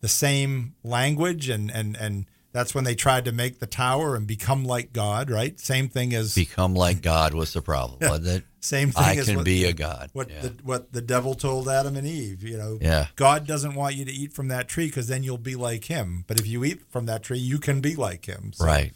the 0.00 0.08
same 0.08 0.74
language, 0.84 1.48
and 1.48 1.70
and 1.70 1.96
and 1.96 2.26
that's 2.52 2.74
when 2.74 2.84
they 2.84 2.94
tried 2.94 3.24
to 3.24 3.32
make 3.32 3.58
the 3.58 3.66
tower 3.66 4.14
and 4.16 4.26
become 4.26 4.64
like 4.64 4.92
God, 4.92 5.30
right? 5.30 5.58
Same 5.60 5.88
thing 5.88 6.14
as 6.14 6.34
Become 6.34 6.74
like 6.74 7.02
God 7.02 7.34
was 7.34 7.52
the 7.52 7.60
problem, 7.62 7.98
Yeah. 8.02 8.10
wasn't 8.10 8.28
it? 8.28 8.44
Same 8.60 8.90
thing 8.90 9.04
I 9.04 9.14
as 9.16 9.26
can 9.26 9.36
what- 9.36 9.44
be 9.44 9.64
a 9.64 9.72
God. 9.72 10.10
What 10.12 10.30
Yeah. 10.30 10.40
the 10.42 10.48
what 10.64 10.92
the 10.92 11.00
devil 11.00 11.34
told 11.34 11.68
Adam 11.68 11.96
and 11.96 12.06
Eve, 12.06 12.42
you 12.42 12.56
know. 12.56 12.78
Yeah. 12.80 13.06
God 13.16 13.46
doesn't 13.46 13.74
want 13.74 13.94
you 13.94 14.04
to 14.04 14.10
eat 14.12 14.32
from 14.32 14.48
that 14.48 14.68
tree 14.68 14.86
because 14.86 15.06
then 15.06 15.22
you'll 15.22 15.38
be 15.38 15.54
like 15.54 15.84
him. 15.84 16.24
But 16.26 16.40
if 16.40 16.46
you 16.46 16.64
eat 16.64 16.82
from 16.90 17.06
that 17.06 17.22
tree, 17.22 17.38
you 17.38 17.58
can 17.58 17.80
be 17.80 17.94
like 17.94 18.26
him. 18.26 18.52
So, 18.54 18.64
Right. 18.64 18.92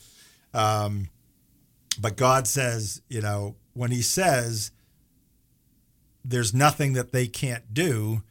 Um, 0.52 1.08
but 2.00 2.16
God 2.16 2.46
says, 2.48 3.02
you 3.08 3.20
know, 3.20 3.54
when 3.74 3.90
He 3.92 4.02
says 4.02 4.70
there's 6.24 6.54
nothing 6.54 6.92
that 6.94 7.12
they 7.12 7.26
can't 7.26 7.72
do, 7.74 8.22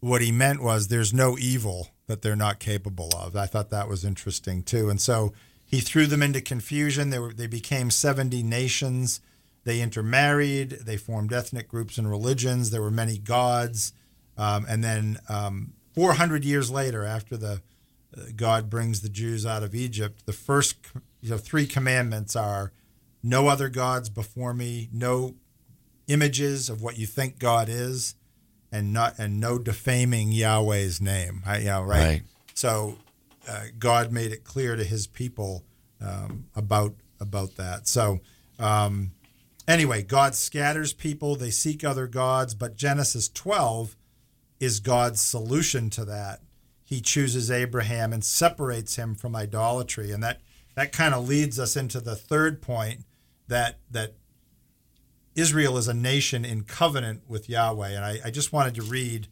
what 0.00 0.22
He 0.22 0.30
meant 0.32 0.62
was 0.62 0.88
there's 0.88 1.12
no 1.14 1.38
evil 1.38 1.88
that 2.06 2.22
they're 2.22 2.36
not 2.36 2.58
capable 2.60 3.10
of. 3.16 3.36
I 3.36 3.46
thought 3.46 3.70
that 3.70 3.88
was 3.88 4.04
interesting 4.04 4.62
too. 4.62 4.88
And 4.88 5.00
so 5.00 5.32
He 5.64 5.80
threw 5.80 6.06
them 6.06 6.22
into 6.22 6.40
confusion. 6.40 7.10
They 7.10 7.18
were 7.18 7.32
they 7.34 7.46
became 7.46 7.90
seventy 7.90 8.42
nations. 8.42 9.20
They 9.68 9.82
intermarried. 9.82 10.70
They 10.70 10.96
formed 10.96 11.30
ethnic 11.30 11.68
groups 11.68 11.98
and 11.98 12.10
religions. 12.10 12.70
There 12.70 12.80
were 12.80 12.90
many 12.90 13.18
gods. 13.18 13.92
Um, 14.38 14.64
and 14.66 14.82
then 14.82 15.18
um, 15.28 15.74
400 15.94 16.42
years 16.42 16.70
later, 16.70 17.04
after 17.04 17.36
the 17.36 17.60
uh, 18.16 18.22
God 18.34 18.70
brings 18.70 19.02
the 19.02 19.10
Jews 19.10 19.44
out 19.44 19.62
of 19.62 19.74
Egypt, 19.74 20.24
the 20.24 20.32
first 20.32 20.78
you 21.20 21.28
know 21.28 21.36
three 21.36 21.66
commandments 21.66 22.34
are 22.34 22.72
no 23.22 23.48
other 23.48 23.68
gods 23.68 24.08
before 24.08 24.54
me, 24.54 24.88
no 24.90 25.34
images 26.06 26.70
of 26.70 26.80
what 26.80 26.96
you 26.96 27.04
think 27.04 27.38
God 27.38 27.68
is, 27.68 28.14
and 28.72 28.90
not 28.90 29.18
and 29.18 29.38
no 29.38 29.58
defaming 29.58 30.32
Yahweh's 30.32 30.98
name. 30.98 31.42
I, 31.44 31.58
you 31.58 31.64
know, 31.66 31.82
right? 31.82 32.04
Right. 32.06 32.22
So 32.54 32.96
uh, 33.46 33.64
God 33.78 34.12
made 34.12 34.32
it 34.32 34.44
clear 34.44 34.76
to 34.76 34.84
His 34.84 35.06
people 35.06 35.62
um, 36.00 36.46
about 36.56 36.94
about 37.20 37.56
that. 37.56 37.86
So 37.86 38.20
um, 38.58 39.10
anyway, 39.68 40.02
God 40.02 40.34
scatters 40.34 40.92
people; 40.92 41.36
they 41.36 41.50
seek 41.50 41.84
other 41.84 42.08
gods. 42.08 42.54
But 42.54 42.76
Genesis 42.76 43.28
12 43.28 43.96
is 44.58 44.80
God's 44.80 45.20
solution 45.20 45.90
to 45.90 46.04
that. 46.06 46.40
He 46.82 47.00
chooses 47.00 47.50
Abraham 47.50 48.12
and 48.12 48.24
separates 48.24 48.96
him 48.96 49.14
from 49.14 49.36
idolatry, 49.36 50.10
and 50.10 50.22
that 50.24 50.40
that 50.74 50.92
kind 50.92 51.14
of 51.14 51.28
leads 51.28 51.58
us 51.58 51.76
into 51.76 52.00
the 52.00 52.16
third 52.16 52.60
point 52.60 53.04
that 53.46 53.78
that 53.90 54.14
Israel 55.38 55.76
is 55.78 55.86
a 55.86 55.94
nation 55.94 56.44
in 56.44 56.64
covenant 56.64 57.22
with 57.28 57.48
Yahweh. 57.48 57.90
And 57.90 58.04
I, 58.04 58.18
I 58.24 58.30
just 58.30 58.52
wanted 58.52 58.74
to 58.74 58.82
read 58.82 59.28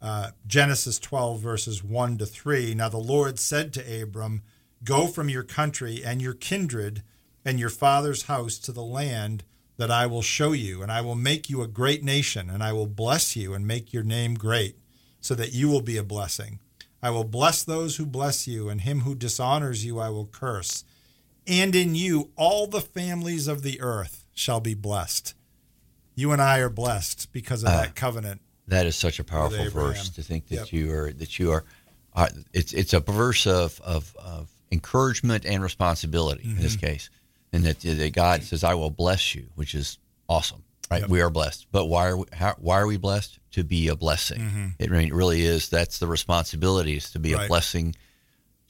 uh, 0.00 0.30
Genesis 0.46 1.00
12, 1.00 1.40
verses 1.40 1.82
1 1.82 2.18
to 2.18 2.26
3. 2.26 2.74
Now 2.74 2.88
the 2.88 2.98
Lord 2.98 3.40
said 3.40 3.72
to 3.72 4.02
Abram, 4.02 4.42
Go 4.84 5.08
from 5.08 5.28
your 5.28 5.42
country 5.42 6.02
and 6.04 6.22
your 6.22 6.34
kindred 6.34 7.02
and 7.44 7.58
your 7.58 7.70
father's 7.70 8.24
house 8.24 8.58
to 8.58 8.72
the 8.72 8.82
land 8.84 9.42
that 9.78 9.90
I 9.90 10.06
will 10.06 10.22
show 10.22 10.52
you, 10.52 10.82
and 10.82 10.92
I 10.92 11.00
will 11.00 11.14
make 11.14 11.48
you 11.48 11.62
a 11.62 11.68
great 11.68 12.02
nation, 12.04 12.50
and 12.50 12.62
I 12.62 12.72
will 12.72 12.86
bless 12.88 13.34
you 13.36 13.54
and 13.54 13.66
make 13.66 13.92
your 13.92 14.02
name 14.02 14.34
great, 14.34 14.76
so 15.20 15.34
that 15.36 15.52
you 15.52 15.68
will 15.68 15.80
be 15.82 15.96
a 15.96 16.02
blessing. 16.02 16.58
I 17.00 17.10
will 17.10 17.24
bless 17.24 17.62
those 17.62 17.96
who 17.96 18.04
bless 18.04 18.46
you, 18.48 18.68
and 18.68 18.80
him 18.82 19.00
who 19.02 19.14
dishonors 19.14 19.84
you 19.84 19.98
I 20.00 20.08
will 20.10 20.26
curse. 20.26 20.84
And 21.46 21.74
in 21.74 21.94
you 21.94 22.30
all 22.36 22.66
the 22.66 22.80
families 22.80 23.46
of 23.48 23.62
the 23.62 23.80
earth 23.80 24.26
shall 24.34 24.60
be 24.60 24.74
blessed. 24.74 25.34
You 26.16 26.32
and 26.32 26.42
I 26.42 26.58
are 26.58 26.68
blessed 26.68 27.32
because 27.32 27.62
of 27.62 27.68
Ah. 27.70 27.82
that 27.82 27.94
covenant. 27.94 28.40
That 28.66 28.84
is 28.84 28.96
such 28.96 29.18
a 29.20 29.24
powerful 29.24 29.70
verse 29.70 30.10
to 30.10 30.22
think 30.22 30.48
that 30.48 30.56
Yep. 30.56 30.72
you 30.72 30.92
are 30.92 31.12
that 31.12 31.38
you 31.38 31.52
are. 31.52 31.64
Uh, 32.14 32.28
it's 32.52 32.72
it's 32.74 32.92
a 32.92 33.00
verse 33.00 33.46
of, 33.46 33.80
of 33.82 34.14
of 34.16 34.50
encouragement 34.72 35.46
and 35.46 35.62
responsibility 35.62 36.42
in 36.44 36.56
this 36.60 36.76
Mhm. 36.76 36.80
case, 36.80 37.08
and 37.52 37.64
that, 37.64 37.80
that 37.80 38.12
God 38.12 38.42
says, 38.42 38.64
"I 38.64 38.74
will 38.74 38.90
bless 38.90 39.34
you," 39.34 39.46
which 39.54 39.74
is 39.74 39.98
awesome. 40.28 40.62
Right? 40.90 41.02
Yep. 41.02 41.10
We 41.10 41.20
are 41.20 41.28
blessed, 41.30 41.66
but 41.70 41.84
why 41.86 42.08
are 42.08 42.16
we, 42.16 42.24
how, 42.32 42.54
why 42.58 42.78
are 42.80 42.86
we 42.86 42.96
blessed? 42.96 43.38
To 43.52 43.64
be 43.64 43.88
a 43.88 43.96
blessing. 43.96 44.40
Mhm. 44.40 44.72
It, 44.78 44.90
really- 44.90 45.42
is. 45.42 45.68
That's 45.68 45.98
the 45.98 46.06
responsibility 46.06 46.96
is 46.96 47.10
to 47.10 47.18
be 47.18 47.34
Right. 47.34 47.44
a 47.44 47.48
blessing 47.48 47.94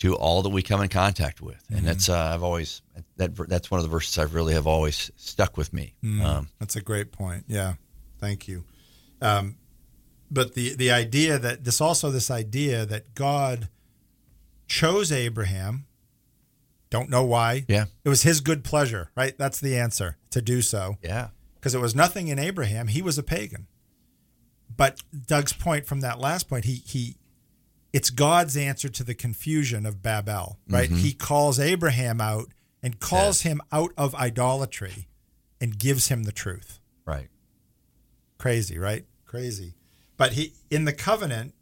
to 0.00 0.14
all 0.16 0.42
that 0.42 0.48
we 0.50 0.62
come 0.62 0.80
in 0.80 0.88
contact 0.88 1.40
with, 1.40 1.62
and 1.70 1.86
that's 1.86 2.08
uh, 2.08 2.16
I've 2.34 2.42
always 2.42 2.82
that 3.16 3.34
that's 3.48 3.70
one 3.70 3.78
of 3.80 3.84
the 3.84 3.90
verses 3.90 4.16
I've 4.18 4.34
really 4.34 4.54
have 4.54 4.66
always 4.66 5.10
stuck 5.16 5.56
with 5.56 5.72
me. 5.72 5.94
Mm, 6.02 6.22
Um, 6.24 6.48
that's 6.60 6.76
a 6.76 6.80
great 6.80 7.10
point. 7.12 7.44
Yeah, 7.48 7.74
thank 8.18 8.46
you. 8.48 8.64
Um, 9.20 9.56
but 10.30 10.54
the 10.54 10.74
the 10.76 10.90
idea 10.92 11.38
that 11.38 11.64
this 11.64 11.80
also 11.80 12.10
this 12.12 12.30
idea 12.30 12.86
that 12.86 13.14
God 13.14 13.68
chose 14.68 15.10
Abraham. 15.12 15.86
Don't 16.90 17.10
know 17.10 17.24
why. 17.24 17.64
Yeah. 17.68 17.86
it 18.04 18.08
was 18.08 18.22
His 18.22 18.40
good 18.40 18.64
pleasure. 18.64 19.10
Right. 19.16 19.36
That's 19.36 19.60
the 19.60 19.76
answer 19.76 20.16
to 20.30 20.40
do 20.42 20.62
so. 20.62 20.96
Yeah. 21.02 21.28
because 21.56 21.74
it 21.74 21.80
was 21.80 21.94
nothing 21.94 22.28
in 22.28 22.38
Abraham. 22.38 22.88
He 22.88 23.02
was 23.02 23.18
a 23.18 23.22
pagan. 23.22 23.66
But 24.74 25.02
Doug's 25.26 25.52
point 25.52 25.86
from 25.86 26.00
that 26.00 26.18
last 26.20 26.48
point, 26.48 26.64
he 26.64 26.82
he, 26.86 27.16
it's 27.92 28.10
God's 28.10 28.56
answer 28.56 28.88
to 28.88 29.02
the 29.02 29.14
confusion 29.14 29.84
of 29.86 30.02
Babel. 30.02 30.58
Right. 30.68 30.88
Mhm. 30.90 30.98
He 30.98 31.12
calls 31.12 31.58
Abraham 31.58 32.20
out 32.20 32.48
and 32.82 33.00
calls 33.00 33.40
him 33.40 33.60
out 33.72 33.90
of 33.96 34.14
idolatry, 34.14 35.08
and 35.60 35.78
gives 35.78 36.08
him 36.08 36.22
the 36.24 36.32
truth. 36.32 36.78
right. 37.04 37.28
Crazy, 38.38 38.78
right? 38.78 39.04
Crazy. 39.26 39.74
But 40.16 40.34
he 40.34 40.52
in 40.70 40.84
the 40.84 40.92
covenant, 40.92 41.54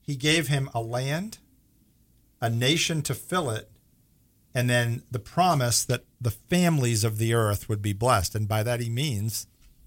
he 0.00 0.16
gave 0.16 0.48
him 0.48 0.70
a 0.72 0.80
land, 0.80 1.36
a 2.40 2.48
nation 2.48 3.02
to 3.02 3.14
fill 3.14 3.50
it, 3.50 3.70
and 4.54 4.70
then 4.70 5.02
the 5.10 5.18
promise 5.18 5.84
that 5.84 6.04
the 6.20 6.30
families 6.30 7.04
of 7.04 7.18
the 7.18 7.34
earth 7.34 7.68
would 7.68 7.82
be 7.82 7.92
blessed. 7.92 8.34
And 8.34 8.46
by 8.46 8.62
that 8.62 8.80
he 8.80 8.88
means 8.88 9.46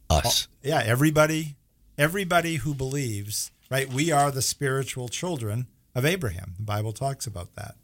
Us. 0.10 0.48
yeah, 0.62 0.82
everybody 0.86 1.56
everybody 1.98 2.58
who 2.58 2.74
believes, 2.74 3.52
right? 3.72 3.92
We 3.92 4.12
are 4.12 4.30
the 4.30 4.42
spiritual 4.42 5.10
children 5.10 5.68
of 5.96 6.06
Abraham. 6.06 6.54
The 6.58 6.64
Bible 6.64 6.94
talks 6.94 7.26
about 7.26 7.56
that. 7.56 7.76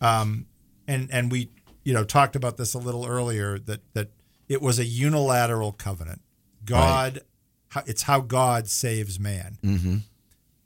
Um, 0.00 0.46
and 0.86 1.08
and 1.12 1.32
we 1.32 1.50
you 1.84 1.94
know 1.94 2.04
talked 2.04 2.36
about 2.36 2.56
this 2.56 2.74
a 2.74 2.78
little 2.78 3.06
earlier 3.06 3.58
that 3.58 3.80
that 3.94 4.10
it 4.48 4.62
was 4.62 4.78
a 4.78 4.84
unilateral 4.84 5.72
covenant. 5.72 6.20
God, 6.64 7.20
how, 7.68 7.82
it's 7.86 8.02
how 8.02 8.20
God 8.20 8.68
saves 8.68 9.18
man. 9.18 9.58
Mm-hmm. 9.62 9.96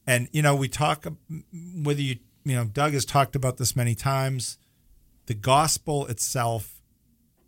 And 0.07 0.29
you 0.33 0.43
know, 0.43 0.57
we 0.57 0.69
talk 0.69 1.07
whether 1.53 2.01
you 2.01 2.19
you 2.45 2.57
know, 2.57 2.65
Doug 2.65 2.93
has 2.93 3.05
talked 3.05 3.37
about 3.37 3.57
this 3.57 3.77
many 3.77 3.95
times. 3.95 4.59
The 5.27 5.35
gospel 5.35 6.07
itself 6.07 6.81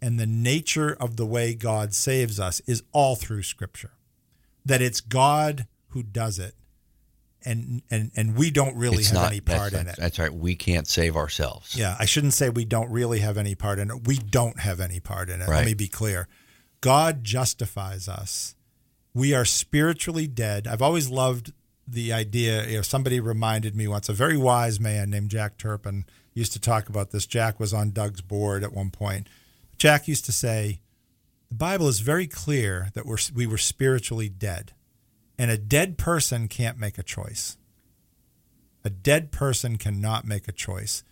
and 0.01 0.18
the 0.20 0.27
nature 0.27 0.97
of 1.01 1.16
the 1.16 1.27
way 1.27 1.55
God 1.55 1.95
saves 1.95 2.39
us 2.39 2.61
is 2.66 2.83
all 2.93 3.16
through 3.16 3.43
Scripture. 3.43 3.93
That 4.64 4.81
it's 4.81 5.01
God 5.01 5.66
who 5.89 6.03
does 6.03 6.39
it, 6.39 6.55
and 7.45 7.83
and 7.91 8.11
and 8.16 8.37
we 8.37 8.51
don't 8.51 8.77
really 8.77 8.99
It's 8.99 9.09
have 9.09 9.14
not- 9.22 9.31
any 9.33 9.41
part 9.41 9.72
in 9.75 9.87
it. 9.87 9.97
That's 9.99 10.18
right. 10.18 10.33
We 10.33 10.55
can't 10.57 10.87
save 10.87 11.16
ourselves. 11.16 11.77
Yeah, 11.77 11.97
I 11.99 12.05
shouldn't 12.07 12.33
say 12.35 12.49
we 12.49 12.64
don't 12.64 12.91
really 12.91 13.18
have 13.20 13.37
any 13.37 13.55
part 13.55 13.79
in 13.79 13.91
it. 13.91 14.07
We 14.07 14.16
don't 14.16 14.61
have 14.61 14.81
any 14.81 15.01
part 15.01 15.29
in 15.31 15.43
it. 15.43 15.49
Let 15.49 15.66
me 15.66 15.75
be 15.75 15.89
clear. 15.89 16.29
God 16.81 17.25
justifies 17.25 18.09
us. 18.09 18.55
We 19.14 19.33
are 19.35 19.45
spiritually 19.45 20.27
dead. 20.27 20.66
I've 20.66 20.83
always 20.83 21.09
loved 21.09 21.53
the 21.87 22.12
idea. 22.12 22.66
You 22.66 22.76
know, 22.76 22.82
somebody 22.82 23.20
reminded 23.20 23.74
me 23.76 23.89
once, 23.89 24.09
a 24.09 24.12
very 24.12 24.37
wise 24.37 24.80
man 24.80 25.11
named 25.11 25.30
Jack 25.30 25.59
Turpin 25.59 26.05
used 26.32 26.53
to 26.53 26.61
talk 26.61 26.89
about 26.89 27.11
this. 27.11 27.26
Jack 27.26 27.61
was 27.61 27.72
on 27.72 27.91
Doug's 27.91 28.20
board 28.20 28.64
at 28.64 28.72
one 28.72 28.91
point. 28.91 29.28
Jack 29.76 30.09
used 30.09 30.24
to 30.26 30.32
say, 30.32 30.80
the 31.49 31.57
Bible 31.57 31.89
is 31.89 32.01
very 32.01 32.26
clear 32.26 32.91
that 32.95 33.07
we're, 33.07 33.18
we 33.35 33.47
were 33.47 33.59
spiritually 33.59 34.28
dead, 34.28 34.72
and 35.39 35.51
a 35.51 35.59
dead 35.59 35.99
person 35.99 36.49
can't 36.49 36.78
make 36.78 36.99
a 36.99 37.03
choice. 37.03 37.57
A 38.85 38.91
dead 38.91 39.30
person 39.30 39.76
cannot 39.78 40.24
make 40.26 40.49
a 40.49 40.53
choice. 40.53 41.05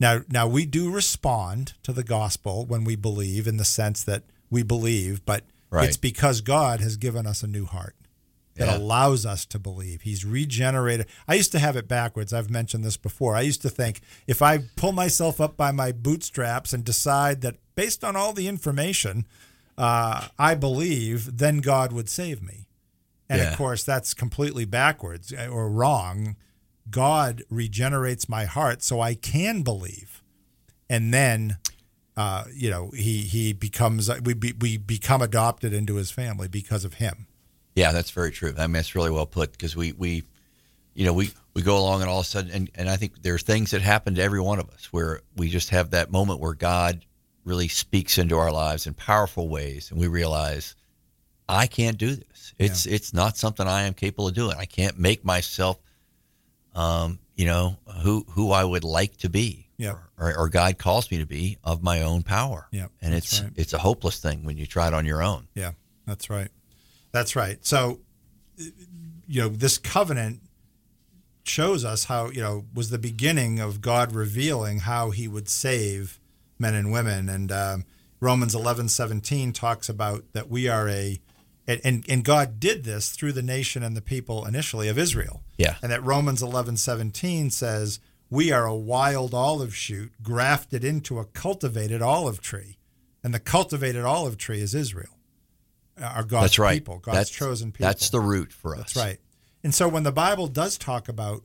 Now, 0.00 0.20
now 0.28 0.46
we 0.46 0.64
do 0.66 0.90
respond 0.90 1.74
to 1.82 1.92
the 1.92 2.04
gospel 2.04 2.64
when 2.64 2.84
we 2.84 2.96
believe, 2.96 3.46
in 3.46 3.56
the 3.56 3.64
sense 3.64 4.04
that 4.04 4.24
we 4.50 4.62
believe, 4.62 5.24
but 5.24 5.44
Right. 5.70 5.86
it's 5.86 5.98
because 5.98 6.40
God 6.40 6.80
has 6.80 6.96
given 6.96 7.26
us 7.26 7.42
a 7.42 7.46
new 7.46 7.66
heart 7.66 7.94
that 8.58 8.66
Yeah. 8.68 8.76
allows 8.76 9.24
us 9.24 9.44
to 9.46 9.58
believe. 9.58 10.02
He's 10.02 10.24
regenerated. 10.24 11.06
I 11.26 11.34
used 11.34 11.52
to 11.52 11.58
have 11.58 11.76
it 11.76 11.88
backwards. 11.88 12.32
I've 12.32 12.50
mentioned 12.50 12.84
this 12.84 12.96
before. 12.96 13.34
I 13.34 13.40
used 13.42 13.62
to 13.62 13.70
think 13.70 14.00
if 14.26 14.42
I 14.42 14.58
pull 14.76 14.92
myself 14.92 15.40
up 15.40 15.56
by 15.56 15.70
my 15.72 15.92
bootstraps 15.92 16.72
and 16.72 16.84
decide 16.84 17.40
that 17.42 17.56
based 17.74 18.04
on 18.04 18.16
all 18.16 18.32
the 18.32 18.48
information, 18.48 19.24
uh, 19.76 20.28
I 20.38 20.54
believe, 20.54 21.38
then 21.38 21.58
God 21.58 21.92
would 21.92 22.08
save 22.08 22.42
me. 22.42 22.66
And 23.30 23.40
Yeah. 23.40 23.50
of 23.52 23.56
course, 23.58 23.84
that's 23.84 24.12
completely 24.14 24.64
backwards 24.64 25.32
uh, 25.32 25.46
or 25.46 25.70
wrong. 25.70 26.36
God 26.90 27.42
regenerates 27.50 28.28
my 28.28 28.44
heart 28.46 28.82
so 28.82 29.00
I 29.00 29.14
can 29.14 29.62
believe, 29.62 30.22
and 30.88 31.12
then, 31.14 31.58
uh, 32.16 32.44
you 32.54 32.70
know, 32.70 32.90
he 32.96 33.22
he 33.24 33.52
becomes 33.52 34.10
we 34.22 34.32
be, 34.34 34.52
we 34.58 34.78
become 34.78 35.20
adopted 35.22 35.72
into 35.74 35.96
his 35.96 36.10
family 36.10 36.48
because 36.48 36.84
of 36.84 36.94
him. 36.94 37.26
Yeah, 37.78 37.92
that's 37.92 38.10
very 38.10 38.32
true. 38.32 38.52
I 38.58 38.66
mean, 38.66 38.72
that's 38.72 38.94
really 38.94 39.10
well 39.10 39.26
put 39.26 39.52
because 39.52 39.76
we, 39.76 39.92
we, 39.92 40.24
you 40.94 41.04
know, 41.04 41.12
we, 41.12 41.30
we 41.54 41.62
go 41.62 41.78
along 41.78 42.00
and 42.00 42.10
all 42.10 42.20
of 42.20 42.26
a 42.26 42.28
sudden, 42.28 42.50
and, 42.50 42.70
and 42.74 42.90
I 42.90 42.96
think 42.96 43.22
there's 43.22 43.42
things 43.42 43.70
that 43.70 43.82
happen 43.82 44.16
to 44.16 44.22
every 44.22 44.40
one 44.40 44.58
of 44.58 44.68
us 44.70 44.92
where 44.92 45.20
we 45.36 45.48
just 45.48 45.70
have 45.70 45.90
that 45.90 46.10
moment 46.10 46.40
where 46.40 46.54
God 46.54 47.04
really 47.44 47.68
speaks 47.68 48.18
into 48.18 48.36
our 48.36 48.50
lives 48.50 48.86
in 48.88 48.94
powerful 48.94 49.48
ways, 49.48 49.92
and 49.92 50.00
we 50.00 50.08
realize 50.08 50.74
I 51.48 51.68
can't 51.68 51.96
do 51.96 52.16
this. 52.16 52.54
It's 52.58 52.84
it's 52.86 53.14
not 53.14 53.36
something 53.36 53.66
I 53.66 53.82
am 53.82 53.94
capable 53.94 54.26
of 54.26 54.34
doing. 54.34 54.56
I 54.58 54.66
can't 54.66 54.98
make 54.98 55.24
myself, 55.24 55.78
um, 56.74 57.20
you 57.36 57.46
know, 57.46 57.78
who 58.02 58.26
who 58.30 58.50
I 58.50 58.64
would 58.64 58.84
like 58.84 59.16
to 59.18 59.30
be. 59.30 59.68
Yeah. 59.76 59.94
Or, 60.18 60.36
or 60.36 60.48
God 60.48 60.76
calls 60.76 61.08
me 61.10 61.18
to 61.18 61.26
be 61.26 61.58
of 61.62 61.84
my 61.84 62.02
own 62.02 62.24
power. 62.24 62.66
Yeah, 62.72 62.88
And 63.00 63.14
it's 63.14 63.40
right. 63.40 63.52
it's 63.54 63.72
a 63.72 63.78
hopeless 63.78 64.18
thing 64.18 64.42
when 64.44 64.56
you 64.58 64.66
try 64.66 64.88
it 64.88 64.94
on 64.94 65.06
your 65.06 65.22
own. 65.22 65.46
Yeah, 65.54 65.72
that's 66.06 66.28
right. 66.28 66.48
That's 67.18 67.34
right. 67.34 67.58
So, 67.66 67.98
you 69.26 69.40
know, 69.40 69.48
this 69.48 69.76
covenant 69.76 70.40
shows 71.42 71.84
us 71.84 72.04
how, 72.04 72.30
you 72.30 72.40
know, 72.40 72.66
was 72.72 72.90
the 72.90 72.98
beginning 72.98 73.58
of 73.58 73.80
God 73.80 74.12
revealing 74.12 74.80
how 74.80 75.10
he 75.10 75.26
would 75.26 75.48
save 75.48 76.20
men 76.60 76.74
and 76.74 76.92
women. 76.92 77.28
And 77.28 77.50
um, 77.50 77.84
Romans 78.20 78.54
11 78.54 78.88
17 78.88 79.52
talks 79.52 79.88
about 79.88 80.32
that 80.32 80.48
we 80.48 80.68
are 80.68 80.88
a, 80.88 81.18
and, 81.66 81.80
and, 81.82 82.04
and 82.08 82.24
God 82.24 82.60
did 82.60 82.84
this 82.84 83.10
through 83.10 83.32
the 83.32 83.42
nation 83.42 83.82
and 83.82 83.96
the 83.96 84.00
people 84.00 84.46
initially 84.46 84.86
of 84.86 84.96
Israel. 84.96 85.42
Yeah. 85.56 85.74
And 85.82 85.90
that 85.90 86.04
Romans 86.04 86.40
11 86.40 86.76
17 86.76 87.50
says, 87.50 87.98
we 88.30 88.52
are 88.52 88.66
a 88.66 88.76
wild 88.76 89.34
olive 89.34 89.74
shoot 89.74 90.12
grafted 90.22 90.84
into 90.84 91.18
a 91.18 91.24
cultivated 91.24 92.00
olive 92.00 92.40
tree. 92.40 92.78
And 93.24 93.34
the 93.34 93.40
cultivated 93.40 94.04
olive 94.04 94.36
tree 94.38 94.60
is 94.60 94.72
Israel, 94.72 95.17
our 96.00 96.22
God's 96.24 96.44
That's 96.44 96.58
right. 96.58 96.74
people, 96.76 96.98
God's 96.98 97.14
That's- 97.16 97.30
chosen 97.30 97.72
people. 97.72 97.86
That's 97.86 98.10
the 98.10 98.20
root 98.20 98.52
for 98.52 98.72
us. 98.74 98.78
That's 98.94 98.96
right. 98.96 99.18
And 99.64 99.74
so 99.74 99.88
when 99.88 100.02
the 100.04 100.12
Bible 100.12 100.46
does 100.46 100.78
talk 100.78 101.08
about, 101.08 101.42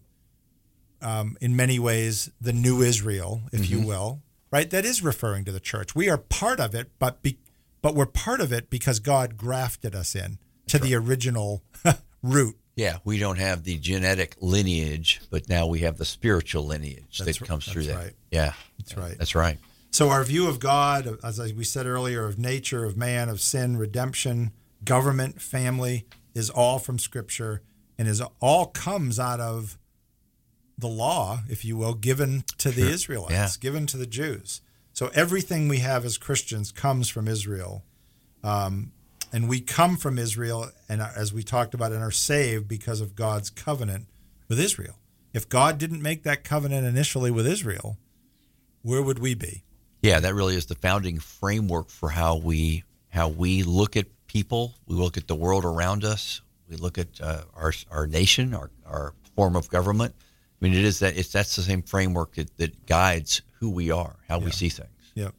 um, 1.02 1.38
in 1.42 1.56
many 1.56 1.80
ways, 1.80 2.30
the 2.40 2.54
new 2.54 2.82
Israel, 2.82 3.42
if 3.52 3.70
you 3.70 3.80
Mhm. 3.80 3.86
will, 3.86 4.22
right, 4.52 4.70
that 4.70 4.86
is 4.86 5.02
referring 5.02 5.46
to 5.46 5.52
the 5.52 5.60
church. 5.60 5.96
We 5.96 6.10
are 6.10 6.18
part 6.18 6.60
of 6.60 6.74
it, 6.76 6.92
but 7.00 7.22
be, 7.22 7.40
but 7.82 7.96
we're 7.96 8.06
part 8.06 8.40
of 8.40 8.54
it 8.54 8.70
because 8.70 9.00
God 9.00 9.36
grafted 9.38 9.96
us 9.96 10.16
in 10.16 10.38
to 10.68 10.80
the 10.80 10.96
original 10.96 11.64
root. 12.22 12.58
Yeah, 12.76 12.98
we 13.04 13.18
don't 13.20 13.38
have 13.38 13.64
the 13.66 13.78
genetic 13.78 14.36
lineage, 14.40 15.22
but 15.30 15.50
now 15.50 15.68
we 15.68 15.80
have 15.80 15.98
the 15.98 16.06
spiritual 16.06 16.66
lineage 16.66 17.20
That's 17.20 17.38
that 17.38 17.42
r- 17.42 17.48
comes 17.48 17.66
through 17.68 17.84
that. 17.86 17.96
right. 17.96 18.14
Yeah, 18.32 18.54
That's 18.80 18.96
right. 18.98 19.18
That's 19.18 19.36
right. 19.36 19.60
So 19.94 20.10
our 20.10 20.24
view 20.24 20.48
of 20.48 20.60
God, 20.60 21.20
as 21.24 21.40
we 21.54 21.64
said 21.64 21.86
earlier, 21.86 22.26
of 22.26 22.40
nature, 22.40 22.84
of 22.84 22.98
man, 22.98 23.30
of 23.30 23.40
sin, 23.40 23.78
redemption, 23.78 24.52
government, 24.84 25.40
family, 25.40 26.08
is 26.34 26.50
all 26.50 26.80
from 26.80 26.98
Scripture, 26.98 27.62
and 27.96 28.08
is 28.08 28.20
all 28.42 28.66
comes 28.66 29.20
out 29.20 29.40
of 29.40 29.78
the 30.80 30.88
law, 30.88 31.42
if 31.48 31.64
you 31.64 31.78
will, 31.78 31.94
given 31.94 32.44
to 32.58 32.72
the 32.72 32.82
Sure. 32.82 32.90
Israelites, 32.90 33.34
Yeah. 33.34 33.50
given 33.60 33.86
to 33.86 33.98
the 33.98 34.08
Jews. 34.08 34.62
So 34.94 35.12
everything 35.14 35.68
we 35.68 35.78
have 35.80 36.06
as 36.06 36.18
Christians 36.18 36.72
comes 36.72 37.08
from 37.08 37.28
Israel, 37.28 37.84
um, 38.44 38.94
and 39.32 39.48
we 39.48 39.62
come 39.62 39.96
from 39.96 40.18
Israel, 40.18 40.72
and 40.90 41.04
as 41.04 41.32
we 41.32 41.44
talked 41.44 41.76
about, 41.76 41.92
and 41.92 42.02
are 42.02 42.10
saved 42.10 42.68
because 42.68 43.00
of 43.00 43.16
God's 43.16 43.52
covenant 43.52 44.08
with 44.48 44.60
Israel. 44.60 44.98
If 45.34 45.48
God 45.48 45.78
didn't 45.78 46.02
make 46.02 46.24
that 46.24 46.44
covenant 46.44 46.88
initially 46.88 47.30
with 47.30 47.46
Israel, 47.46 48.00
where 48.82 49.04
would 49.04 49.20
we 49.20 49.36
be? 49.36 49.63
Yeah, 50.04 50.20
that 50.20 50.36
really 50.36 50.56
is 50.56 50.66
the 50.68 50.76
founding 50.76 51.18
framework 51.18 51.90
for 51.90 52.10
how 52.10 52.36
we 52.36 52.84
how 53.10 53.30
we 53.30 53.64
look 53.64 53.96
at 53.96 54.06
people. 54.28 54.76
We 54.86 54.96
look 54.96 55.18
at 55.18 55.28
the 55.28 55.36
world 55.36 55.64
around 55.66 56.04
us. 56.04 56.42
We 56.70 56.76
look 56.76 56.98
at 56.98 57.08
uh, 57.22 57.44
our 57.56 57.74
our 57.90 58.06
nation, 58.06 58.54
our 58.54 58.70
our 58.86 59.14
form 59.36 59.56
of 59.56 59.70
government. 59.70 60.14
I 60.20 60.66
mean, 60.66 60.74
it 60.74 60.84
is 60.84 61.00
that 61.00 61.18
it's 61.18 61.32
that's 61.32 61.56
the 61.56 61.62
same 61.62 61.82
framework 61.82 62.36
that, 62.36 62.56
that 62.58 62.86
guides 62.86 63.42
who 63.60 63.70
we 63.70 63.92
are, 63.92 64.18
how 64.28 64.40
we 64.40 64.52
see 64.52 64.70
things. 64.70 64.90
Yep. 65.16 65.34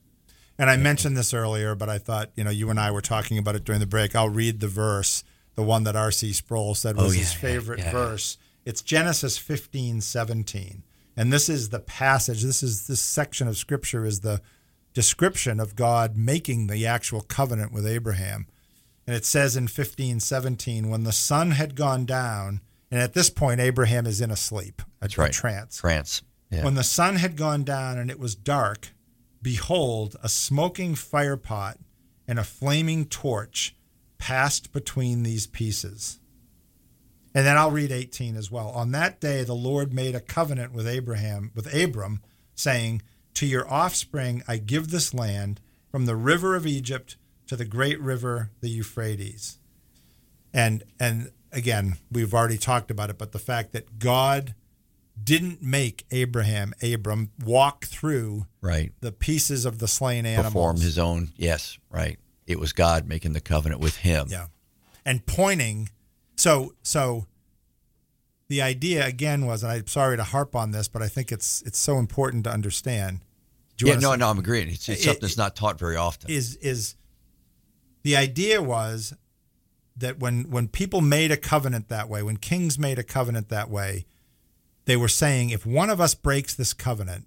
And 0.59 0.71
I 0.71 0.77
mentioned 0.77 1.17
this 1.17 1.35
earlier, 1.35 1.75
but 1.75 1.89
I 1.89 1.99
thought, 1.99 2.31
you 2.35 2.45
know, 2.45 2.51
you 2.51 2.71
and 2.71 2.79
I 2.81 2.91
were 2.91 3.01
talking 3.01 3.39
about 3.39 3.57
it 3.57 3.65
during 3.65 3.81
the 3.81 3.87
break. 3.87 4.15
I'll 4.17 4.29
read 4.29 4.61
the 4.61 4.69
verse, 4.69 5.25
the 5.57 5.63
one 5.63 5.85
that 5.85 5.97
R.C. 5.97 6.33
Sproul 6.33 6.75
said 6.75 6.97
was 6.97 7.07
Oh, 7.07 7.11
yeah, 7.11 7.19
his 7.19 7.33
favorite 7.35 7.81
yeah, 7.81 7.87
yeah. 7.87 7.93
verse. 7.93 8.39
It's 8.65 8.81
Genesis 8.81 9.37
15, 9.37 10.01
17. 10.01 10.83
And 11.17 11.33
this 11.33 11.49
is 11.49 11.69
the 11.69 11.81
passage, 11.81 12.43
this 12.43 12.63
is 12.63 12.87
this 12.87 13.01
section 13.01 13.47
of 13.47 13.57
scripture 13.57 14.05
is 14.05 14.21
the 14.21 14.41
description 14.93 15.61
of 15.61 15.77
God 15.77 16.17
making 16.17 16.67
the 16.67 16.87
actual 16.87 17.21
covenant 17.21 17.73
with 17.73 17.87
Abraham. 17.87 18.47
And 19.07 19.15
it 19.15 19.25
says 19.25 19.57
in 19.57 19.69
15, 19.69 20.21
17, 20.21 20.89
when 20.89 21.05
the 21.05 21.13
sun 21.13 21.53
had 21.53 21.75
gone 21.75 22.07
down, 22.07 22.61
and 22.91 23.01
at 23.01 23.13
this 23.13 23.31
point 23.31 23.61
Abraham 23.61 24.07
is 24.07 24.21
in 24.21 24.31
a 24.31 24.37
sleep, 24.37 24.81
a, 24.83 24.85
That's 25.03 25.19
right. 25.19 25.31
a 25.31 25.33
trance. 25.33 25.77
Trance. 25.79 26.23
Yeah. 26.51 26.65
When 26.65 26.75
the 26.75 26.85
sun 26.85 27.17
had 27.17 27.37
gone 27.37 27.65
down 27.65 27.99
and 27.99 28.11
it 28.11 28.19
was 28.19 28.35
dark, 28.35 28.91
behold, 29.43 30.17
a 30.23 30.29
smoking 30.29 30.95
firepot 30.95 31.77
and 32.27 32.39
a 32.39 32.45
flaming 32.45 33.07
torch 33.07 33.77
passed 34.19 34.73
between 34.73 35.23
these 35.23 35.47
pieces. 35.47 36.19
And 37.35 37.45
then 37.45 37.57
I'll 37.57 37.71
read 37.71 37.91
18 37.91 38.37
as 38.37 38.51
well. 38.51 38.69
On 38.71 38.93
that 38.93 39.21
day, 39.21 39.43
the 39.43 39.55
Lord 39.55 39.93
made 39.93 40.15
a 40.15 40.21
covenant 40.21 40.73
with 40.73 40.87
Abraham, 40.87 41.51
with 41.55 41.73
Abram, 41.75 42.21
saying, 42.55 43.03
To 43.35 43.47
your 43.47 43.69
offspring 43.69 44.43
I 44.47 44.59
give 44.59 44.91
this 44.91 45.13
land, 45.13 45.61
from 45.91 46.07
the 46.07 46.17
river 46.17 46.55
of 46.55 46.67
Egypt 46.67 47.17
to 47.49 47.57
the 47.57 47.65
great 47.65 48.01
river, 48.01 48.51
the 48.61 48.69
Euphrates. 48.69 49.59
And 50.53 50.85
and 51.01 51.33
again, 51.53 51.97
we've 52.11 52.33
already 52.35 52.59
talked 52.59 52.91
about 52.91 53.11
it, 53.11 53.19
but 53.19 53.33
the 53.33 53.39
fact 53.39 53.73
that 53.73 53.99
God 53.99 54.55
didn't 55.23 55.63
make 55.63 56.05
Abraham, 56.11 56.75
Abram, 56.83 57.31
walk 57.45 57.85
through 57.87 58.47
Right. 58.61 58.93
the 59.01 59.13
pieces 59.13 59.65
of 59.65 59.79
the 59.79 59.87
slain 59.89 60.27
animals. 60.27 60.53
Perform 60.53 60.81
his 60.81 60.99
own. 60.99 61.31
Yes. 61.37 61.79
Right. 61.91 62.19
It 62.47 62.59
was 62.59 62.73
God 62.73 63.07
making 63.09 63.33
the 63.33 63.41
covenant 63.41 63.81
with 63.81 63.97
him. 63.99 64.27
Yeah. 64.31 64.47
And 65.05 65.25
pointing 65.27 65.91
so 66.37 66.75
so 66.83 67.27
the 68.49 68.61
idea 68.63 69.07
again 69.07 69.47
was, 69.47 69.63
and 69.63 69.73
I'm 69.73 69.87
sorry 69.87 70.17
to 70.17 70.23
harp 70.25 70.55
on 70.55 70.71
this, 70.71 70.89
but 70.89 71.03
I 71.03 71.09
think 71.09 71.33
it's 71.33 71.63
it's 71.63 71.79
so 71.79 71.99
important 71.99 72.45
to 72.45 72.51
understand. 72.51 73.21
Yeah. 73.81 73.95
No. 73.97 74.13
say- 74.13 74.17
No. 74.19 74.29
I'm 74.31 74.39
agreeing. 74.39 74.69
It's, 74.69 74.89
it's 74.89 75.01
It- 75.01 75.05
something 75.05 75.21
that's 75.23 75.37
not 75.37 75.57
taught 75.57 75.79
very 75.79 75.97
often. 75.97 76.31
Is 76.31 76.57
is 76.57 76.95
the 78.03 78.17
idea 78.17 78.63
was 78.63 79.15
that 79.97 80.19
when 80.19 80.51
when 80.51 80.69
people 80.69 81.01
made 81.01 81.31
a 81.31 81.37
covenant 81.37 81.89
that 81.89 82.09
way, 82.09 82.23
when 82.23 82.37
kings 82.37 82.79
made 82.79 82.99
a 82.99 83.05
covenant 83.05 83.49
that 83.49 83.71
way, 83.71 84.07
they 84.85 84.97
were 84.97 85.09
saying 85.09 85.51
if 85.51 85.65
one 85.65 85.89
of 85.91 86.01
us 86.01 86.15
breaks 86.15 86.55
this 86.55 86.73
covenant, 86.75 87.27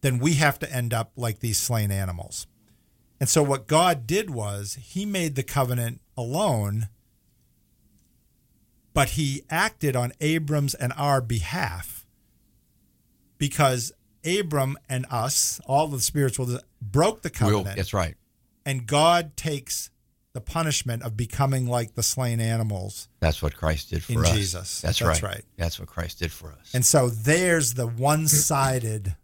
then 0.00 0.18
we 0.18 0.34
have 0.34 0.58
to 0.60 0.72
end 0.72 0.94
up 0.94 1.12
like 1.16 1.40
these 1.40 1.58
slain 1.58 1.90
animals. 1.90 2.46
And 3.20 3.28
so 3.28 3.42
what 3.42 3.68
God 3.68 4.06
did 4.06 4.30
was 4.30 4.74
he 4.80 5.06
made 5.06 5.36
the 5.36 5.44
covenant 5.44 6.00
alone, 6.16 6.88
but 8.94 9.10
he 9.10 9.42
acted 9.50 9.96
on 9.96 10.12
Abram's 10.20 10.74
and 10.74 10.92
our 10.96 11.20
behalf 11.20 12.06
because 13.38 13.92
Abram 14.24 14.76
and 14.88 15.06
us, 15.10 15.60
all 15.66 15.88
the 15.88 16.00
spiritual, 16.00 16.58
broke 16.80 17.22
the 17.22 17.30
covenant. 17.30 17.76
that's 17.76 17.92
right. 17.94 18.14
And 18.64 18.86
God 18.86 19.36
takes 19.36 19.90
the 20.32 20.40
punishment 20.40 21.02
of 21.02 21.16
becoming 21.16 21.66
like 21.66 21.94
the 21.94 22.02
slain 22.02 22.40
animals. 22.40 23.08
That's 23.20 23.42
what 23.42 23.56
Christ 23.56 23.90
did 23.90 24.02
for 24.02 24.12
In 24.12 24.18
us. 24.20 24.32
Jesus. 24.32 24.80
That's, 24.80 25.00
That's 25.00 25.22
right. 25.22 25.34
right. 25.34 25.44
That's 25.56 25.78
what 25.78 25.88
Christ 25.88 26.20
did 26.20 26.32
for 26.32 26.52
us. 26.52 26.72
And 26.74 26.86
so 26.86 27.08
there's 27.08 27.74
the 27.74 27.86
one 27.86 28.28
sided 28.28 29.16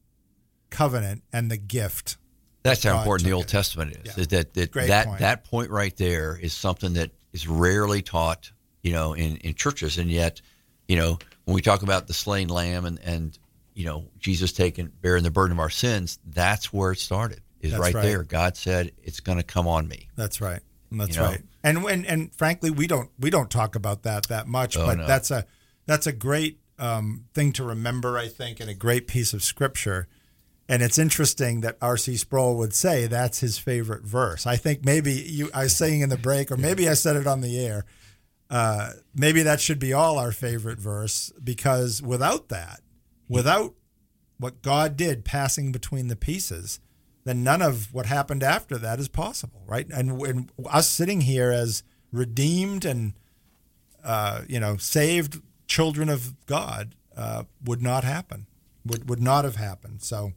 covenant 0.70 1.22
and 1.32 1.50
the 1.50 1.56
gift. 1.56 2.18
That's 2.62 2.82
how 2.82 2.92
God 2.94 3.00
important 3.00 3.26
the 3.26 3.32
Old 3.32 3.44
it. 3.44 3.48
Testament 3.48 3.96
is. 4.04 4.16
Yeah. 4.16 4.20
Is 4.22 4.28
that 4.28 4.54
that 4.54 4.70
Great 4.72 4.88
that, 4.88 5.06
point. 5.06 5.20
that 5.20 5.44
point 5.44 5.70
right 5.70 5.96
there 5.96 6.36
is 6.36 6.52
something 6.52 6.94
that 6.94 7.12
is 7.32 7.48
rarely 7.48 8.02
taught, 8.02 8.50
you 8.88 8.94
know, 8.94 9.12
in, 9.12 9.36
in 9.38 9.52
churches, 9.52 9.98
and 9.98 10.10
yet, 10.10 10.40
you 10.88 10.96
know, 10.96 11.18
when 11.44 11.54
we 11.54 11.60
talk 11.60 11.82
about 11.82 12.06
the 12.06 12.14
slain 12.14 12.48
lamb 12.48 12.86
and 12.86 12.98
and 13.04 13.38
you 13.74 13.84
know 13.84 14.06
Jesus 14.18 14.50
taking 14.52 14.90
bearing 15.02 15.24
the 15.24 15.30
burden 15.30 15.52
of 15.52 15.60
our 15.60 15.68
sins, 15.68 16.18
that's 16.24 16.72
where 16.72 16.92
it 16.92 16.98
started. 16.98 17.42
Is 17.60 17.76
right, 17.76 17.92
right. 17.92 18.02
there. 18.02 18.22
God 18.22 18.56
said 18.56 18.92
it's 19.02 19.20
going 19.20 19.36
to 19.36 19.44
come 19.44 19.68
on 19.68 19.88
me. 19.88 20.08
That's 20.16 20.40
right. 20.40 20.60
That's 20.90 21.16
You 21.16 21.22
know? 21.22 21.28
right. 21.28 21.42
And 21.62 21.84
when 21.84 22.06
and 22.06 22.34
frankly, 22.34 22.70
we 22.70 22.86
don't 22.86 23.10
we 23.18 23.28
don't 23.28 23.50
talk 23.50 23.74
about 23.74 24.04
that 24.04 24.28
that 24.28 24.46
much, 24.46 24.74
Oh, 24.78 24.86
but 24.86 24.96
no. 24.98 25.06
that's 25.06 25.30
a 25.30 25.44
that's 25.84 26.06
a 26.06 26.12
great 26.12 26.60
um, 26.78 27.26
thing 27.34 27.52
to 27.52 27.64
remember, 27.64 28.16
I 28.16 28.28
think, 28.28 28.58
and 28.58 28.70
a 28.70 28.74
great 28.74 29.06
piece 29.06 29.34
of 29.34 29.42
scripture. 29.42 30.06
And 30.66 30.82
it's 30.82 30.98
interesting 30.98 31.60
that 31.62 31.76
R.C. 31.82 32.16
Sproul 32.16 32.56
would 32.56 32.72
say 32.74 33.06
that's 33.06 33.40
his 33.40 33.58
favorite 33.58 34.04
verse. 34.04 34.46
I 34.46 34.56
think 34.56 34.84
maybe 34.84 35.12
you 35.12 35.50
I 35.52 35.64
was 35.64 35.76
saying 35.76 36.00
in 36.00 36.08
the 36.08 36.16
break, 36.16 36.50
or 36.50 36.56
maybe 36.56 36.88
I 36.88 36.94
said 36.94 37.16
it 37.16 37.26
on 37.26 37.42
the 37.42 37.58
air. 37.58 37.84
Uh, 38.50 38.92
maybe 39.14 39.42
that 39.42 39.60
should 39.60 39.78
be 39.78 39.92
all 39.92 40.18
our 40.18 40.32
favorite 40.32 40.78
verse 40.78 41.32
because 41.42 42.00
without 42.00 42.48
that, 42.48 42.80
without 43.28 43.74
what 44.38 44.62
God 44.62 44.96
did 44.96 45.24
passing 45.24 45.70
between 45.70 46.08
the 46.08 46.16
pieces, 46.16 46.80
then 47.24 47.44
none 47.44 47.60
of 47.60 47.92
what 47.92 48.06
happened 48.06 48.42
after 48.42 48.78
that 48.78 48.98
is 48.98 49.08
possible, 49.08 49.62
right? 49.66 49.86
And, 49.90 50.22
and 50.22 50.50
us 50.70 50.86
sitting 50.86 51.22
here 51.22 51.50
as 51.50 51.82
redeemed 52.12 52.84
and 52.84 53.12
uh, 54.04 54.42
you 54.48 54.60
know 54.60 54.76
saved 54.76 55.42
children 55.66 56.08
of 56.08 56.34
God 56.46 56.94
uh, 57.16 57.44
would 57.64 57.82
not 57.82 58.04
happen, 58.04 58.46
would 58.84 59.08
would 59.08 59.20
not 59.20 59.44
have 59.44 59.56
happened. 59.56 60.02
So 60.02 60.32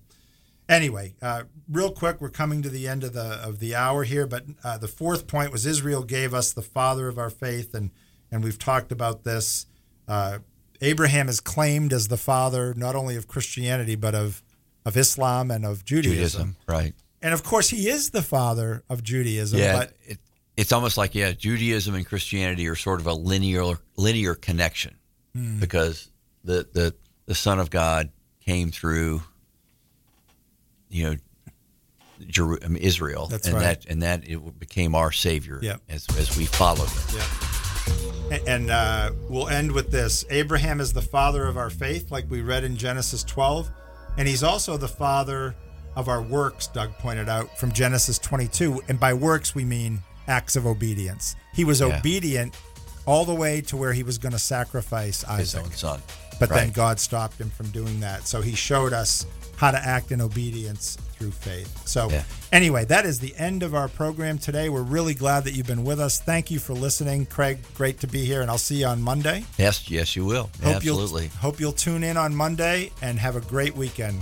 anyway, 0.68 1.16
uh, 1.22 1.44
real 1.70 1.92
quick, 1.92 2.20
we're 2.20 2.30
coming 2.30 2.62
to 2.64 2.70
the 2.70 2.88
end 2.88 3.04
of 3.04 3.14
the 3.14 3.40
of 3.44 3.60
the 3.60 3.76
hour 3.76 4.04
here, 4.04 4.28
but 4.28 4.46
uh, 4.64 4.78
the 4.78 4.88
fourth 4.88 5.28
point 5.28 5.52
was 5.52 5.66
Israel 5.66 6.04
gave 6.04 6.34
us 6.34 6.52
the 6.52 6.62
father 6.62 7.08
of 7.08 7.18
our 7.18 7.30
faith, 7.30 7.74
and 7.74 7.92
and 8.32 8.44
we've 8.44 8.60
talked 8.60 8.92
about 8.92 9.24
this. 9.24 9.66
Uh, 10.08 10.40
Abraham 10.82 11.30
is 11.30 11.40
claimed 11.40 11.94
as 11.94 12.08
the 12.08 12.18
father 12.18 12.74
not 12.76 12.96
only 12.96 13.16
of 13.16 13.28
Christianity 13.28 13.96
but 13.96 14.16
of 14.16 14.42
of 14.86 14.98
Islam 14.98 15.52
and 15.52 15.66
of 15.66 15.86
Judaism. 15.86 16.16
Judaism, 16.16 16.56
right? 16.68 16.94
And 17.22 17.34
of 17.36 17.44
course, 17.44 17.70
he 17.70 17.88
is 17.88 18.10
the 18.10 18.24
father 18.24 18.84
of 18.90 19.04
Judaism. 19.04 19.60
Yeah, 19.60 19.78
but 19.78 19.94
it, 20.04 20.18
it's 20.58 20.72
almost 20.72 20.98
like 20.98 21.14
yeah, 21.14 21.32
Judaism 21.34 21.94
and 21.94 22.06
Christianity 22.06 22.68
are 22.68 22.76
sort 22.76 23.00
of 23.00 23.06
a 23.08 23.14
linear 23.14 23.78
linear 23.96 24.34
connection 24.36 24.96
Hmm. 25.36 25.60
because 25.60 26.10
the 26.44 26.68
the 26.74 26.96
the 27.28 27.36
Son 27.36 27.60
of 27.60 27.70
God 27.70 28.10
came 28.44 28.72
through, 28.72 29.22
you 30.90 31.04
know, 31.12 31.16
Jeru- 32.28 32.58
Israel, 32.80 33.28
That's 33.28 33.48
and 33.48 33.56
right. 33.56 33.80
that 33.82 33.86
and 33.86 34.02
that 34.04 34.28
it 34.28 34.60
became 34.60 34.96
our 34.96 35.12
Savior 35.12 35.60
Yeah. 35.62 35.78
as 35.90 36.08
as 36.18 36.36
we 36.38 36.46
followed. 36.46 36.90
Him. 36.90 37.20
A- 37.22 37.51
And 38.48 38.70
uh, 38.72 39.12
we'll 39.30 39.50
end 39.50 39.72
with 39.74 39.92
this 39.92 40.24
Abraham 40.30 40.80
is 40.80 40.94
the 40.94 41.02
father 41.02 41.46
of 41.46 41.58
our 41.58 41.70
faith, 41.70 42.12
like 42.12 42.26
we 42.30 42.42
read 42.42 42.64
in 42.64 42.78
Genesis 42.78 43.24
12. 43.24 43.70
And 44.18 44.28
he's 44.28 44.44
also 44.44 44.78
the 44.78 44.88
father 44.88 45.56
of 45.96 46.08
our 46.08 46.22
works, 46.22 46.68
Doug 46.68 46.92
pointed 47.00 47.28
out 47.28 47.58
from 47.60 47.72
Genesis 47.74 48.18
22. 48.20 48.82
And 48.88 49.00
by 49.00 49.14
works, 49.14 49.54
we 49.54 49.66
mean 49.66 50.00
acts 50.28 50.56
of 50.56 50.66
obedience. 50.66 51.36
He 51.54 51.66
was 51.66 51.82
Yeah. 51.82 51.98
obedient 52.00 52.56
all 53.06 53.26
the 53.26 53.34
way 53.36 53.60
to 53.62 53.76
where 53.76 53.92
he 53.94 54.04
was 54.04 54.18
going 54.18 54.32
to 54.32 54.40
sacrifice 54.40 55.22
His 55.22 55.54
Isaac. 55.56 55.64
own 55.66 55.72
son, 55.72 56.02
But 56.48 56.50
then 56.56 56.72
God 56.72 57.00
stopped 57.00 57.40
him 57.40 57.50
from 57.50 57.68
doing 57.70 58.00
that. 58.02 58.28
So 58.28 58.42
he 58.42 58.56
showed 58.56 58.94
us 58.94 59.26
how 59.58 59.70
to 59.70 59.78
act 59.78 60.12
in 60.12 60.22
obedience 60.22 60.98
through 61.20 61.30
faith. 61.30 61.88
So, 61.88 62.10
Yeah. 62.10 62.24
anyway, 62.52 62.84
that 62.86 63.06
is 63.06 63.20
the 63.20 63.36
end 63.38 63.62
of 63.62 63.76
our 63.76 63.88
program 63.88 64.40
today. 64.40 64.70
We're 64.70 64.82
really 64.82 65.14
glad 65.14 65.44
that 65.44 65.54
you've 65.54 65.68
been 65.68 65.84
with 65.84 66.00
us. 66.00 66.20
Thank 66.20 66.50
you 66.50 66.58
for 66.58 66.74
listening. 66.74 67.28
Craig, 67.28 67.60
great 67.76 68.00
to 68.00 68.08
be 68.08 68.26
here, 68.26 68.42
and 68.42 68.50
I'll 68.50 68.58
see 68.58 68.78
you 68.78 68.88
on 68.88 69.04
Monday. 69.04 69.46
Yes, 69.60 69.88
yes, 69.90 70.16
you 70.16 70.26
will. 70.26 70.50
Hope 70.64 70.78
Absolutely. 70.78 71.24
You'll, 71.26 71.32
hope 71.42 71.60
you'll 71.60 71.74
tune 71.74 72.04
in 72.04 72.18
on 72.18 72.36
Monday 72.36 72.92
and 73.04 73.20
have 73.20 73.36
a 73.36 73.42
great 73.42 73.76
weekend. 73.76 74.20